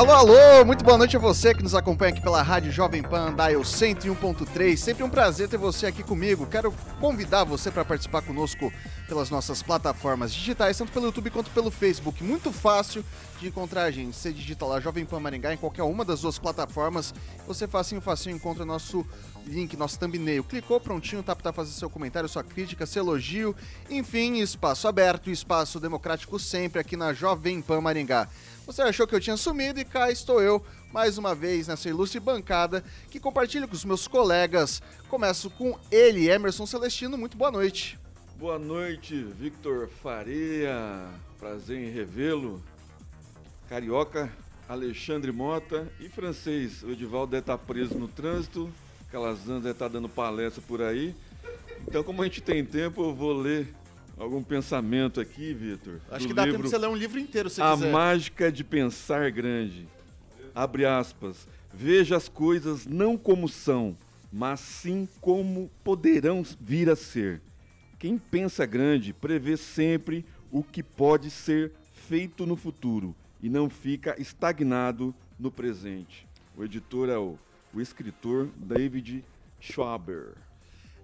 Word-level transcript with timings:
Alô, 0.00 0.12
alô, 0.12 0.64
muito 0.64 0.82
boa 0.82 0.96
noite 0.96 1.14
a 1.14 1.20
você 1.20 1.54
que 1.54 1.62
nos 1.62 1.74
acompanha 1.74 2.10
aqui 2.10 2.22
pela 2.22 2.40
Rádio 2.40 2.72
Jovem 2.72 3.02
Pan 3.02 3.34
Dial 3.34 3.60
101.3. 3.60 4.74
Sempre 4.74 5.04
um 5.04 5.10
prazer 5.10 5.46
ter 5.46 5.58
você 5.58 5.84
aqui 5.84 6.02
comigo. 6.02 6.46
Quero 6.46 6.72
convidar 6.98 7.44
você 7.44 7.70
para 7.70 7.84
participar 7.84 8.22
conosco 8.22 8.72
pelas 9.06 9.28
nossas 9.28 9.62
plataformas 9.62 10.32
digitais, 10.32 10.78
tanto 10.78 10.90
pelo 10.90 11.04
YouTube 11.04 11.28
quanto 11.28 11.50
pelo 11.50 11.70
Facebook. 11.70 12.24
Muito 12.24 12.50
fácil 12.50 13.04
de 13.38 13.48
encontrar 13.48 13.82
a 13.82 13.90
gente. 13.90 14.16
Você 14.16 14.32
digita 14.32 14.64
lá 14.64 14.80
Jovem 14.80 15.04
Pan 15.04 15.20
Maringá 15.20 15.52
em 15.52 15.58
qualquer 15.58 15.82
uma 15.82 16.02
das 16.02 16.22
duas 16.22 16.38
plataformas. 16.38 17.12
Você 17.46 17.68
facinho, 17.68 18.00
facinho 18.00 18.36
encontra 18.36 18.64
nosso 18.64 19.04
link, 19.46 19.76
nosso 19.76 19.98
thumbnail. 19.98 20.44
Clicou, 20.44 20.80
prontinho, 20.80 21.22
tá 21.22 21.36
para 21.36 21.52
fazer 21.52 21.72
seu 21.72 21.90
comentário, 21.90 22.26
sua 22.26 22.42
crítica, 22.42 22.86
seu 22.86 23.02
elogio. 23.02 23.54
Enfim, 23.90 24.38
espaço 24.38 24.88
aberto, 24.88 25.30
espaço 25.30 25.78
democrático 25.78 26.38
sempre 26.38 26.80
aqui 26.80 26.96
na 26.96 27.12
Jovem 27.12 27.60
Pan 27.60 27.82
Maringá. 27.82 28.28
Você 28.70 28.82
achou 28.82 29.04
que 29.04 29.16
eu 29.16 29.20
tinha 29.20 29.36
sumido 29.36 29.80
e 29.80 29.84
cá 29.84 30.12
estou 30.12 30.40
eu, 30.40 30.64
mais 30.92 31.18
uma 31.18 31.34
vez 31.34 31.66
nessa 31.66 31.88
ilustre 31.88 32.20
bancada 32.20 32.84
que 33.10 33.18
compartilho 33.18 33.66
com 33.66 33.74
os 33.74 33.84
meus 33.84 34.06
colegas. 34.06 34.80
Começo 35.08 35.50
com 35.50 35.76
ele, 35.90 36.30
Emerson 36.30 36.64
Celestino. 36.66 37.18
Muito 37.18 37.36
boa 37.36 37.50
noite. 37.50 37.98
Boa 38.36 38.60
noite, 38.60 39.24
Victor 39.36 39.88
Faria. 40.00 41.04
Prazer 41.36 41.80
em 41.80 41.90
revê-lo. 41.90 42.62
Carioca, 43.68 44.32
Alexandre 44.68 45.32
Mota 45.32 45.90
e 45.98 46.08
francês. 46.08 46.84
O 46.84 46.92
Edivaldo 46.92 47.32
deve 47.32 47.42
estar 47.42 47.58
preso 47.58 47.98
no 47.98 48.06
trânsito. 48.06 48.72
Calazan 49.10 49.56
deve 49.56 49.72
estar 49.72 49.88
dando 49.88 50.08
palestra 50.08 50.62
por 50.62 50.80
aí. 50.80 51.12
Então, 51.88 52.04
como 52.04 52.22
a 52.22 52.24
gente 52.24 52.40
tem 52.40 52.64
tempo, 52.64 53.02
eu 53.02 53.12
vou 53.12 53.32
ler 53.32 53.74
algum 54.20 54.42
pensamento 54.42 55.20
aqui, 55.20 55.54
Vitor? 55.54 56.00
Acho 56.10 56.26
que 56.28 56.34
dá 56.34 56.44
livro, 56.44 56.58
tempo 56.58 56.64
de 56.64 56.70
você 56.70 56.78
ler 56.78 56.88
um 56.88 56.96
livro 56.96 57.18
inteiro, 57.18 57.48
se 57.48 57.60
A 57.60 57.72
quiser. 57.72 57.90
mágica 57.90 58.52
de 58.52 58.62
pensar 58.62 59.30
grande. 59.30 59.88
Abre 60.54 60.84
aspas. 60.84 61.48
Veja 61.72 62.16
as 62.16 62.28
coisas 62.28 62.86
não 62.86 63.16
como 63.16 63.48
são, 63.48 63.96
mas 64.32 64.60
sim 64.60 65.08
como 65.20 65.70
poderão 65.82 66.44
vir 66.60 66.90
a 66.90 66.96
ser. 66.96 67.40
Quem 67.98 68.18
pensa 68.18 68.66
grande 68.66 69.12
prevê 69.12 69.56
sempre 69.56 70.24
o 70.50 70.62
que 70.62 70.82
pode 70.82 71.30
ser 71.30 71.72
feito 72.08 72.44
no 72.44 72.56
futuro 72.56 73.14
e 73.42 73.48
não 73.48 73.70
fica 73.70 74.20
estagnado 74.20 75.14
no 75.38 75.50
presente. 75.50 76.26
O 76.56 76.64
editor 76.64 77.08
é 77.08 77.16
o, 77.16 77.38
o 77.72 77.80
escritor 77.80 78.48
David 78.56 79.24
Schwaber. 79.60 80.34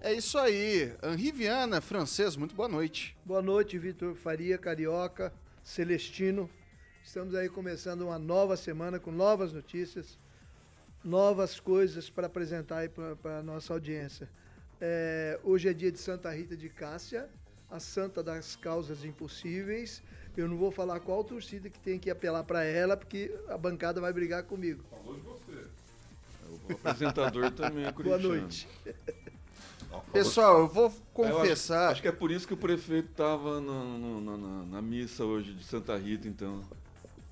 É 0.00 0.12
isso 0.12 0.38
aí. 0.38 0.94
Henri 1.02 1.32
Viana, 1.32 1.80
francês, 1.80 2.36
muito 2.36 2.54
boa 2.54 2.68
noite. 2.68 3.16
Boa 3.24 3.42
noite, 3.42 3.78
Vitor 3.78 4.14
Faria, 4.14 4.58
Carioca, 4.58 5.32
Celestino. 5.64 6.48
Estamos 7.02 7.34
aí 7.34 7.48
começando 7.48 8.02
uma 8.02 8.18
nova 8.18 8.56
semana 8.56 8.98
com 8.98 9.10
novas 9.10 9.52
notícias, 9.52 10.18
novas 11.02 11.58
coisas 11.58 12.10
para 12.10 12.26
apresentar 12.26 12.78
aí 12.78 12.88
para 12.88 13.38
a 13.38 13.42
nossa 13.42 13.72
audiência. 13.72 14.28
É, 14.80 15.40
hoje 15.42 15.68
é 15.68 15.72
dia 15.72 15.90
de 15.90 15.98
Santa 15.98 16.30
Rita 16.30 16.56
de 16.56 16.68
Cássia, 16.68 17.28
a 17.70 17.80
santa 17.80 18.22
das 18.22 18.54
causas 18.54 19.04
impossíveis. 19.04 20.02
Eu 20.36 20.46
não 20.46 20.56
vou 20.56 20.70
falar 20.70 21.00
qual 21.00 21.24
torcida 21.24 21.70
que 21.70 21.80
tem 21.80 21.98
que 21.98 22.10
apelar 22.10 22.44
para 22.44 22.62
ela, 22.62 22.96
porque 22.96 23.34
a 23.48 23.56
bancada 23.56 24.00
vai 24.00 24.12
brigar 24.12 24.42
comigo. 24.42 24.84
Falou 24.90 25.14
de 25.14 25.20
você. 25.22 25.66
O 26.68 26.72
apresentador 26.72 27.50
também 27.52 27.86
é 27.86 27.90
Boa 27.90 28.18
noite. 28.18 28.68
Pessoal, 30.12 30.60
eu 30.60 30.68
vou 30.68 30.92
confessar. 31.12 31.74
Eu 31.74 31.80
acho, 31.80 31.92
acho, 31.92 32.02
que 32.02 32.08
é 32.08 32.12
por 32.12 32.30
isso 32.30 32.46
que 32.46 32.54
o 32.54 32.56
prefeito 32.56 33.10
estava 33.10 33.60
na, 33.60 33.84
na, 34.20 34.64
na, 34.64 34.82
missa 34.82 35.24
hoje 35.24 35.52
de 35.52 35.64
Santa 35.64 35.96
Rita, 35.96 36.28
então. 36.28 36.62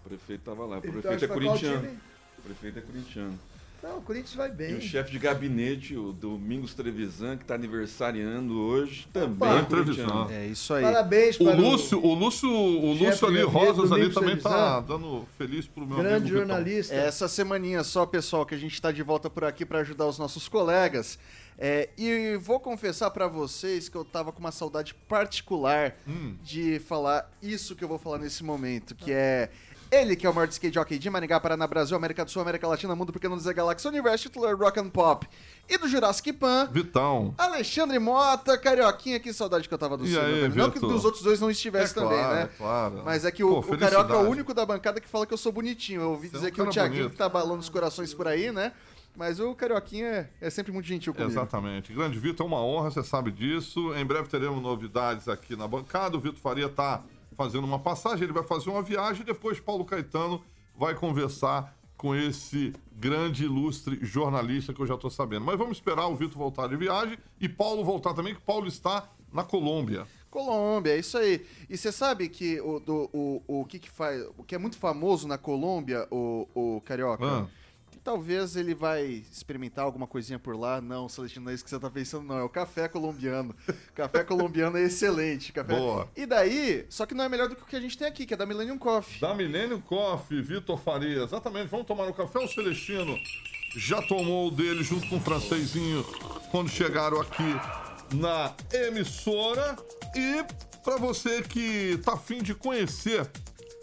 O 0.05 0.09
prefeito 0.09 0.41
estava 0.41 0.67
lá. 0.67 0.77
O 0.77 0.79
então, 0.79 0.93
prefeito 0.93 1.25
então, 1.25 1.37
é 1.37 1.39
corintiano. 1.39 2.01
O 2.39 2.43
prefeito 2.43 2.79
é 2.79 2.83
corintiano. 2.83 3.39
Não, 3.85 3.99
o 3.99 4.01
Corinthians 4.01 4.35
vai 4.35 4.51
bem. 4.51 4.71
E 4.71 4.75
o 4.77 4.81
chefe 4.81 5.11
de 5.11 5.19
gabinete, 5.19 5.95
o 5.95 6.11
Domingos 6.11 6.73
Trevisan, 6.73 7.37
que 7.37 7.43
está 7.45 7.55
aniversariando 7.55 8.59
hoje, 8.59 9.07
também 9.13 9.47
Opa, 9.47 9.59
é 9.59 9.63
Trevisan. 9.63 10.27
É 10.31 10.47
isso 10.47 10.73
aí. 10.73 10.83
Parabéns 10.83 11.37
para 11.37 11.55
o 11.55 11.61
Lúcio, 11.61 12.03
o 12.03 12.15
Lúcio, 12.15 12.51
o 12.51 12.95
Lúcio 12.95 13.29
ali, 13.29 13.43
Rosas 13.43 13.93
ali 13.93 14.11
também 14.11 14.37
está 14.37 14.81
dando 14.81 15.27
feliz 15.37 15.67
pro 15.67 15.87
meu 15.87 15.99
Grande 15.99 16.31
jornalista. 16.31 16.95
Essa 16.95 17.29
semaninha 17.29 17.85
só, 17.85 18.07
pessoal, 18.07 18.47
que 18.47 18.55
a 18.55 18.59
gente 18.59 18.73
está 18.73 18.91
de 18.91 19.03
volta 19.03 19.29
por 19.29 19.45
aqui 19.45 19.67
para 19.67 19.81
ajudar 19.81 20.07
os 20.07 20.19
nossos 20.19 20.49
colegas. 20.49 21.19
É, 21.59 21.89
e 21.97 22.37
vou 22.37 22.59
confessar 22.59 23.11
para 23.11 23.29
vocês 23.29 23.89
que 23.89 23.97
eu 23.97 24.05
tava 24.05 24.33
com 24.33 24.41
uma 24.41 24.53
saudade 24.53 24.95
particular 25.09 25.97
hum. 26.07 26.35
de 26.43 26.81
falar 26.81 27.31
isso 27.43 27.77
que 27.77 27.85
eu 27.85 27.89
vou 27.89 27.99
falar 27.99 28.19
nesse 28.19 28.43
momento, 28.43 28.95
que 28.95 29.13
é 29.13 29.51
ele 29.91 30.17
que 30.17 30.27
é 30.27 30.31
o 30.31 30.35
maior 30.35 30.49
skate 30.49 30.75
jockey 30.75 30.99
de 30.99 31.09
Maringá, 31.09 31.39
Paraná, 31.39 31.67
Brasil, 31.67 31.97
América 31.97 32.25
do 32.25 32.31
Sul, 32.31 32.43
América 32.43 32.67
Latina, 32.67 32.97
Mundo 32.97 33.13
Pequeno 33.13 33.37
dizer 33.37 33.55
Galáxia, 33.55 33.89
Universo, 33.89 34.25
titular 34.25 34.57
Rock 34.57 34.81
and 34.81 34.89
Pop 34.89 35.27
e 35.69 35.79
do 35.79 35.89
Jurassic 35.89 36.33
Pan. 36.33 36.69
Vitão. 36.73 37.35
Alexandre 37.39 37.99
Mota, 37.99 38.59
Carioquinha, 38.59 39.21
que 39.21 39.33
saudade 39.33 39.69
que 39.69 39.75
eu 39.75 39.79
tava 39.79 39.97
do 39.97 40.07
seu. 40.07 40.21
Não 40.55 40.71
que 40.71 40.81
dos 40.81 41.05
outros 41.05 41.23
dois 41.23 41.41
não 41.41 41.51
estivesse 41.51 41.93
é 41.93 42.03
também, 42.03 42.19
claro, 42.19 42.35
né? 42.35 42.43
É 42.43 42.59
claro. 42.59 43.03
Mas 43.05 43.25
é 43.25 43.31
que 43.31 43.45
o, 43.45 43.63
Pô, 43.63 43.75
o 43.75 43.79
Carioca 43.79 44.13
é 44.13 44.17
o 44.17 44.29
único 44.29 44.53
da 44.53 44.67
bancada 44.67 45.01
que 45.01 45.09
fala 45.09 45.27
que 45.27 45.33
eu 45.33 45.39
sou 45.39 45.53
bonitinho. 45.53 46.01
Eu 46.01 46.11
ouvi 46.11 46.29
Você 46.29 46.37
dizer 46.37 46.49
é 46.49 46.51
um 46.51 46.55
que 46.55 46.63
o 46.63 46.71
Thiaguinho 46.71 47.11
que 47.11 47.17
tá 47.17 47.29
balando 47.29 47.61
os 47.61 47.69
corações 47.69 48.13
por 48.13 48.27
aí, 48.27 48.51
né? 48.51 48.73
Mas 49.17 49.39
o 49.39 49.55
Carioquinha 49.55 50.07
é, 50.07 50.31
é 50.41 50.51
sempre 50.51 50.73
muito 50.73 50.87
gentil 50.87 51.15
comigo. 51.15 51.31
Exatamente. 51.31 51.93
Grande 51.93 52.19
Vitor, 52.19 52.45
é 52.45 52.49
uma 52.49 52.61
honra, 52.61 52.91
você 52.91 53.03
sabe 53.03 53.31
disso. 53.31 53.95
Em 53.95 54.05
breve 54.05 54.29
teremos 54.29 54.61
novidades 54.61 55.29
aqui 55.29 55.55
na 55.55 55.69
bancada. 55.69 56.17
O 56.17 56.21
Vitor 56.21 56.41
Faria 56.41 56.67
está 56.67 57.03
fazendo 57.37 57.65
uma 57.65 57.79
passagem, 57.79 58.25
ele 58.25 58.33
vai 58.33 58.45
fazer 58.45 58.71
uma 58.71 58.83
viagem 58.83 59.23
e 59.23 59.27
depois 59.27 59.61
Paulo 59.61 59.85
Caetano 59.85 60.43
vai 60.77 60.95
conversar 60.95 61.77
com 61.97 62.15
esse 62.15 62.73
grande, 62.93 63.45
ilustre 63.45 63.99
jornalista 64.03 64.75
que 64.75 64.81
eu 64.81 64.87
já 64.87 64.95
estou 64.95 65.11
sabendo. 65.11 65.45
Mas 65.45 65.57
vamos 65.57 65.79
esperar 65.79 66.07
o 66.07 66.17
Vitor 66.17 66.37
voltar 66.37 66.69
de 66.69 66.77
viagem 66.77 67.17
e 67.41 67.49
Paulo 67.49 67.85
voltar 67.85 68.15
também, 68.15 68.35
que 68.35 68.41
Paulo 68.41 68.67
está 68.67 69.09
na 69.33 69.45
Colômbia. 69.45 70.07
Colômbia, 70.31 70.93
é 70.93 70.99
isso 70.99 71.17
aí. 71.17 71.47
E 71.71 71.77
você 71.77 71.93
sabe 71.93 72.29
que 72.29 72.61
o, 72.61 72.81
do, 72.81 73.09
o, 73.13 73.43
o 73.47 73.65
que, 73.65 73.79
que 73.79 73.91
faz. 73.91 74.25
O 74.37 74.43
que 74.43 74.55
é 74.55 74.59
muito 74.59 74.77
famoso 74.77 75.29
na 75.29 75.39
Colômbia, 75.39 76.09
o, 76.11 76.49
o 76.55 76.81
Carioca? 76.85 77.25
Ah 77.25 77.47
talvez 78.05 78.55
ele 78.55 78.75
vai 78.75 79.25
experimentar 79.33 79.85
alguma 79.85 80.07
coisinha 80.07 80.39
por 80.39 80.55
lá. 80.55 80.81
Não, 80.81 81.09
Celestino, 81.09 81.47
não 81.47 81.53
é 81.53 81.55
isso 81.55 81.65
que 81.65 81.71
você 81.71 81.81
tá 81.81 81.91
pensando, 81.91 82.27
não. 82.27 82.39
É 82.39 82.43
o 82.43 82.49
café 82.49 82.87
colombiano. 82.87 83.57
café 83.95 84.23
colombiano 84.23 84.77
é 84.77 84.83
excelente. 84.83 85.53
Café... 85.53 85.75
Boa. 85.75 86.09
E 86.15 86.27
daí, 86.27 86.85
só 86.91 87.07
que 87.07 87.15
não 87.15 87.25
é 87.25 87.29
melhor 87.29 87.49
do 87.49 87.57
que 87.57 87.63
o 87.63 87.67
que 87.67 87.75
a 87.75 87.81
gente 87.81 87.97
tem 87.97 88.07
aqui, 88.07 88.27
que 88.27 88.35
é 88.35 88.37
da 88.37 88.45
Millennium 88.45 88.79
Coffee. 88.79 89.19
Da 89.21 89.35
Millennium 89.35 89.81
Coffee, 89.81 90.43
Vitor 90.43 90.79
Faria. 90.79 91.23
Exatamente. 91.23 91.69
Vamos 91.69 91.87
tomar 91.87 92.07
um 92.07 92.13
café. 92.13 92.39
O 92.39 92.47
Celestino 92.47 93.19
já 93.75 94.03
tomou 94.03 94.49
o 94.49 94.51
dele 94.51 94.85
junto 94.85 95.09
com 95.09 95.17
o 95.17 95.21
francesinho 95.21 96.05
quando 96.51 96.69
chegaram 96.69 97.21
aqui 97.21 98.15
na 98.15 98.55
emissora. 98.71 99.77
E 100.15 100.45
para 100.85 100.99
você 100.99 101.43
que 101.43 101.99
tá 102.05 102.13
afim 102.13 102.43
de 102.43 102.55
conhecer 102.55 103.29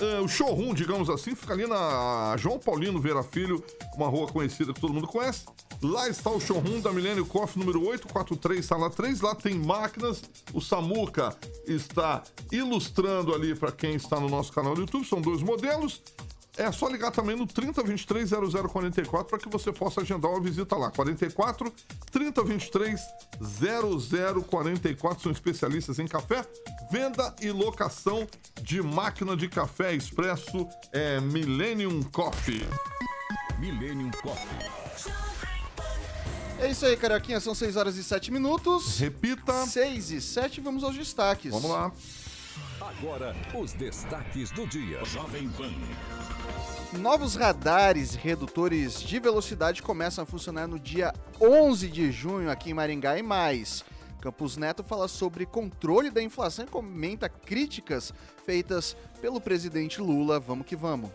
uh, 0.01 0.23
o 0.23 0.27
showroom, 0.27 0.73
digamos 0.73 1.09
assim, 1.09 1.35
fica 1.35 1.53
ali 1.53 1.67
na 1.67 2.35
João 2.37 2.59
Paulino 2.59 2.99
Vera 2.99 3.23
Filho, 3.23 3.63
uma 3.95 4.07
rua 4.07 4.27
conhecida 4.27 4.73
que 4.73 4.81
todo 4.81 4.93
mundo 4.93 5.07
conhece. 5.07 5.45
Lá 5.81 6.07
está 6.07 6.29
o 6.29 6.39
showroom 6.39 6.79
da 6.79 6.91
Milênio 6.91 7.25
Coffee 7.25 7.59
número 7.59 7.79
843, 7.79 8.63
sala 8.63 8.89
3. 8.89 9.21
Lá 9.21 9.33
tem 9.33 9.55
máquinas. 9.55 10.21
O 10.53 10.61
Samuca 10.61 11.35
está 11.65 12.21
ilustrando 12.51 13.33
ali 13.33 13.55
para 13.55 13.71
quem 13.71 13.95
está 13.95 14.19
no 14.19 14.29
nosso 14.29 14.53
canal 14.53 14.75
do 14.75 14.81
YouTube. 14.81 15.07
São 15.07 15.19
dois 15.19 15.41
modelos. 15.41 16.01
É 16.57 16.69
só 16.71 16.87
ligar 16.87 17.11
também 17.11 17.35
no 17.35 17.47
3023 17.47 18.29
0044 18.29 19.25
para 19.27 19.39
que 19.39 19.49
você 19.49 19.71
possa 19.71 20.01
agendar 20.01 20.29
uma 20.29 20.41
visita 20.41 20.75
lá. 20.75 20.91
44 20.91 21.73
3023 22.11 22.99
0044 23.39 25.23
são 25.23 25.31
especialistas 25.31 25.97
em 25.97 26.07
café, 26.07 26.45
venda 26.91 27.33
e 27.41 27.51
locação 27.51 28.27
de 28.61 28.81
máquina 28.81 29.35
de 29.35 29.47
café 29.47 29.93
expresso 29.95 30.67
é 30.91 31.21
Millennium 31.21 32.03
Coffee. 32.03 32.67
Millennium 33.57 34.11
Coffee. 34.21 35.11
É 36.59 36.69
isso 36.69 36.85
aí, 36.85 36.95
Carioquinha. 36.95 37.39
São 37.39 37.55
6 37.55 37.75
horas 37.75 37.95
e 37.95 38.03
7 38.03 38.31
minutos. 38.31 38.99
Repita. 38.99 39.65
6 39.65 40.11
e 40.11 40.21
7, 40.21 40.61
vamos 40.61 40.83
aos 40.83 40.95
destaques. 40.95 41.51
Vamos 41.51 41.71
lá. 41.71 41.91
Agora, 42.97 43.33
os 43.53 43.73
destaques 43.73 44.51
do 44.51 44.67
dia. 44.67 45.03
Jovem 45.05 45.49
Pan. 45.49 45.71
Novos 46.99 47.35
radares 47.35 48.15
e 48.15 48.17
redutores 48.17 49.01
de 49.01 49.19
velocidade 49.19 49.81
começam 49.81 50.23
a 50.23 50.27
funcionar 50.27 50.67
no 50.67 50.77
dia 50.77 51.13
11 51.39 51.87
de 51.87 52.11
junho 52.11 52.51
aqui 52.51 52.71
em 52.71 52.73
Maringá 52.73 53.17
e 53.17 53.23
mais. 53.23 53.85
Campos 54.19 54.57
Neto 54.57 54.83
fala 54.83 55.07
sobre 55.07 55.45
controle 55.45 56.11
da 56.11 56.21
inflação 56.21 56.65
e 56.65 56.67
comenta 56.67 57.29
críticas 57.29 58.13
feitas 58.45 58.95
pelo 59.21 59.39
presidente 59.39 60.01
Lula. 60.01 60.39
Vamos 60.39 60.65
que 60.65 60.75
vamos. 60.75 61.09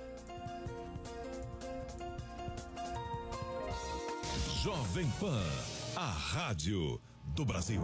Jovem 4.63 5.09
Pan, 5.21 5.43
a 5.95 6.07
rádio 6.07 7.01
do 7.27 7.45
Brasil. 7.45 7.83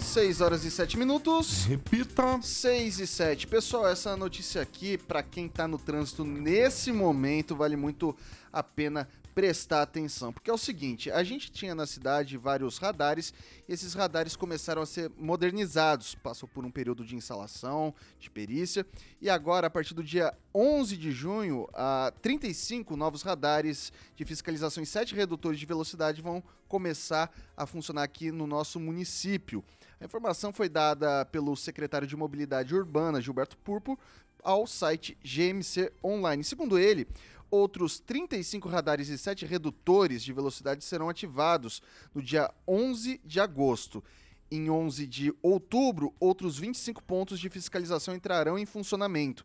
6 0.00 0.40
horas 0.40 0.64
e 0.64 0.70
7 0.70 0.98
minutos. 0.98 1.64
Repita. 1.64 2.40
6 2.42 3.00
e 3.00 3.06
7. 3.06 3.46
Pessoal, 3.46 3.86
essa 3.86 4.16
notícia 4.16 4.60
aqui, 4.60 4.98
para 4.98 5.22
quem 5.22 5.48
tá 5.48 5.68
no 5.68 5.78
trânsito 5.78 6.24
nesse 6.24 6.90
momento, 6.90 7.54
vale 7.54 7.76
muito 7.76 8.16
a 8.52 8.62
pena 8.62 9.08
prestar 9.34 9.82
atenção. 9.82 10.32
Porque 10.32 10.50
é 10.50 10.52
o 10.52 10.58
seguinte, 10.58 11.10
a 11.10 11.22
gente 11.22 11.50
tinha 11.50 11.74
na 11.74 11.86
cidade 11.86 12.36
vários 12.36 12.78
radares, 12.78 13.32
e 13.68 13.72
esses 13.72 13.94
radares 13.94 14.34
começaram 14.36 14.82
a 14.82 14.86
ser 14.86 15.10
modernizados, 15.16 16.14
passou 16.16 16.48
por 16.48 16.64
um 16.64 16.70
período 16.70 17.04
de 17.04 17.14
instalação, 17.14 17.94
de 18.18 18.28
perícia, 18.28 18.84
e 19.20 19.30
agora, 19.30 19.68
a 19.68 19.70
partir 19.70 19.94
do 19.94 20.02
dia 20.02 20.34
11 20.54 20.96
de 20.96 21.12
junho, 21.12 21.68
a 21.72 22.12
35 22.20 22.96
novos 22.96 23.22
radares 23.22 23.92
de 24.16 24.24
fiscalização 24.24 24.82
e 24.82 24.86
7 24.86 25.14
redutores 25.14 25.60
de 25.60 25.66
velocidade 25.66 26.20
vão 26.20 26.42
começar 26.68 27.32
a 27.56 27.66
funcionar 27.66 28.02
aqui 28.02 28.30
no 28.30 28.46
nosso 28.46 28.80
município. 28.80 29.64
A 30.00 30.06
informação 30.06 30.50
foi 30.50 30.66
dada 30.66 31.26
pelo 31.26 31.54
secretário 31.54 32.08
de 32.08 32.16
Mobilidade 32.16 32.74
Urbana, 32.74 33.20
Gilberto 33.20 33.58
Purpo, 33.58 33.98
ao 34.42 34.66
site 34.66 35.14
GMC 35.22 35.92
Online. 36.02 36.42
Segundo 36.42 36.78
ele, 36.78 37.06
outros 37.50 38.00
35 38.00 38.66
radares 38.66 39.10
e 39.10 39.18
7 39.18 39.44
redutores 39.44 40.22
de 40.22 40.32
velocidade 40.32 40.82
serão 40.82 41.10
ativados 41.10 41.82
no 42.14 42.22
dia 42.22 42.50
11 42.66 43.20
de 43.22 43.40
agosto. 43.40 44.02
Em 44.50 44.70
11 44.70 45.06
de 45.06 45.34
outubro, 45.42 46.14
outros 46.18 46.58
25 46.58 47.02
pontos 47.02 47.38
de 47.38 47.50
fiscalização 47.50 48.14
entrarão 48.14 48.58
em 48.58 48.64
funcionamento. 48.64 49.44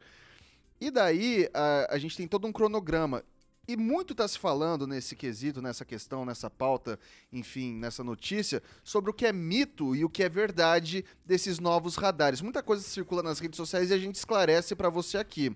E 0.79 0.89
daí 0.89 1.49
a, 1.53 1.95
a 1.95 1.97
gente 1.97 2.15
tem 2.15 2.29
todo 2.29 2.47
um 2.47 2.53
cronograma. 2.53 3.25
E 3.67 3.75
muito 3.75 4.13
está 4.13 4.27
se 4.27 4.38
falando 4.38 4.85
nesse 4.85 5.15
quesito, 5.15 5.62
nessa 5.62 5.83
questão, 5.83 6.23
nessa 6.23 6.50
pauta, 6.50 7.00
enfim, 7.33 7.73
nessa 7.73 8.03
notícia, 8.03 8.62
sobre 8.83 9.09
o 9.09 9.13
que 9.13 9.25
é 9.25 9.33
mito 9.33 9.95
e 9.95 10.06
o 10.06 10.09
que 10.09 10.23
é 10.23 10.29
verdade 10.29 11.03
desses 11.25 11.59
novos 11.59 11.95
radares. 11.95 12.41
Muita 12.41 12.62
coisa 12.62 12.83
circula 12.83 13.23
nas 13.23 13.39
redes 13.39 13.57
sociais 13.57 13.89
e 13.89 13.94
a 13.94 13.97
gente 13.97 14.15
esclarece 14.15 14.75
para 14.75 14.89
você 14.89 15.17
aqui. 15.17 15.56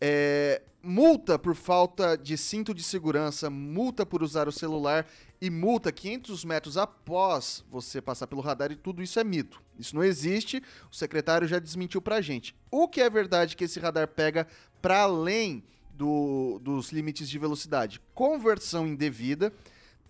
É, 0.00 0.62
multa 0.82 1.38
por 1.38 1.54
falta 1.54 2.16
de 2.16 2.36
cinto 2.36 2.74
de 2.74 2.82
segurança, 2.82 3.50
multa 3.50 4.04
por 4.06 4.22
usar 4.22 4.48
o 4.48 4.52
celular 4.52 5.06
e 5.40 5.50
multa 5.50 5.92
500 5.92 6.44
metros 6.44 6.76
após 6.76 7.64
você 7.70 8.00
passar 8.00 8.26
pelo 8.26 8.40
radar 8.40 8.72
e 8.72 8.76
tudo 8.76 9.02
isso 9.02 9.20
é 9.20 9.24
mito. 9.24 9.62
Isso 9.78 9.94
não 9.94 10.02
existe, 10.02 10.62
o 10.90 10.94
secretário 10.94 11.46
já 11.46 11.58
desmentiu 11.58 12.00
pra 12.02 12.20
gente. 12.20 12.56
O 12.70 12.88
que 12.88 13.00
é 13.00 13.08
verdade 13.08 13.56
que 13.56 13.64
esse 13.64 13.78
radar 13.78 14.08
pega 14.08 14.46
para 14.82 15.02
além 15.02 15.62
do, 16.00 16.58
dos 16.62 16.92
limites 16.92 17.28
de 17.28 17.38
velocidade? 17.38 18.00
Conversão 18.14 18.86
indevida, 18.86 19.52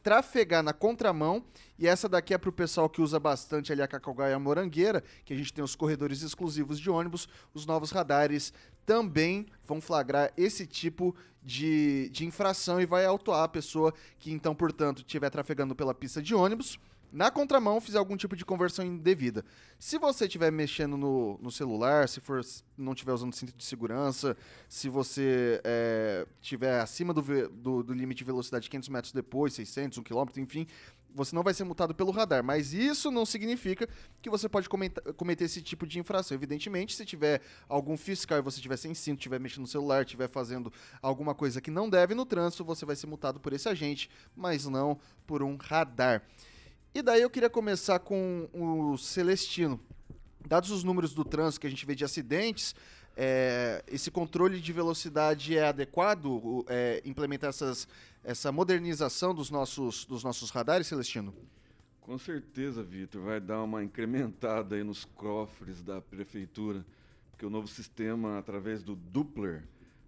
trafegar 0.05 0.63
na 0.63 0.73
contramão, 0.73 1.45
e 1.77 1.89
essa 1.89 2.09
daqui 2.09 2.33
é 2.33 2.39
para 2.39 2.49
o 2.49 2.53
pessoal 2.53 2.89
que 2.89 3.03
usa 3.03 3.19
bastante 3.19 3.73
ali 3.73 3.83
a 3.83 3.89
Cacaugaia 3.89 4.39
Morangueira, 4.39 5.03
que 5.25 5.33
a 5.33 5.37
gente 5.37 5.53
tem 5.53 5.65
os 5.65 5.75
corredores 5.75 6.23
exclusivos 6.23 6.79
de 6.79 6.89
ônibus, 6.89 7.29
os 7.53 7.67
novos 7.67 7.91
radares 7.91 8.53
também 8.87 9.47
vão 9.67 9.81
flagrar 9.81 10.33
esse 10.37 10.65
tipo 10.65 11.13
de, 11.43 12.09
de 12.11 12.25
infração 12.25 12.81
e 12.81 12.87
vai 12.87 13.05
autuar 13.05 13.43
a 13.43 13.49
pessoa 13.49 13.93
que 14.17 14.31
então, 14.31 14.55
portanto, 14.55 14.99
estiver 14.99 15.29
trafegando 15.29 15.75
pela 15.75 15.93
pista 15.93 16.23
de 16.23 16.37
ônibus, 16.37 16.79
na 17.13 17.31
contramão 17.31 17.81
fizer 17.81 17.99
algum 17.99 18.17
tipo 18.17 18.37
de 18.37 18.45
conversão 18.45 18.85
indevida. 18.85 19.45
Se 19.79 19.99
você 19.99 20.27
estiver 20.27 20.51
mexendo 20.53 20.97
no, 20.97 21.39
no 21.41 21.51
celular, 21.51 22.09
se 22.09 22.21
for 22.21 22.41
não 22.77 22.93
estiver 22.93 23.13
usando 23.13 23.35
cinto 23.35 23.57
de 23.57 23.65
segurança, 23.65 24.37
se 24.69 24.89
você 24.89 25.61
estiver 26.41 26.79
é, 26.79 26.81
acima 26.81 27.13
do, 27.13 27.23
do, 27.49 27.83
do, 27.83 27.95
limite 27.95 28.19
de 28.19 28.25
velocidade 28.25 28.69
500 28.71 28.89
metros 28.89 29.13
depois, 29.13 29.55
600, 29.55 29.99
1 29.99 30.03
km, 30.03 30.25
enfim, 30.39 30.67
você 31.15 31.35
não 31.35 31.43
vai 31.43 31.53
ser 31.53 31.65
multado 31.65 31.95
pelo 31.95 32.11
radar. 32.11 32.43
Mas 32.45 32.73
isso 32.73 33.11
não 33.11 33.27
significa 33.27 33.89
que 34.23 34.31
você 34.31 34.49
pode 34.49 34.69
cometer 34.69 35.45
esse 35.45 35.61
tipo 35.63 35.87
de 35.87 35.99
infração. 35.99 36.35
Evidentemente, 36.35 36.95
se 36.95 37.05
tiver 37.05 37.41
algum 37.69 37.97
fiscal 37.97 38.39
e 38.39 38.43
você 38.43 38.57
estiver 38.57 38.77
sem 38.77 38.95
cinto, 38.95 39.19
estiver 39.19 39.41
mexendo 39.41 39.63
no 39.63 39.67
celular, 39.67 40.03
estiver 40.03 40.29
fazendo 40.29 40.73
alguma 41.03 41.35
coisa 41.35 41.61
que 41.61 41.71
não 41.71 41.89
deve 41.89 42.15
no 42.15 42.25
trânsito, 42.25 42.65
você 42.65 42.85
vai 42.85 42.97
ser 42.97 43.07
multado 43.07 43.41
por 43.41 43.53
esse 43.53 43.69
agente, 43.69 44.11
mas 44.37 44.67
não 44.67 44.99
por 45.27 45.43
um 45.43 45.57
radar. 45.57 46.23
E 46.93 47.03
daí 47.03 47.23
eu 47.23 47.31
queria 47.31 47.49
começar 47.49 48.01
com 48.01 48.49
o 48.53 48.99
Celestino. 48.99 49.81
Dados 50.45 50.73
os 50.73 50.83
números 50.83 51.15
do 51.15 51.25
trânsito 51.25 51.61
que 51.61 51.67
a 51.69 51.71
gente 51.71 51.87
vê 51.87 51.95
de 51.95 52.05
acidentes, 52.05 52.75
é, 53.17 53.85
esse 53.87 54.11
controle 54.11 54.61
de 54.61 54.73
velocidade 54.73 55.57
é 55.57 55.69
adequado? 55.69 56.65
É, 56.69 57.01
implementar 57.05 57.51
essas, 57.51 57.87
essa 58.25 58.51
modernização 58.51 59.33
dos 59.33 59.51
nossos, 59.51 60.05
dos 60.05 60.25
nossos 60.25 60.51
radares, 60.51 60.89
Celestino? 60.89 61.33
Com 62.01 62.19
certeza, 62.19 62.83
Vitor. 62.83 63.23
Vai 63.23 63.41
dar 63.41 63.63
uma 63.63 63.85
incrementada 63.85 64.75
aí 64.75 64.83
nos 64.83 65.05
cofres 65.05 65.83
da 65.83 66.01
prefeitura, 66.01 66.85
porque 67.31 67.47
o 67.47 67.51
novo 67.51 67.69
sistema, 67.69 68.37
através 68.37 68.83
do 68.83 68.97
Doppler, 68.97 69.63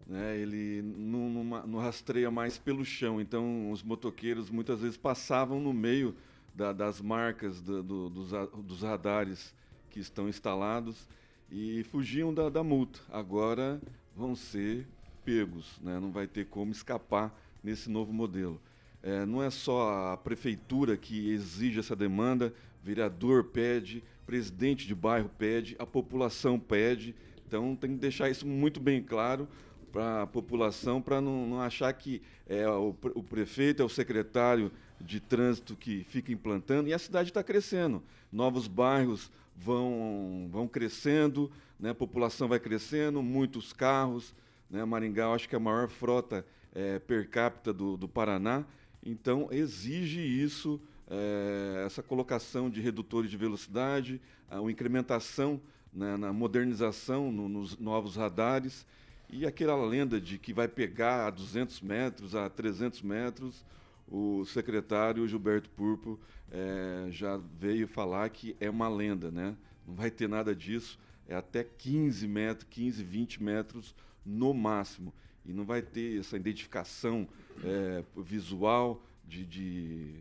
né, 0.04 0.36
ele 0.36 0.82
não, 0.82 1.30
não, 1.30 1.66
não 1.68 1.78
rastreia 1.78 2.28
mais 2.28 2.58
pelo 2.58 2.84
chão. 2.84 3.20
Então, 3.20 3.70
os 3.70 3.84
motoqueiros 3.84 4.50
muitas 4.50 4.80
vezes 4.80 4.96
passavam 4.96 5.60
no 5.60 5.72
meio 5.72 6.12
da, 6.54 6.72
das 6.72 7.00
marcas 7.00 7.60
do, 7.60 7.82
do, 7.82 8.10
dos, 8.10 8.30
dos, 8.64 8.82
radares 8.82 9.54
que 9.90 10.00
estão 10.00 10.28
instalados 10.28 11.08
e 11.50 11.82
fugiam 11.84 12.32
da, 12.32 12.48
da 12.48 12.62
multa. 12.62 13.00
Agora 13.10 13.80
vão 14.14 14.34
ser 14.34 14.86
pegos, 15.24 15.78
né? 15.80 15.98
não 15.98 16.10
vai 16.10 16.26
ter 16.26 16.46
como 16.46 16.72
escapar 16.72 17.34
nesse 17.62 17.90
novo 17.90 18.12
modelo. 18.12 18.60
É, 19.02 19.26
não 19.26 19.42
é 19.42 19.50
só 19.50 20.12
a 20.12 20.16
prefeitura 20.16 20.96
que 20.96 21.30
exige 21.30 21.80
essa 21.80 21.96
demanda, 21.96 22.54
vereador 22.82 23.44
pede, 23.44 24.02
presidente 24.24 24.86
de 24.86 24.94
bairro 24.94 25.30
pede, 25.38 25.74
a 25.78 25.86
população 25.86 26.58
pede. 26.58 27.14
Então 27.46 27.74
tem 27.74 27.90
que 27.90 27.96
deixar 27.96 28.30
isso 28.30 28.46
muito 28.46 28.80
bem 28.80 29.02
claro 29.02 29.48
para 29.92 30.22
a 30.22 30.26
população, 30.26 31.02
para 31.02 31.20
não, 31.20 31.46
não, 31.46 31.60
achar 31.60 31.92
que 31.92 32.22
é 32.48 32.66
o, 32.66 32.96
o 33.14 33.22
prefeito 33.22 33.82
é 33.82 33.84
o 33.84 33.90
secretário 33.90 34.72
de 35.04 35.20
trânsito 35.20 35.76
que 35.76 36.04
fica 36.04 36.32
implantando, 36.32 36.88
e 36.88 36.94
a 36.94 36.98
cidade 36.98 37.30
está 37.30 37.42
crescendo. 37.42 38.02
Novos 38.30 38.66
bairros 38.66 39.30
vão, 39.56 40.48
vão 40.50 40.66
crescendo, 40.66 41.50
né? 41.78 41.90
a 41.90 41.94
população 41.94 42.48
vai 42.48 42.58
crescendo, 42.58 43.22
muitos 43.22 43.72
carros. 43.72 44.34
Né? 44.70 44.84
Maringá, 44.84 45.28
acho 45.28 45.48
que 45.48 45.54
é 45.54 45.58
a 45.58 45.60
maior 45.60 45.88
frota 45.88 46.46
é, 46.74 46.98
per 46.98 47.28
capita 47.28 47.72
do, 47.72 47.96
do 47.96 48.08
Paraná, 48.08 48.64
então 49.04 49.48
exige 49.50 50.20
isso, 50.20 50.80
é, 51.08 51.82
essa 51.84 52.02
colocação 52.02 52.70
de 52.70 52.80
redutores 52.80 53.30
de 53.30 53.36
velocidade, 53.36 54.20
a, 54.48 54.58
a 54.58 54.70
incrementação 54.70 55.60
né, 55.92 56.16
na 56.16 56.32
modernização 56.32 57.30
no, 57.30 57.48
nos 57.48 57.76
novos 57.78 58.16
radares 58.16 58.86
e 59.28 59.46
aquela 59.46 59.74
lenda 59.84 60.20
de 60.20 60.38
que 60.38 60.52
vai 60.52 60.68
pegar 60.68 61.26
a 61.26 61.30
200 61.30 61.80
metros, 61.80 62.34
a 62.34 62.48
300 62.48 63.02
metros, 63.02 63.64
o 64.12 64.44
secretário 64.44 65.26
Gilberto 65.26 65.70
Purpo 65.70 66.20
é, 66.50 67.06
já 67.10 67.38
veio 67.58 67.88
falar 67.88 68.28
que 68.28 68.54
é 68.60 68.68
uma 68.68 68.86
lenda, 68.86 69.30
né? 69.30 69.56
Não 69.86 69.94
vai 69.94 70.10
ter 70.10 70.28
nada 70.28 70.54
disso, 70.54 70.98
é 71.26 71.34
até 71.34 71.64
15 71.64 72.28
metros, 72.28 72.66
15, 72.68 73.02
20 73.02 73.42
metros 73.42 73.94
no 74.24 74.52
máximo. 74.52 75.14
E 75.46 75.52
não 75.52 75.64
vai 75.64 75.80
ter 75.80 76.20
essa 76.20 76.36
identificação 76.36 77.26
é, 77.64 78.04
visual 78.18 79.02
de, 79.26 79.46
de 79.46 80.14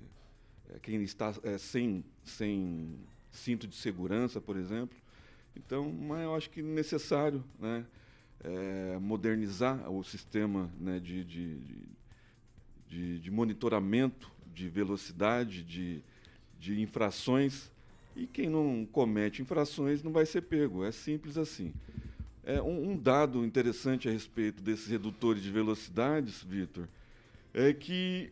é, 0.69 0.79
quem 0.79 1.03
está 1.03 1.33
sem, 1.59 2.05
sem 2.23 2.97
cinto 3.29 3.67
de 3.67 3.75
segurança, 3.75 4.39
por 4.39 4.55
exemplo. 4.55 4.97
Então, 5.53 5.91
mas 5.91 6.23
eu 6.23 6.33
acho 6.33 6.49
que 6.49 6.61
necessário, 6.61 7.43
né? 7.59 7.85
modernizar 8.99 9.87
o 9.91 10.03
sistema 10.03 10.71
né, 10.79 10.99
de, 10.99 11.23
de, 11.23 11.59
de, 11.59 11.77
de, 12.91 13.31
monitoramento 13.31 14.29
de 14.53 14.67
velocidade, 14.67 15.63
de, 15.63 16.01
de 16.59 16.81
infrações, 16.81 17.71
e 18.15 18.27
quem 18.27 18.49
não 18.49 18.85
comete 18.91 19.41
infrações 19.41 20.03
não 20.03 20.11
vai 20.11 20.25
ser 20.25 20.41
pego. 20.41 20.83
É 20.83 20.91
simples 20.91 21.37
assim. 21.37 21.73
É, 22.43 22.61
um, 22.61 22.91
um 22.91 22.97
dado 22.97 23.45
interessante 23.45 24.09
a 24.09 24.11
respeito 24.11 24.61
desses 24.61 24.87
redutores 24.87 25.41
de 25.41 25.49
velocidades, 25.49 26.43
Vitor, 26.43 26.87
é 27.53 27.71
que 27.71 28.31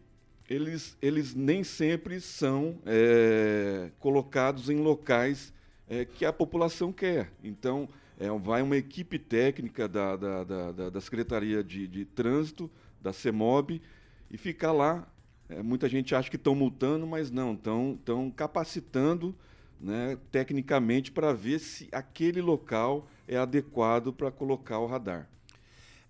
eles, 0.50 0.98
eles 1.02 1.34
nem 1.34 1.64
sempre 1.64 2.20
são 2.20 2.80
é, 2.86 3.92
colocados 4.00 4.70
em 4.70 4.78
locais 4.78 5.54
é, 5.88 6.04
que 6.04 6.26
a 6.26 6.34
população 6.34 6.92
quer. 6.92 7.32
Então, 7.44 7.88
é, 8.20 8.30
vai 8.40 8.62
uma 8.62 8.76
equipe 8.76 9.18
técnica 9.18 9.88
da, 9.88 10.16
da, 10.18 10.44
da, 10.44 10.90
da 10.90 11.02
Secretaria 11.02 11.64
de, 11.64 11.88
de, 11.88 12.04
Trânsito, 12.04 12.70
da 13.02 13.14
CEMOB, 13.14 13.82
e 14.30 14.38
ficar 14.38 14.72
lá. 14.72 15.08
É, 15.48 15.64
muita 15.64 15.90
gente 15.90 16.14
acha 16.14 16.30
que 16.30 16.36
estão 16.36 16.54
multando, 16.54 17.08
mas 17.08 17.32
não, 17.32 17.54
estão 17.54 18.32
capacitando 18.36 19.36
né, 19.80 20.18
tecnicamente 20.32 21.12
para 21.12 21.34
ver 21.34 21.60
se 21.60 21.88
aquele 21.92 22.42
local 22.42 23.08
é 23.28 23.38
adequado 23.38 24.12
para 24.12 24.32
colocar 24.32 24.80
o 24.80 24.86
radar. 24.86 25.28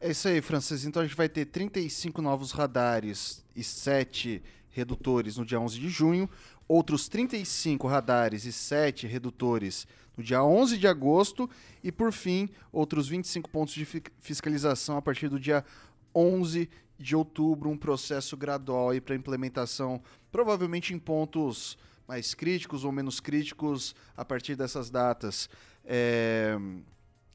É 0.02 0.12
isso 0.12 0.28
aí, 0.28 0.42
Francis. 0.42 0.86
Então 0.86 1.02
a 1.02 1.06
gente 1.06 1.16
vai 1.16 1.30
ter 1.30 1.46
35 1.46 2.22
novos 2.22 2.52
radares 2.52 3.44
e 3.56 3.64
7 3.64 4.42
redutores 4.70 5.38
no 5.38 5.46
dia 5.46 5.60
11 5.60 5.80
de 5.80 5.90
junho, 5.90 6.30
outros 6.68 7.08
35 7.10 7.88
radares 7.88 8.46
e 8.46 8.52
7 8.52 9.08
redutores 9.08 9.88
no 10.16 10.24
dia 10.24 10.44
11 10.44 10.78
de 10.78 10.88
agosto 10.88 11.50
e, 11.84 11.92
por 11.92 12.12
fim, 12.12 12.50
outros 12.72 13.08
25 13.08 13.50
pontos 13.50 13.74
de 13.74 13.86
fiscalização 14.20 14.98
a 14.98 15.02
partir 15.02 15.28
do 15.28 15.40
dia 15.40 15.64
11 16.13 16.70
de 16.98 17.16
outubro, 17.16 17.70
um 17.70 17.78
processo 17.78 18.36
gradual 18.36 18.89
para 19.01 19.16
implementação, 19.16 20.01
provavelmente 20.32 20.94
em 20.94 21.00
pontos 21.00 21.78
mais 22.08 22.34
críticos 22.34 22.84
ou 22.84 22.92
menos 22.92 23.20
críticos 23.20 23.96
a 24.18 24.25
partir 24.25 24.56
dessas 24.56 24.89
datas. 24.89 25.50
É... 25.86 26.58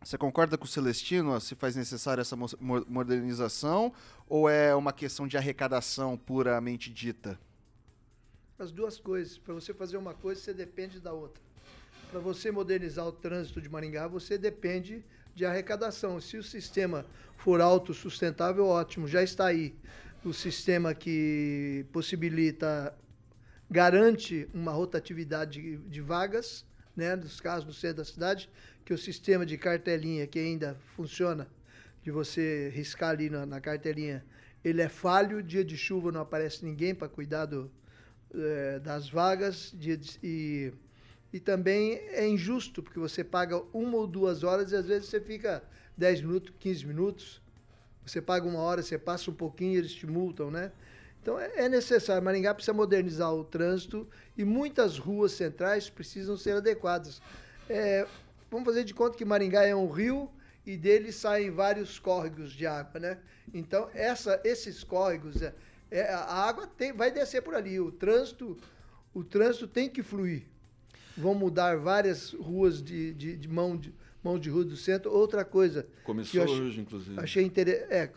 Você 0.02 0.19
concorda 0.19 0.59
com 0.59 0.66
o 0.66 0.69
Celestino 0.69 1.40
se 1.40 1.54
faz 1.54 1.75
necessária 1.75 2.21
essa 2.21 2.37
modernização 2.37 3.90
ou 4.28 4.50
é 4.50 4.75
uma 4.75 4.93
questão 4.93 5.26
de 5.26 5.38
arrecadação 5.38 6.19
puramente 6.19 6.93
dita? 6.93 7.40
As 8.59 8.71
duas 8.71 9.00
coisas. 9.00 9.38
Para 9.38 9.54
você 9.54 9.73
fazer 9.73 9.97
uma 9.97 10.12
coisa, 10.12 10.40
você 10.40 10.52
depende 10.52 11.00
da 11.00 11.12
outra. 11.12 11.43
Para 12.11 12.21
você 12.21 12.50
modernizar 12.50 13.07
o 13.07 13.12
trânsito 13.12 13.62
de 13.62 13.69
Maringá, 13.69 14.07
você 14.07 14.37
depende 14.37 15.02
de 15.35 15.45
arrecadação. 15.45 16.21
Se 16.21 16.37
o 16.37 16.43
sistema 16.43 17.05
for 17.37 17.61
autossustentável, 17.61 18.67
ótimo, 18.67 19.09
já 19.09 19.23
está 19.23 19.47
aí. 19.47 19.75
O 20.25 20.33
sistema 20.33 20.95
que 20.95 21.85
possibilita, 21.93 22.95
garante 23.71 24.49
uma 24.55 24.73
rotatividade 24.73 25.61
de, 25.61 25.76
de 25.76 26.00
vagas, 26.00 26.64
né, 26.97 27.17
dos 27.17 27.41
carros 27.41 27.64
no 27.64 27.73
centro 27.73 27.99
da 27.99 28.05
cidade, 28.05 28.49
que 28.85 28.95
o 28.95 28.99
sistema 28.99 29.45
de 29.45 29.59
cartelinha 29.59 30.26
que 30.26 30.38
ainda 30.38 30.76
funciona, 30.97 31.47
de 32.03 32.11
você 32.11 32.71
riscar 32.75 33.11
ali 33.11 33.29
na, 33.31 33.45
na 33.47 33.61
cartelinha, 33.61 34.25
ele 34.62 34.81
é 34.81 34.88
falho, 34.88 35.43
dia 35.43 35.64
de 35.64 35.76
chuva 35.76 36.12
não 36.12 36.21
aparece 36.21 36.64
ninguém 36.64 36.95
para 36.95 37.09
cuidar 37.09 37.47
do, 37.47 37.71
é, 38.35 38.79
das 38.79 39.09
vagas 39.09 39.73
de, 39.75 39.99
e, 40.23 40.73
e 41.35 41.41
também 41.41 41.95
é 42.12 42.25
injusto, 42.29 42.81
porque 42.81 43.00
você 43.00 43.25
paga 43.25 43.61
uma 43.73 43.97
ou 43.97 44.07
duas 44.07 44.45
horas 44.45 44.71
e 44.71 44.76
às 44.76 44.87
vezes 44.87 45.09
você 45.09 45.21
fica 45.21 45.64
10 45.97 46.21
minutos, 46.21 46.55
15 46.61 46.87
minutos. 46.87 47.43
Você 48.07 48.23
paga 48.23 48.47
uma 48.47 48.61
hora, 48.61 48.81
você 48.81 48.97
passa 48.97 49.33
um 49.33 49.35
pouquinho, 49.35 49.76
eles 49.76 49.93
te 49.93 50.07
multam, 50.07 50.49
né? 50.49 50.71
Então 51.21 51.37
é, 51.37 51.50
é 51.57 51.69
necessário. 51.69 52.23
Maringá 52.23 52.55
precisa 52.55 52.73
modernizar 52.73 53.35
o 53.35 53.43
trânsito 53.43 54.09
e 54.38 54.45
muitas 54.45 54.97
ruas 54.97 55.33
centrais 55.33 55.91
precisam 55.91 56.37
ser 56.37 56.59
adequadas. 56.59 57.21
É, 57.69 58.07
vamos 58.49 58.64
fazer 58.64 58.85
de 58.85 58.95
conta 58.95 59.19
que 59.19 59.25
Maringá 59.25 59.64
é 59.64 59.75
um 59.75 59.91
rio 59.91 60.31
e 60.64 60.76
dele 60.76 61.11
saem 61.11 61.50
vários 61.50 61.99
córregos 61.99 62.53
de 62.53 62.64
água, 62.64 63.00
né? 63.00 63.19
Então, 63.53 63.91
essa, 63.93 64.41
esses 64.45 64.85
córregos, 64.85 65.43
é, 65.43 65.53
é, 65.91 66.12
a 66.12 66.47
água 66.49 66.64
tem, 66.64 66.93
vai 66.93 67.11
descer 67.11 67.43
por 67.43 67.57
ali. 67.57 67.81
O 67.81 67.91
trânsito, 67.91 68.57
o 69.12 69.25
trânsito 69.25 69.67
tem 69.67 69.88
que 69.88 70.00
fluir. 70.00 70.53
Vão 71.16 71.35
mudar 71.35 71.76
várias 71.76 72.33
ruas 72.33 72.83
de, 72.83 73.14
de, 73.14 73.37
de 73.37 73.49
mão 73.49 73.76
de 73.76 73.92
mão 74.25 74.38
de 74.38 74.49
rua 74.49 74.64
do 74.64 74.76
centro. 74.76 75.12
Outra 75.12 75.44
coisa. 75.44 75.87
Começou 76.02 76.42
achei, 76.42 76.61
hoje, 76.61 76.80
inclusive. 76.80 77.21
Achei 77.21 77.44
interessante. 77.44 77.92
É, 77.92 78.11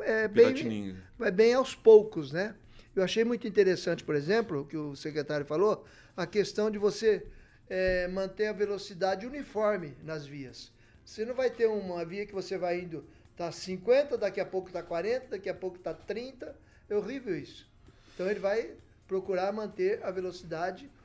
é 0.00 0.28
bem, 0.28 0.96
vai 1.16 1.30
bem 1.30 1.54
aos 1.54 1.74
poucos, 1.74 2.32
né? 2.32 2.56
Eu 2.94 3.02
achei 3.02 3.24
muito 3.24 3.46
interessante, 3.46 4.04
por 4.04 4.14
exemplo, 4.14 4.60
o 4.60 4.66
que 4.66 4.76
o 4.76 4.94
secretário 4.96 5.46
falou, 5.46 5.86
a 6.14 6.26
questão 6.26 6.70
de 6.70 6.76
você 6.78 7.24
é, 7.70 8.06
manter 8.08 8.48
a 8.48 8.52
velocidade 8.52 9.24
uniforme 9.24 9.94
nas 10.02 10.26
vias. 10.26 10.70
Você 11.04 11.24
não 11.24 11.34
vai 11.34 11.48
ter 11.48 11.66
uma 11.66 12.04
via 12.04 12.26
que 12.26 12.34
você 12.34 12.58
vai 12.58 12.80
indo, 12.80 13.04
tá 13.34 13.50
50, 13.50 14.18
daqui 14.18 14.40
a 14.40 14.44
pouco 14.44 14.70
tá 14.70 14.82
40, 14.82 15.28
daqui 15.28 15.48
a 15.48 15.54
pouco 15.54 15.78
tá 15.78 15.94
30. 15.94 16.54
É 16.90 16.94
horrível 16.94 17.38
isso. 17.38 17.66
Então 18.12 18.28
ele 18.28 18.40
vai 18.40 18.72
procurar 19.08 19.52
manter 19.52 20.02
a 20.04 20.10
velocidade 20.10 20.84
uniforme 20.84 21.01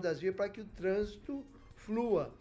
das 0.00 0.20
vias 0.20 0.34
para 0.34 0.48
que 0.48 0.60
o 0.60 0.64
trânsito 0.64 1.44
flua. 1.76 2.32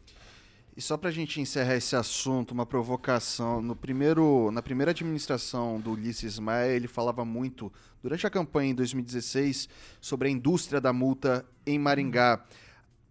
E 0.76 0.82
só 0.82 0.96
para 0.96 1.10
a 1.10 1.12
gente 1.12 1.42
encerrar 1.42 1.76
esse 1.76 1.96
assunto, 1.96 2.52
uma 2.52 2.66
provocação. 2.66 3.62
No 3.62 3.76
primeiro, 3.76 4.50
na 4.52 4.62
primeira 4.62 4.92
administração 4.92 5.82
do 5.82 5.92
Ulisses 5.92 6.40
Maia, 6.40 6.72
ele 6.72 6.88
falava 6.88 7.26
muito, 7.26 7.72
durante 8.02 8.26
a 8.26 8.30
campanha 8.30 8.72
em 8.72 8.76
2016, 8.76 9.68
sobre 10.00 10.30
a 10.30 10.32
indústria 10.32 10.80
da 10.80 10.94
multa 10.94 11.46
em 11.66 11.78
Maringá. 11.78 12.46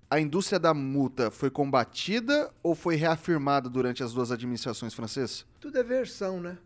A 0.09 0.19
indústria 0.19 0.59
da 0.59 0.73
multa 0.73 1.31
foi 1.31 1.51
combatida 1.51 2.51
ou 2.63 2.75
foi 2.75 2.97
reafirmada 2.97 3.69
durante 3.69 4.03
as 4.03 4.15
duas 4.15 4.33
administrações 4.33 4.95
francesas? 4.95 5.45
Tudo 5.61 5.79
é 5.79 5.83
versão, 5.83 6.41
né? 6.41 6.57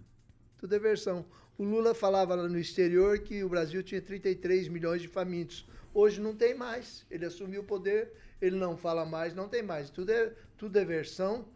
Tudo 0.57 0.75
é 0.75 0.79
versão. 0.79 1.27
O 1.59 1.65
Lula 1.65 1.95
falava 1.95 2.35
lá 2.35 2.49
no 2.49 2.59
exterior 2.59 3.19
que 3.19 3.43
o 3.43 3.49
Brasil 3.49 3.83
tinha 3.83 4.01
33 4.01 4.69
milhões 4.69 5.03
de 5.03 5.09
famintos. 5.09 5.67
Hoje 5.95 6.21
não 6.21 6.35
tem 6.35 6.55
mais. 6.55 7.07
Ele 7.09 7.25
assumiu 7.25 7.61
o 7.61 7.65
poder, 7.65 8.13
ele 8.43 8.57
não 8.57 8.77
fala 8.77 9.07
mais, 9.07 9.33
não 9.33 9.49
tem 9.49 9.63
mais. 9.63 9.89
Tudo 9.89 10.11
é, 10.11 10.33
tudo 10.59 10.77
é 10.77 10.85
versão, 10.85 11.47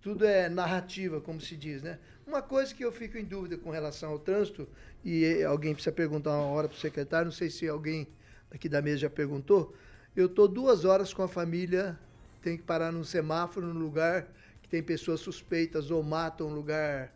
tudo 0.00 0.24
é 0.24 0.48
narrativa, 0.48 1.20
como 1.20 1.40
se 1.40 1.56
diz, 1.56 1.82
né? 1.82 1.98
Uma 2.26 2.40
coisa 2.40 2.72
que 2.72 2.84
eu 2.84 2.92
fico 2.92 3.18
em 3.18 3.24
dúvida 3.24 3.58
com 3.58 3.70
relação 3.70 4.12
ao 4.12 4.18
trânsito, 4.18 4.68
e 5.04 5.42
alguém 5.42 5.74
precisa 5.74 5.92
perguntar 5.92 6.30
uma 6.30 6.46
hora 6.46 6.68
para 6.68 6.76
o 6.76 6.78
secretário, 6.78 7.26
não 7.26 7.32
sei 7.32 7.50
se 7.50 7.68
alguém 7.68 8.06
aqui 8.50 8.68
da 8.68 8.80
mesa 8.80 8.98
já 8.98 9.10
perguntou, 9.10 9.74
eu 10.14 10.26
estou 10.26 10.46
duas 10.46 10.84
horas 10.84 11.12
com 11.12 11.22
a 11.22 11.28
família, 11.28 11.98
tem 12.40 12.56
que 12.56 12.62
parar 12.62 12.92
num 12.92 13.04
semáforo, 13.04 13.66
num 13.66 13.80
lugar 13.80 14.28
que 14.62 14.68
tem 14.68 14.82
pessoas 14.82 15.20
suspeitas 15.20 15.90
ou 15.90 16.02
matam 16.02 16.48
um 16.48 16.54
lugar 16.54 17.12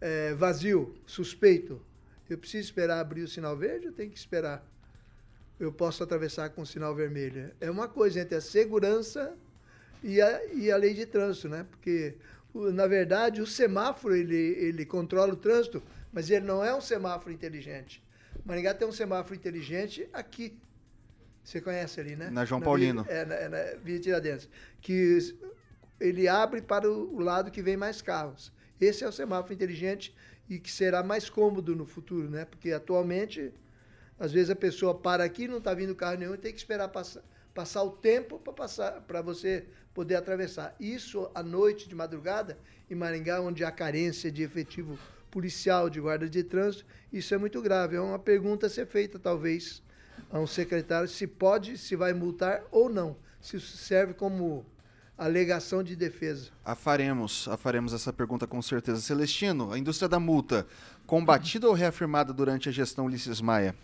é, 0.00 0.34
vazio, 0.34 0.94
suspeito. 1.06 1.80
Eu 2.28 2.38
preciso 2.38 2.64
esperar 2.64 3.00
abrir 3.00 3.22
o 3.22 3.28
sinal 3.28 3.56
verde 3.56 3.88
ou 3.88 3.92
tenho 3.92 4.10
que 4.10 4.18
esperar? 4.18 4.64
Eu 5.58 5.72
posso 5.72 6.02
atravessar 6.02 6.50
com 6.50 6.64
sinal 6.64 6.94
vermelho. 6.94 7.50
É 7.60 7.70
uma 7.70 7.88
coisa 7.88 8.20
entre 8.20 8.36
a 8.36 8.40
segurança 8.40 9.34
e 10.02 10.20
a, 10.20 10.44
e 10.54 10.70
a 10.70 10.76
lei 10.76 10.94
de 10.94 11.04
trânsito, 11.04 11.48
né? 11.48 11.66
Porque, 11.68 12.14
na 12.54 12.86
verdade, 12.86 13.40
o 13.40 13.46
semáforo 13.46 14.14
ele, 14.14 14.36
ele 14.36 14.86
controla 14.86 15.32
o 15.32 15.36
trânsito, 15.36 15.82
mas 16.12 16.30
ele 16.30 16.46
não 16.46 16.64
é 16.64 16.74
um 16.74 16.80
semáforo 16.80 17.32
inteligente. 17.32 18.02
Maringá 18.44 18.72
tem 18.72 18.86
um 18.86 18.92
semáforo 18.92 19.34
inteligente 19.34 20.08
aqui. 20.12 20.56
Você 21.42 21.60
conhece 21.60 21.98
ali, 21.98 22.14
né? 22.14 22.30
Na 22.30 22.44
João 22.44 22.60
na 22.60 22.64
Paulino. 22.64 23.02
Via, 23.02 23.12
é, 23.12 23.24
na, 23.24 23.48
na 23.48 23.78
Via 23.82 23.98
Tiradentes. 23.98 24.48
Que 24.80 25.18
ele 25.98 26.28
abre 26.28 26.62
para 26.62 26.90
o 26.90 27.18
lado 27.18 27.50
que 27.50 27.62
vem 27.62 27.76
mais 27.76 28.00
carros. 28.00 28.52
Esse 28.80 29.02
é 29.02 29.08
o 29.08 29.12
semáforo 29.12 29.54
inteligente 29.54 30.14
e 30.48 30.58
que 30.58 30.70
será 30.70 31.02
mais 31.02 31.28
cômodo 31.28 31.74
no 31.74 31.84
futuro, 31.84 32.30
né? 32.30 32.44
Porque 32.44 32.72
atualmente, 32.72 33.52
às 34.18 34.32
vezes 34.32 34.50
a 34.50 34.56
pessoa 34.56 34.94
para 34.94 35.24
aqui, 35.24 35.46
não 35.46 35.58
está 35.58 35.72
vindo 35.74 35.94
carro 35.94 36.18
nenhum 36.18 36.36
tem 36.36 36.52
que 36.52 36.58
esperar 36.58 36.88
passar, 36.88 37.22
passar 37.54 37.82
o 37.82 37.90
tempo 37.90 38.38
para 38.38 38.52
passar 38.52 39.00
para 39.02 39.22
você 39.22 39.66
poder 39.94 40.16
atravessar. 40.16 40.74
Isso 40.78 41.30
à 41.34 41.42
noite, 41.42 41.88
de 41.88 41.94
madrugada, 41.94 42.58
em 42.90 42.94
Maringá, 42.94 43.40
onde 43.40 43.64
há 43.64 43.70
carência 43.70 44.30
de 44.30 44.42
efetivo 44.42 44.98
policial, 45.30 45.90
de 45.90 46.00
guarda 46.00 46.28
de 46.28 46.42
trânsito, 46.42 46.86
isso 47.12 47.34
é 47.34 47.38
muito 47.38 47.60
grave. 47.60 47.96
É 47.96 48.00
uma 48.00 48.18
pergunta 48.18 48.66
a 48.66 48.70
ser 48.70 48.86
feita, 48.86 49.18
talvez, 49.18 49.82
a 50.30 50.38
um 50.38 50.46
secretário 50.46 51.08
se 51.08 51.26
pode, 51.26 51.76
se 51.76 51.94
vai 51.96 52.12
multar 52.12 52.62
ou 52.70 52.88
não. 52.88 53.16
Se 53.40 53.56
isso 53.56 53.76
serve 53.76 54.14
como 54.14 54.64
alegação 55.16 55.82
de 55.82 55.96
defesa. 55.96 56.50
A 56.64 56.74
faremos, 56.74 57.48
a 57.48 57.56
faremos 57.56 57.92
essa 57.92 58.12
pergunta 58.12 58.46
com 58.46 58.62
certeza. 58.62 59.00
Celestino, 59.00 59.72
a 59.72 59.78
indústria 59.78 60.08
da 60.08 60.20
multa, 60.20 60.66
combatida 61.06 61.66
ou 61.66 61.74
reafirmada 61.74 62.32
durante 62.32 62.68
a 62.68 62.72
gestão 62.72 63.06
Ulisses 63.06 63.40
Maia? 63.40 63.74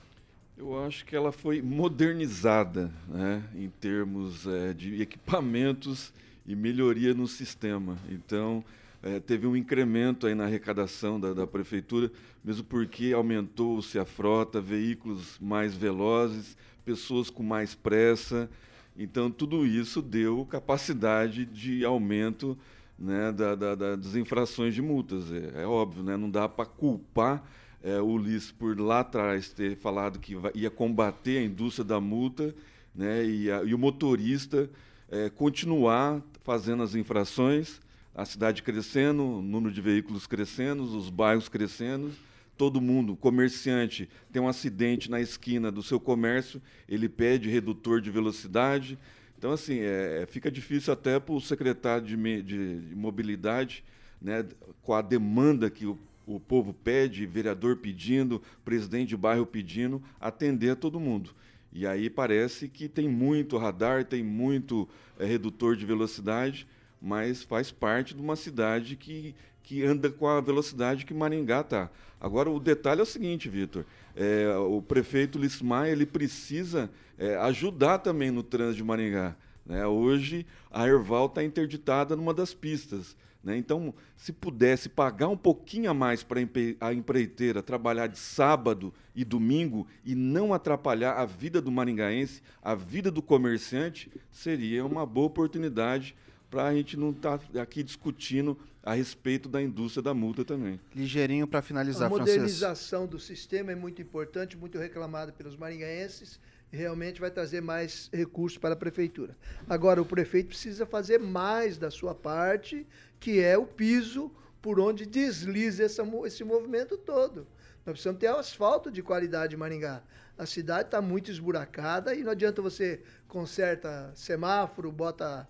Eu 0.57 0.81
acho 0.85 1.05
que 1.05 1.17
ela 1.17 1.33
foi 1.33 1.61
modernizada 1.61 2.89
né, 3.09 3.43
em 3.57 3.69
termos 3.69 4.47
é, 4.47 4.73
de 4.73 5.03
equipamentos 5.03 6.13
e 6.47 6.55
melhoria 6.55 7.13
no 7.13 7.27
sistema. 7.27 7.99
Então, 8.09 8.65
é, 9.03 9.19
teve 9.19 9.49
um 9.49 9.57
incremento 9.57 10.29
aí 10.29 10.35
na 10.35 10.45
arrecadação 10.45 11.19
da, 11.19 11.35
da 11.35 11.45
prefeitura, 11.45 12.09
mesmo 12.45 12.63
porque 12.63 13.13
aumentou-se 13.13 13.99
a 13.99 14.05
frota, 14.05 14.61
veículos 14.61 15.37
mais 15.41 15.75
velozes, 15.75 16.57
pessoas 16.85 17.29
com 17.31 17.43
mais 17.43 17.75
pressa. 17.75 18.49
Então, 18.97 19.33
tudo 19.33 19.67
isso 19.67 20.01
deu 20.01 20.47
capacidade 20.47 21.45
de 21.47 21.85
aumento 21.85 22.57
né, 22.97 23.33
da, 23.33 23.57
da, 23.57 23.75
das 23.75 24.15
infrações 24.15 24.73
de 24.73 24.81
multas. 24.81 25.33
É, 25.33 25.63
é 25.63 25.67
óbvio, 25.67 26.05
né, 26.05 26.17
não 26.17 26.31
dá 26.31 26.49
para 26.49 26.65
culpar 26.65 27.45
é, 27.85 28.01
Ulisses 28.01 28.51
por 28.51 28.81
lá 28.81 29.01
atrás 29.01 29.51
ter 29.51 29.77
falado 29.77 30.19
que 30.19 30.35
ia 30.55 30.71
combater 30.71 31.39
a 31.39 31.45
indústria 31.45 31.85
da 31.85 32.01
multa 32.01 32.55
né, 32.95 33.23
e, 33.25 33.51
a, 33.51 33.63
e 33.63 33.75
o 33.75 33.79
motorista 33.79 34.71
é, 35.11 35.29
continuar 35.29 36.23
fazendo 36.43 36.83
as 36.83 36.95
infrações, 36.95 37.81
a 38.15 38.25
cidade 38.25 38.63
crescendo, 38.63 39.23
o 39.23 39.43
número 39.43 39.73
de 39.73 39.83
veículos 39.83 40.27
crescendo, 40.27 40.83
os 40.83 41.11
bairros 41.11 41.49
crescendo, 41.49 42.11
todo 42.57 42.81
mundo, 42.81 43.17
comerciante, 43.17 44.09
tem 44.33 44.41
um 44.41 44.49
acidente 44.49 45.11
na 45.11 45.21
esquina 45.21 45.71
do 45.71 45.83
seu 45.83 46.01
comércio, 46.01 46.63
ele 46.89 47.09
pede 47.09 47.51
redutor 47.51 48.01
de 48.01 48.11
velocidade. 48.11 48.99
Então, 49.37 49.53
assim, 49.53 49.81
é, 49.81 50.23
é 50.23 50.27
fica 50.27 50.51
difícil 50.51 50.93
até 50.93 51.19
para 51.21 51.35
o 51.35 51.41
secretário 51.41 52.07
de, 52.07 52.17
de, 52.43 52.81
de 52.81 52.95
mobilidade, 52.95 53.85
né, 54.23 54.47
com 54.83 54.95
a 54.95 55.03
demanda 55.03 55.69
que 55.69 55.85
o 55.85 55.99
o 56.27 56.41
povo 56.41 56.73
pede, 56.73 57.27
vereador 57.27 57.77
pedindo, 57.77 58.41
presidente 58.65 59.11
de 59.11 59.17
bairro 59.17 59.47
pedindo, 59.47 60.03
atender 60.21 60.71
a 60.71 60.77
todo 60.77 61.01
mundo. 61.01 61.31
E 61.73 61.87
aí 61.87 62.09
parece 62.09 62.69
que 62.69 62.89
tem 62.89 63.09
muito 63.09 63.59
radar, 63.59 64.05
tem 64.05 64.23
muito 64.23 64.89
é, 65.19 65.25
redutor 65.25 65.75
de 65.75 65.85
velocidade, 65.85 66.67
mas 67.03 67.43
faz 67.43 67.71
parte 67.73 68.15
de 68.15 68.23
uma 68.23 68.37
cidade 68.37 68.97
que, 68.97 69.35
que 69.63 69.83
anda 69.83 70.09
com 70.09 70.27
a 70.27 70.41
velocidade 70.41 71.05
que 71.05 71.13
Maringá 71.13 71.61
está. 71.61 71.91
Agora, 72.21 72.49
o 72.49 72.61
detalhe 72.61 73.01
é 73.01 73.03
o 73.03 73.07
seguinte, 73.07 73.49
Vitor, 73.49 73.85
é, 74.15 74.57
o 74.57 74.81
prefeito 74.81 75.39
Lismar 75.39 75.89
ele 75.89 76.07
precisa 76.07 76.89
é, 77.19 77.37
ajudar 77.37 77.99
também 77.99 78.31
no 78.31 78.43
trânsito 78.43 78.77
de 78.77 78.85
Maringá. 78.85 79.37
Né? 79.67 79.85
Hoje, 79.87 80.47
a 80.71 80.87
Erval 80.87 81.27
está 81.27 81.43
interditada 81.43 82.15
numa 82.15 82.33
das 82.33 82.55
pistas. 82.55 83.17
Né? 83.45 83.57
Então, 83.59 83.95
se 84.17 84.33
pudesse 84.33 84.89
pagar 84.89 85.29
um 85.29 85.37
pouquinho 85.37 85.91
a 85.91 85.95
mais 85.95 86.23
para 86.23 86.41
a 86.81 86.95
empreiteira 86.95 87.63
trabalhar 87.63 88.07
de 88.07 88.19
sábado 88.19 88.93
e 89.15 89.25
domingo 89.25 89.87
e 90.05 90.15
não 90.15 90.55
atrapalhar 90.55 91.13
a 91.13 91.27
vida 91.27 91.61
do 91.61 91.71
maringaense, 91.71 92.43
a 92.63 92.75
vida 92.75 93.11
do 93.11 93.21
comerciante, 93.21 94.11
seria 94.31 94.85
uma 94.85 95.05
boa 95.05 95.27
oportunidade 95.27 96.17
para 96.51 96.67
a 96.67 96.75
gente 96.75 96.97
não 96.97 97.11
estar 97.11 97.39
tá 97.39 97.63
aqui 97.63 97.83
discutindo 97.83 98.57
a 98.83 98.95
respeito 98.95 99.49
da 99.49 99.61
indústria 99.61 100.03
da 100.03 100.15
multa 100.15 100.45
também. 100.45 100.79
Ligeirinho 100.95 101.47
para 101.47 101.61
finalizar, 101.61 102.07
A 102.07 102.11
modernização 102.11 103.09
Francês. 103.09 103.11
do 103.11 103.19
sistema 103.19 103.73
é 103.73 103.75
muito 103.75 104.01
importante, 104.01 104.57
muito 104.57 104.79
reclamada 104.79 105.33
pelos 105.33 105.57
maringaenses 105.57 106.39
realmente 106.75 107.21
vai 107.21 107.31
trazer 107.31 107.61
mais 107.61 108.11
recursos 108.13 108.59
para 108.59 108.75
a 108.75 108.77
prefeitura. 108.77 109.37
Agora, 109.69 110.03
o 110.03 110.05
prefeito 110.05 110.49
precisa 110.49 110.85
fazer 110.85 111.19
mais 111.19 111.79
da 111.79 111.91
sua 111.91 112.15
parte, 112.15 112.87
que 113.19 113.41
é 113.41 113.57
o 113.57 113.67
piso 113.67 114.31
por 114.61 114.81
onde 114.81 115.07
desliza 115.07 115.85
essa, 115.85 116.03
esse 116.27 116.43
movimento 116.43 116.97
todo. 116.99 117.47
Nós 117.85 117.93
precisamos 117.93 118.19
ter 118.19 118.29
asfalto 118.29 118.91
de 118.91 119.03
qualidade 119.03 119.55
em 119.55 119.59
Maringá. 119.59 120.03
A 120.37 120.47
cidade 120.47 120.89
está 120.89 121.01
muito 121.01 121.31
esburacada 121.31 122.15
e 122.15 122.25
não 122.25 122.33
adianta 122.33 122.61
você 122.61 123.03
conserta 123.29 124.11
semáforo, 124.15 124.91
bota 124.91 125.47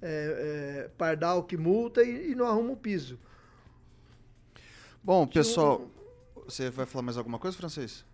é, 0.00 0.84
é, 0.86 0.90
pardal 0.98 1.42
que 1.44 1.56
multa 1.56 2.02
e, 2.02 2.32
e, 2.32 2.34
não 2.34 2.46
arruma 2.46 2.72
o 2.72 2.76
piso. 2.76 3.18
Bom, 5.02 5.26
pessoal, 5.26 5.90
você 6.44 6.70
vai 6.70 6.84
falar 6.84 7.02
mais 7.02 7.16
alguma 7.16 7.38
coisa, 7.38 7.56
Francês? 7.56 8.04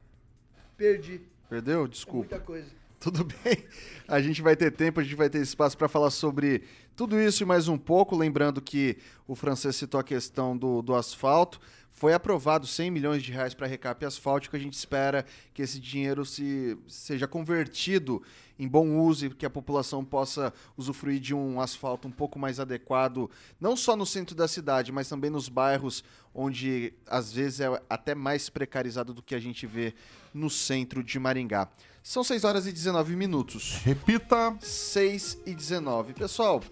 Perdi. 0.77 1.21
Perdeu? 1.51 1.89
Desculpa. 1.89 2.29
É 2.29 2.39
muita 2.39 2.47
coisa. 2.47 2.71
Tudo 3.01 3.25
bem. 3.25 3.65
A 4.07 4.21
gente 4.21 4.41
vai 4.41 4.55
ter 4.55 4.71
tempo, 4.71 5.01
a 5.01 5.03
gente 5.03 5.17
vai 5.17 5.29
ter 5.29 5.41
espaço 5.41 5.77
para 5.77 5.89
falar 5.89 6.11
sobre 6.11 6.63
tudo 6.95 7.19
isso 7.19 7.43
e 7.43 7.47
mais 7.47 7.67
um 7.67 7.79
pouco. 7.79 8.15
Lembrando 8.15 8.61
que 8.61 8.99
o 9.27 9.35
francês 9.35 9.75
citou 9.75 9.99
a 9.99 10.05
questão 10.05 10.57
do, 10.57 10.83
do 10.83 10.95
asfalto. 10.95 11.59
Foi 12.01 12.15
aprovado 12.15 12.67
100 12.67 12.91
milhões 12.91 13.23
de 13.23 13.31
reais 13.31 13.53
para 13.53 13.67
recap 13.67 14.03
asfáltico. 14.07 14.57
A 14.57 14.59
gente 14.59 14.73
espera 14.73 15.23
que 15.53 15.61
esse 15.61 15.79
dinheiro 15.79 16.25
se, 16.25 16.75
seja 16.89 17.29
convertido 17.29 18.23
em 18.59 18.67
bom 18.67 18.97
uso 18.97 19.27
e 19.27 19.35
que 19.35 19.45
a 19.45 19.51
população 19.51 20.03
possa 20.03 20.51
usufruir 20.79 21.21
de 21.21 21.35
um 21.35 21.61
asfalto 21.61 22.09
um 22.09 22.11
pouco 22.11 22.39
mais 22.39 22.59
adequado, 22.59 23.31
não 23.61 23.77
só 23.77 23.95
no 23.95 24.07
centro 24.07 24.35
da 24.35 24.49
cidade, 24.49 24.91
mas 24.91 25.11
também 25.11 25.31
nos 25.31 25.51
bairros 25.51 26.03
onde 26.35 26.95
às 27.07 27.35
vezes 27.35 27.61
é 27.61 27.83
até 27.91 28.15
mais 28.15 28.49
precarizado 28.49 29.13
do 29.13 29.23
que 29.23 29.35
a 29.35 29.39
gente 29.39 29.67
vê 29.67 29.93
no 30.33 30.49
centro 30.49 31.05
de 31.05 31.19
Maringá. 31.19 31.69
São 32.03 32.25
6 32.25 32.45
horas 32.45 32.67
e 32.67 32.73
19 32.73 33.15
minutos. 33.15 33.75
Repita: 33.85 34.57
6 34.59 35.41
e 35.45 35.55
19. 35.55 36.15
Pessoal, 36.15 36.63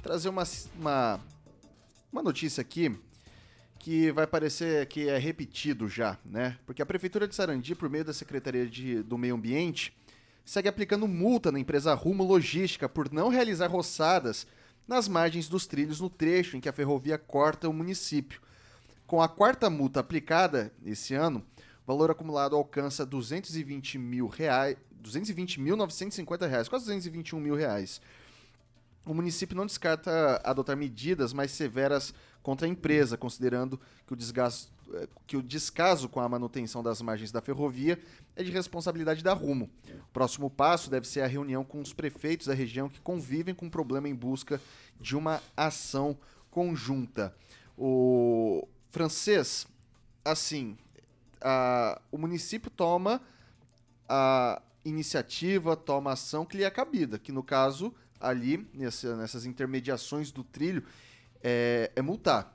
trazer 0.00 0.28
uma, 0.28 0.44
uma, 0.78 1.20
uma 2.12 2.22
notícia 2.22 2.60
aqui 2.60 2.96
que 3.86 4.10
vai 4.10 4.26
parecer 4.26 4.84
que 4.86 5.08
é 5.08 5.16
repetido 5.16 5.88
já, 5.88 6.18
né? 6.24 6.58
Porque 6.66 6.82
a 6.82 6.86
Prefeitura 6.86 7.28
de 7.28 7.36
Sarandi, 7.36 7.72
por 7.72 7.88
meio 7.88 8.04
da 8.04 8.12
Secretaria 8.12 8.66
de, 8.66 9.00
do 9.00 9.16
Meio 9.16 9.36
Ambiente, 9.36 9.96
segue 10.44 10.68
aplicando 10.68 11.06
multa 11.06 11.52
na 11.52 11.60
empresa 11.60 11.94
Rumo 11.94 12.24
Logística 12.24 12.88
por 12.88 13.12
não 13.12 13.28
realizar 13.28 13.68
roçadas 13.68 14.44
nas 14.88 15.06
margens 15.06 15.48
dos 15.48 15.68
trilhos 15.68 16.00
no 16.00 16.10
trecho 16.10 16.56
em 16.56 16.60
que 16.60 16.68
a 16.68 16.72
ferrovia 16.72 17.16
corta 17.16 17.68
o 17.68 17.72
município. 17.72 18.40
Com 19.06 19.22
a 19.22 19.28
quarta 19.28 19.70
multa 19.70 20.00
aplicada 20.00 20.72
esse 20.84 21.14
ano, 21.14 21.46
o 21.84 21.86
valor 21.86 22.10
acumulado 22.10 22.56
alcança 22.56 23.06
220 23.06 23.98
mil 23.98 24.26
reais, 24.26 24.76
220.950 25.00 26.48
reais, 26.48 26.68
quase 26.68 26.86
221 26.86 27.38
mil 27.38 27.54
reais. 27.54 28.00
O 29.06 29.14
município 29.14 29.56
não 29.56 29.64
descarta 29.64 30.40
adotar 30.42 30.76
medidas 30.76 31.32
mais 31.32 31.52
severas 31.52 32.12
contra 32.46 32.64
a 32.64 32.70
empresa, 32.70 33.16
considerando 33.16 33.76
que 34.06 34.12
o, 34.12 34.16
desgasto, 34.16 34.70
eh, 34.94 35.08
que 35.26 35.36
o 35.36 35.42
descaso 35.42 36.08
com 36.08 36.20
a 36.20 36.28
manutenção 36.28 36.80
das 36.80 37.02
margens 37.02 37.32
da 37.32 37.40
ferrovia 37.40 38.00
é 38.36 38.44
de 38.44 38.52
responsabilidade 38.52 39.20
da 39.20 39.32
Rumo. 39.32 39.68
O 39.84 40.12
próximo 40.12 40.48
passo 40.48 40.88
deve 40.88 41.08
ser 41.08 41.22
a 41.22 41.26
reunião 41.26 41.64
com 41.64 41.80
os 41.80 41.92
prefeitos 41.92 42.46
da 42.46 42.54
região 42.54 42.88
que 42.88 43.00
convivem 43.00 43.52
com 43.52 43.66
o 43.66 43.70
problema 43.70 44.08
em 44.08 44.14
busca 44.14 44.60
de 45.00 45.16
uma 45.16 45.42
ação 45.56 46.16
conjunta. 46.48 47.34
O 47.76 48.68
francês, 48.92 49.66
assim, 50.24 50.78
a, 51.40 52.00
o 52.12 52.16
município 52.16 52.70
toma 52.70 53.20
a 54.08 54.62
iniciativa, 54.84 55.74
toma 55.74 56.10
a 56.10 56.12
ação 56.12 56.46
que 56.46 56.56
lhe 56.56 56.62
é 56.62 56.70
cabida, 56.70 57.18
que 57.18 57.32
no 57.32 57.42
caso, 57.42 57.92
ali, 58.20 58.64
nessa, 58.72 59.16
nessas 59.16 59.46
intermediações 59.46 60.30
do 60.30 60.44
trilho, 60.44 60.84
é, 61.48 61.92
é 61.94 62.02
multar. 62.02 62.52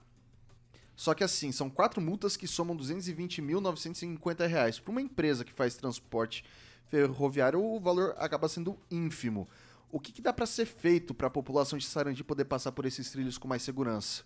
Só 0.97 1.13
que 1.13 1.23
assim, 1.23 1.54
são 1.54 1.69
quatro 1.69 2.01
multas 2.01 2.36
que 2.36 2.45
somam 2.45 2.75
R$ 2.75 2.84
220.950. 2.84 4.82
Para 4.82 4.91
uma 4.91 5.01
empresa 5.01 5.45
que 5.45 5.54
faz 5.54 5.77
transporte 5.77 6.43
ferroviário, 6.89 7.63
o 7.63 7.80
valor 7.80 8.13
acaba 8.17 8.49
sendo 8.49 8.77
ínfimo. 8.91 9.47
O 9.89 9.97
que, 9.97 10.12
que 10.12 10.21
dá 10.21 10.34
para 10.34 10.45
ser 10.45 10.65
feito 10.65 11.13
para 11.13 11.27
a 11.27 11.30
população 11.30 11.80
de 11.80 11.86
Sarandi 11.86 12.21
poder 12.21 12.43
passar 12.45 12.73
por 12.73 12.86
esses 12.86 13.10
trilhos 13.10 13.38
com 13.38 13.47
mais 13.47 13.62
segurança? 13.62 14.23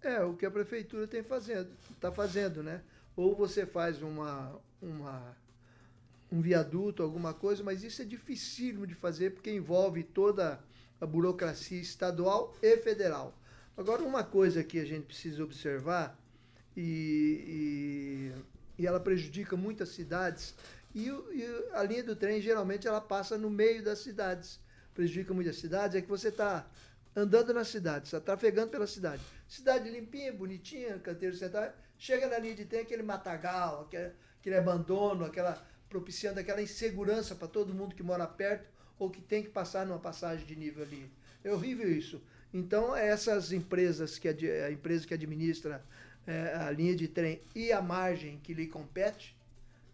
É, 0.00 0.22
o 0.22 0.32
que 0.34 0.46
a 0.46 0.50
prefeitura 0.50 1.06
tem 1.06 1.22
fazendo, 1.22 1.68
está 1.90 2.10
fazendo, 2.10 2.62
né? 2.62 2.80
Ou 3.14 3.34
você 3.34 3.66
faz 3.66 4.00
uma, 4.00 4.58
uma, 4.80 5.36
um 6.32 6.40
viaduto, 6.40 7.02
alguma 7.02 7.34
coisa, 7.34 7.62
mas 7.62 7.84
isso 7.84 8.00
é 8.00 8.06
dificílimo 8.06 8.86
de 8.86 8.94
fazer 8.94 9.34
porque 9.34 9.50
envolve 9.50 10.04
toda 10.04 10.58
a 11.00 11.06
burocracia 11.06 11.80
estadual 11.80 12.56
e 12.62 12.78
federal. 12.78 13.37
Agora, 13.78 14.02
uma 14.02 14.24
coisa 14.24 14.64
que 14.64 14.80
a 14.80 14.84
gente 14.84 15.04
precisa 15.04 15.44
observar, 15.44 16.18
e, 16.76 18.32
e, 18.76 18.82
e 18.82 18.84
ela 18.84 18.98
prejudica 18.98 19.56
muitas 19.56 19.90
cidades, 19.90 20.52
e, 20.92 21.06
e, 21.06 21.68
a 21.74 21.84
linha 21.84 22.02
do 22.02 22.16
trem 22.16 22.40
geralmente 22.40 22.88
ela 22.88 23.00
passa 23.00 23.38
no 23.38 23.48
meio 23.48 23.84
das 23.84 24.00
cidades. 24.00 24.58
Prejudica 24.92 25.32
muitas 25.32 25.58
cidades, 25.58 25.94
é 25.94 26.02
que 26.02 26.08
você 26.08 26.26
está 26.26 26.68
andando 27.14 27.54
na 27.54 27.64
cidade, 27.64 28.06
está 28.06 28.20
trafegando 28.20 28.72
pela 28.72 28.86
cidade. 28.88 29.22
Cidade 29.46 29.88
limpinha, 29.88 30.32
bonitinha, 30.32 30.98
canteiro 30.98 31.36
central, 31.36 31.72
chega 31.96 32.26
na 32.26 32.36
linha 32.36 32.56
de 32.56 32.64
trem, 32.64 32.80
aquele 32.80 33.04
matagal, 33.04 33.82
aquele, 33.82 34.10
aquele 34.40 34.56
abandono, 34.56 35.24
aquela 35.24 35.64
propiciando 35.88 36.40
aquela 36.40 36.60
insegurança 36.60 37.32
para 37.36 37.46
todo 37.46 37.72
mundo 37.72 37.94
que 37.94 38.02
mora 38.02 38.26
perto 38.26 38.68
ou 38.98 39.08
que 39.08 39.20
tem 39.20 39.44
que 39.44 39.50
passar 39.50 39.86
numa 39.86 40.00
passagem 40.00 40.44
de 40.44 40.56
nível 40.56 40.82
ali. 40.82 41.08
É 41.44 41.52
horrível 41.52 41.88
isso. 41.88 42.20
Então, 42.52 42.96
essas 42.96 43.52
empresas, 43.52 44.18
que 44.18 44.28
a 44.28 44.70
empresa 44.70 45.06
que 45.06 45.14
administra 45.14 45.84
é, 46.26 46.54
a 46.56 46.70
linha 46.70 46.94
de 46.94 47.08
trem 47.08 47.42
e 47.54 47.72
a 47.72 47.80
margem 47.80 48.38
que 48.40 48.54
lhe 48.54 48.66
compete, 48.66 49.38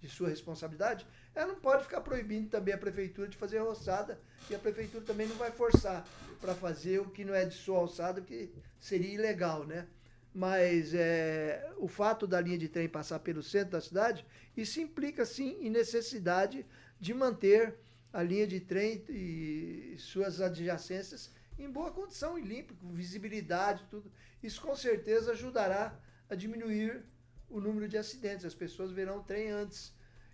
de 0.05 0.11
sua 0.11 0.29
responsabilidade, 0.29 1.07
Ela 1.35 1.49
não 1.49 1.57
pode 1.57 1.83
ficar 1.85 2.01
proibindo 2.01 2.49
também 2.49 2.75
a 2.75 2.79
prefeitura 2.79 3.27
de 3.27 3.37
fazer 3.37 3.59
roçada 3.59 4.21
e 4.49 4.55
a 4.55 4.59
prefeitura 4.59 5.05
também 5.05 5.27
não 5.27 5.37
vai 5.37 5.51
forçar 5.51 6.07
para 6.40 6.55
fazer 6.55 7.01
o 7.01 7.11
que 7.11 7.25
não 7.25 7.35
é 7.35 7.45
de 7.45 7.55
sua 7.55 7.79
alçada, 7.79 8.21
que 8.21 8.53
seria 8.79 9.12
ilegal, 9.12 9.67
né? 9.67 9.87
Mas 10.33 10.95
é, 10.95 11.73
o 11.79 11.88
fato 11.88 12.27
da 12.27 12.40
linha 12.40 12.59
de 12.59 12.69
trem 12.69 12.88
passar 12.88 13.19
pelo 13.21 13.43
centro 13.43 13.73
da 13.73 13.81
cidade, 13.81 14.25
isso 14.57 14.81
implica 14.81 15.25
sim 15.25 15.57
em 15.61 15.71
necessidade 15.71 16.64
de 17.01 17.14
manter 17.14 17.75
a 18.12 18.23
linha 18.23 18.47
de 18.47 18.61
trem 18.61 19.03
e 19.09 19.97
suas 19.99 20.40
adjacências 20.40 21.33
em 21.59 21.71
boa 21.71 21.90
condição 21.90 22.38
e 22.38 22.43
limpa, 22.43 22.75
com 22.75 22.93
visibilidade, 22.93 23.85
tudo. 23.90 24.11
Isso 24.43 24.61
com 24.61 24.75
certeza 24.75 25.33
ajudará 25.33 25.99
a 26.29 26.35
diminuir 26.35 27.03
o 27.49 27.61
número 27.61 27.88
de 27.88 27.97
acidentes. 27.97 28.45
As 28.45 28.55
pessoas 28.55 28.90
verão 28.90 29.19
o 29.19 29.23
trem 29.23 29.51
antes. 29.51 29.93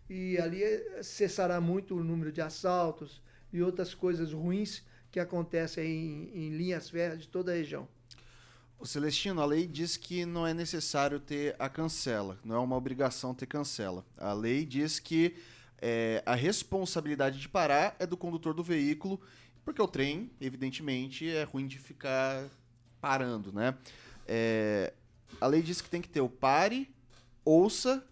E 0.09 0.39
ali 0.39 0.63
cessará 1.03 1.61
muito 1.61 1.97
o 1.97 2.03
número 2.03 2.33
de 2.33 2.41
assaltos 2.41 3.23
e 3.53 3.63
outras 3.63 3.95
coisas 3.95 4.33
ruins 4.33 4.83
que 5.11 5.21
acontecem 5.21 5.85
em, 5.85 6.47
em 6.47 6.49
linhas 6.57 6.89
férreas 6.89 7.21
de 7.21 7.29
toda 7.29 7.53
a 7.53 7.55
região. 7.55 7.89
O 8.79 8.87
Celestino, 8.87 9.43
a 9.43 9.45
lei 9.45 9.67
diz 9.67 9.99
que 9.99 10.25
não 10.25 10.47
é 10.47 10.55
necessário 10.55 11.21
ter 11.21 11.55
a 11.59 11.69
cancela, 11.69 12.39
não 12.43 12.57
é 12.57 12.59
uma 12.59 12.77
obrigação 12.77 13.35
ter 13.35 13.45
cancela. 13.45 14.07
A 14.17 14.33
lei 14.33 14.65
diz 14.65 14.99
que 14.99 15.37
é, 15.83 16.23
a 16.25 16.35
responsabilidade 16.35 17.39
de 17.39 17.47
parar 17.49 17.95
é 17.99 18.07
do 18.07 18.17
condutor 18.17 18.55
do 18.55 18.65
veículo, 18.65 19.21
porque 19.65 19.81
o 19.81 19.89
trem, 19.89 20.31
evidentemente, 20.41 21.29
é 21.29 21.45
ruim 21.45 21.67
de 21.67 21.79
ficar 21.79 22.45
parando, 23.01 23.53
né? 23.53 23.77
É, 24.27 24.93
a 25.41 25.47
lei 25.47 25.63
diz 25.63 25.81
que 25.81 25.89
tem 25.91 26.01
que 26.03 26.09
ter 26.09 26.21
o 26.21 26.29
pare, 26.29 26.89
ouça, 27.45 28.05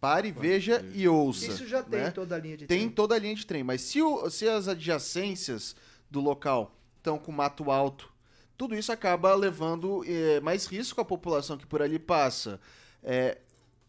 pare, 0.00 0.30
veja 0.30 0.84
e 0.94 1.08
ouça. 1.08 1.46
Isso 1.46 1.66
já 1.66 1.82
tem 1.82 2.00
né? 2.00 2.10
toda 2.10 2.34
a 2.36 2.38
linha 2.38 2.56
de 2.56 2.66
Tem 2.66 2.80
trem. 2.80 2.90
toda 2.90 3.14
a 3.14 3.18
linha 3.18 3.34
de 3.34 3.46
trem, 3.46 3.62
mas 3.64 3.80
se, 3.82 4.00
o- 4.02 4.28
se 4.30 4.48
as 4.48 4.68
adjacências 4.68 5.74
do 6.10 6.20
local 6.20 6.74
estão 6.98 7.18
com 7.18 7.32
mato 7.32 7.70
alto, 7.70 8.12
tudo 8.56 8.74
isso 8.74 8.90
acaba 8.92 9.34
levando 9.34 10.02
eh, 10.06 10.40
mais 10.40 10.66
risco 10.66 11.00
à 11.00 11.04
população 11.04 11.58
que 11.58 11.66
por 11.66 11.82
ali 11.82 11.98
passa. 11.98 12.58
É, 13.02 13.38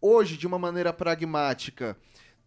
hoje, 0.01 0.35
de 0.37 0.45
uma 0.45 0.59
maneira 0.59 0.91
pragmática, 0.91 1.97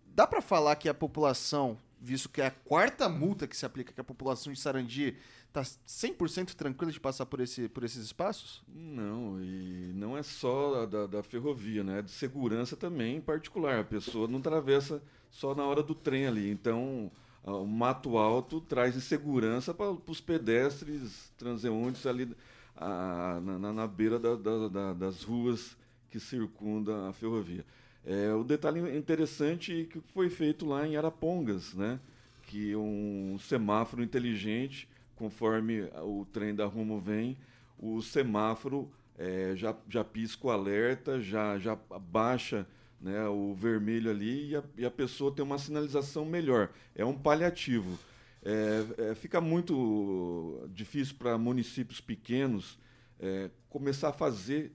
dá 0.07 0.27
para 0.27 0.43
falar 0.43 0.77
que 0.77 0.89
a 0.89 0.95
população, 0.95 1.79
visto 2.01 2.29
que 2.29 2.41
é 2.41 2.47
a 2.47 2.51
quarta 2.51 3.09
multa 3.09 3.47
que 3.47 3.57
se 3.57 3.67
aplica, 3.67 3.93
que 3.93 4.01
a 4.01 4.05
população 4.05 4.53
de 4.53 4.59
Sarandi 4.59 5.17
está 5.49 5.63
100% 5.63 6.55
tranquila 6.55 6.91
de 6.93 6.99
passar 7.01 7.27
por, 7.27 7.41
esse, 7.41 7.69
por 7.69 7.85
esses 7.85 8.05
espaços? 8.05 8.63
Não, 8.69 9.39
e 9.43 9.93
não 9.95 10.17
é 10.17 10.23
só 10.23 10.87
da, 10.87 11.07
da 11.07 11.23
ferrovia, 11.23 11.83
né? 11.85 11.99
É 11.99 12.03
de 12.03 12.11
segurança 12.11 12.77
também, 12.77 13.17
em 13.17 13.21
particular. 13.21 13.81
A 13.81 13.85
pessoa 13.85 14.27
não 14.27 14.39
atravessa 14.39 15.03
só 15.31 15.55
na 15.55 15.65
hora 15.65 15.83
do 15.83 15.95
trem 15.95 16.27
ali. 16.27 16.49
Então, 16.51 17.11
o 17.43 17.67
mato 17.67 18.17
alto 18.17 18.61
traz 18.61 18.97
insegurança 18.97 19.75
para 19.75 19.91
os 20.07 20.21
pedestres, 20.21 21.33
transeuntes 21.37 22.07
ali 22.07 22.35
ah, 22.77 23.41
na, 23.43 23.73
na- 23.73 23.87
beira 23.87 24.19
da- 24.19 24.37
da- 24.37 24.69
da- 24.69 24.93
das 24.95 25.23
ruas 25.23 25.77
que 26.11 26.19
circundam 26.21 27.09
a 27.09 27.13
ferrovia. 27.13 27.65
É, 28.05 28.33
o 28.33 28.43
detalhe 28.43 28.97
interessante 28.97 29.89
que 29.91 30.01
foi 30.13 30.31
feito 30.31 30.67
lá 30.67 30.87
em 30.87 30.97
Arapongas, 30.97 31.75
né? 31.75 32.01
Que 32.47 32.75
um 32.75 33.39
semáforo 33.39 34.03
inteligente, 34.03 34.89
conforme 35.17 35.83
o 36.03 36.27
trem 36.33 36.55
da 36.55 36.67
Rumo 36.67 36.99
vem, 36.99 37.37
o 37.79 38.01
semáforo 38.03 38.91
é, 39.19 39.53
já, 39.55 39.77
já 39.89 40.03
pisca 40.03 40.47
o 40.47 40.51
alerta, 40.51 41.21
já, 41.21 41.59
já 41.59 41.77
baixa 41.77 42.67
né, 43.01 43.27
o 43.29 43.55
vermelho 43.55 44.11
ali 44.11 44.51
e 44.51 44.57
a, 44.57 44.63
e 44.77 44.85
a 44.85 44.91
pessoa 44.91 45.33
tem 45.33 45.45
uma 45.45 45.59
sinalização 45.59 46.25
melhor. 46.25 46.71
É 46.95 47.05
um 47.05 47.17
paliativo. 47.17 47.99
É, 48.43 49.11
é, 49.11 49.15
fica 49.15 49.41
muito 49.41 50.67
difícil 50.73 51.17
para 51.19 51.37
municípios 51.37 52.01
pequenos 52.01 52.79
é, 53.19 53.51
começar 53.69 54.09
a 54.09 54.13
fazer 54.13 54.73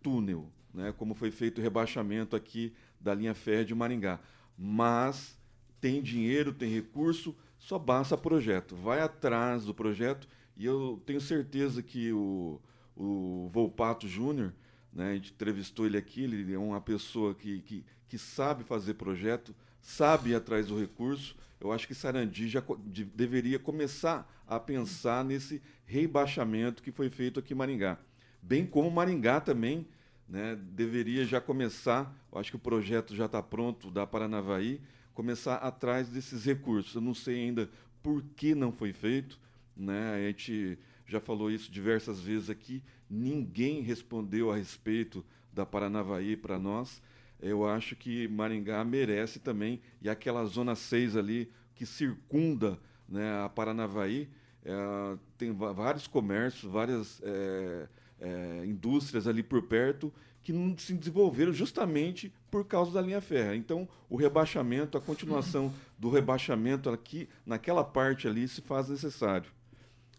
túnel, 0.00 0.48
né, 0.72 0.92
como 0.96 1.14
foi 1.14 1.30
feito 1.30 1.58
o 1.58 1.62
rebaixamento 1.62 2.36
aqui 2.36 2.72
da 3.00 3.14
linha 3.14 3.34
férrea 3.34 3.64
de 3.64 3.74
Maringá. 3.74 4.20
Mas 4.56 5.38
tem 5.80 6.02
dinheiro, 6.02 6.52
tem 6.52 6.70
recurso, 6.72 7.34
só 7.58 7.78
basta 7.78 8.16
projeto. 8.16 8.76
Vai 8.76 9.00
atrás 9.00 9.64
do 9.64 9.74
projeto 9.74 10.28
e 10.56 10.64
eu 10.64 11.02
tenho 11.06 11.20
certeza 11.20 11.82
que 11.82 12.12
o, 12.12 12.60
o 12.96 13.48
Volpato 13.52 14.06
Júnior, 14.06 14.52
né, 14.92 15.12
a 15.12 15.14
gente 15.14 15.32
entrevistou 15.32 15.86
ele 15.86 15.96
aqui, 15.96 16.24
ele 16.24 16.52
é 16.52 16.58
uma 16.58 16.80
pessoa 16.80 17.34
que, 17.34 17.60
que, 17.60 17.84
que 18.08 18.18
sabe 18.18 18.64
fazer 18.64 18.94
projeto, 18.94 19.54
sabe 19.80 20.30
ir 20.30 20.34
atrás 20.34 20.66
do 20.66 20.78
recurso. 20.78 21.36
Eu 21.60 21.72
acho 21.72 21.86
que 21.86 21.94
Sarandi 21.94 22.48
já 22.48 22.62
de- 22.86 23.04
deveria 23.04 23.58
começar 23.58 24.30
a 24.46 24.58
pensar 24.58 25.24
nesse 25.24 25.62
rebaixamento 25.84 26.82
que 26.82 26.90
foi 26.90 27.08
feito 27.08 27.38
aqui 27.40 27.52
em 27.52 27.56
Maringá. 27.56 27.98
Bem 28.42 28.66
como 28.66 28.90
Maringá 28.90 29.40
também 29.40 29.86
né, 30.30 30.56
deveria 30.56 31.24
já 31.24 31.40
começar, 31.40 32.14
acho 32.32 32.52
que 32.52 32.56
o 32.56 32.60
projeto 32.60 33.16
já 33.16 33.26
está 33.26 33.42
pronto 33.42 33.90
da 33.90 34.06
Paranavaí, 34.06 34.80
começar 35.12 35.56
atrás 35.56 36.08
desses 36.08 36.44
recursos. 36.44 36.94
Eu 36.94 37.00
não 37.00 37.14
sei 37.14 37.34
ainda 37.34 37.68
por 38.00 38.22
que 38.36 38.54
não 38.54 38.70
foi 38.70 38.92
feito, 38.92 39.40
né? 39.76 40.14
A 40.14 40.28
gente 40.28 40.78
já 41.04 41.18
falou 41.18 41.50
isso 41.50 41.68
diversas 41.72 42.20
vezes 42.20 42.48
aqui, 42.48 42.80
ninguém 43.10 43.82
respondeu 43.82 44.52
a 44.52 44.56
respeito 44.56 45.24
da 45.52 45.66
Paranavaí 45.66 46.36
para 46.36 46.60
nós. 46.60 47.02
Eu 47.42 47.68
acho 47.68 47.96
que 47.96 48.28
Maringá 48.28 48.84
merece 48.84 49.40
também, 49.40 49.80
e 50.00 50.08
aquela 50.08 50.44
zona 50.44 50.76
6 50.76 51.16
ali 51.16 51.50
que 51.74 51.84
circunda 51.84 52.78
né, 53.08 53.42
a 53.42 53.48
Paranavaí, 53.48 54.28
eh, 54.64 55.18
tem 55.36 55.50
vários 55.52 56.06
comércios, 56.06 56.70
várias 56.70 57.20
eh, 57.24 57.88
eh, 58.20 58.62
indústrias 58.66 59.26
ali 59.26 59.42
por 59.42 59.62
perto 59.62 60.12
que 60.42 60.52
não 60.52 60.76
se 60.78 60.94
desenvolveram 60.94 61.52
justamente 61.52 62.32
por 62.50 62.64
causa 62.64 62.90
da 62.92 63.02
linha 63.02 63.20
férrea. 63.20 63.54
Então, 63.56 63.86
o 64.08 64.16
rebaixamento, 64.16 64.96
a 64.96 65.00
continuação 65.00 65.72
do 65.98 66.08
rebaixamento 66.10 66.88
aqui, 66.88 67.28
naquela 67.44 67.84
parte 67.84 68.26
ali, 68.26 68.48
se 68.48 68.60
faz 68.62 68.88
necessário. 68.88 69.50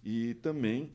E 0.04 0.36
também, 0.36 0.92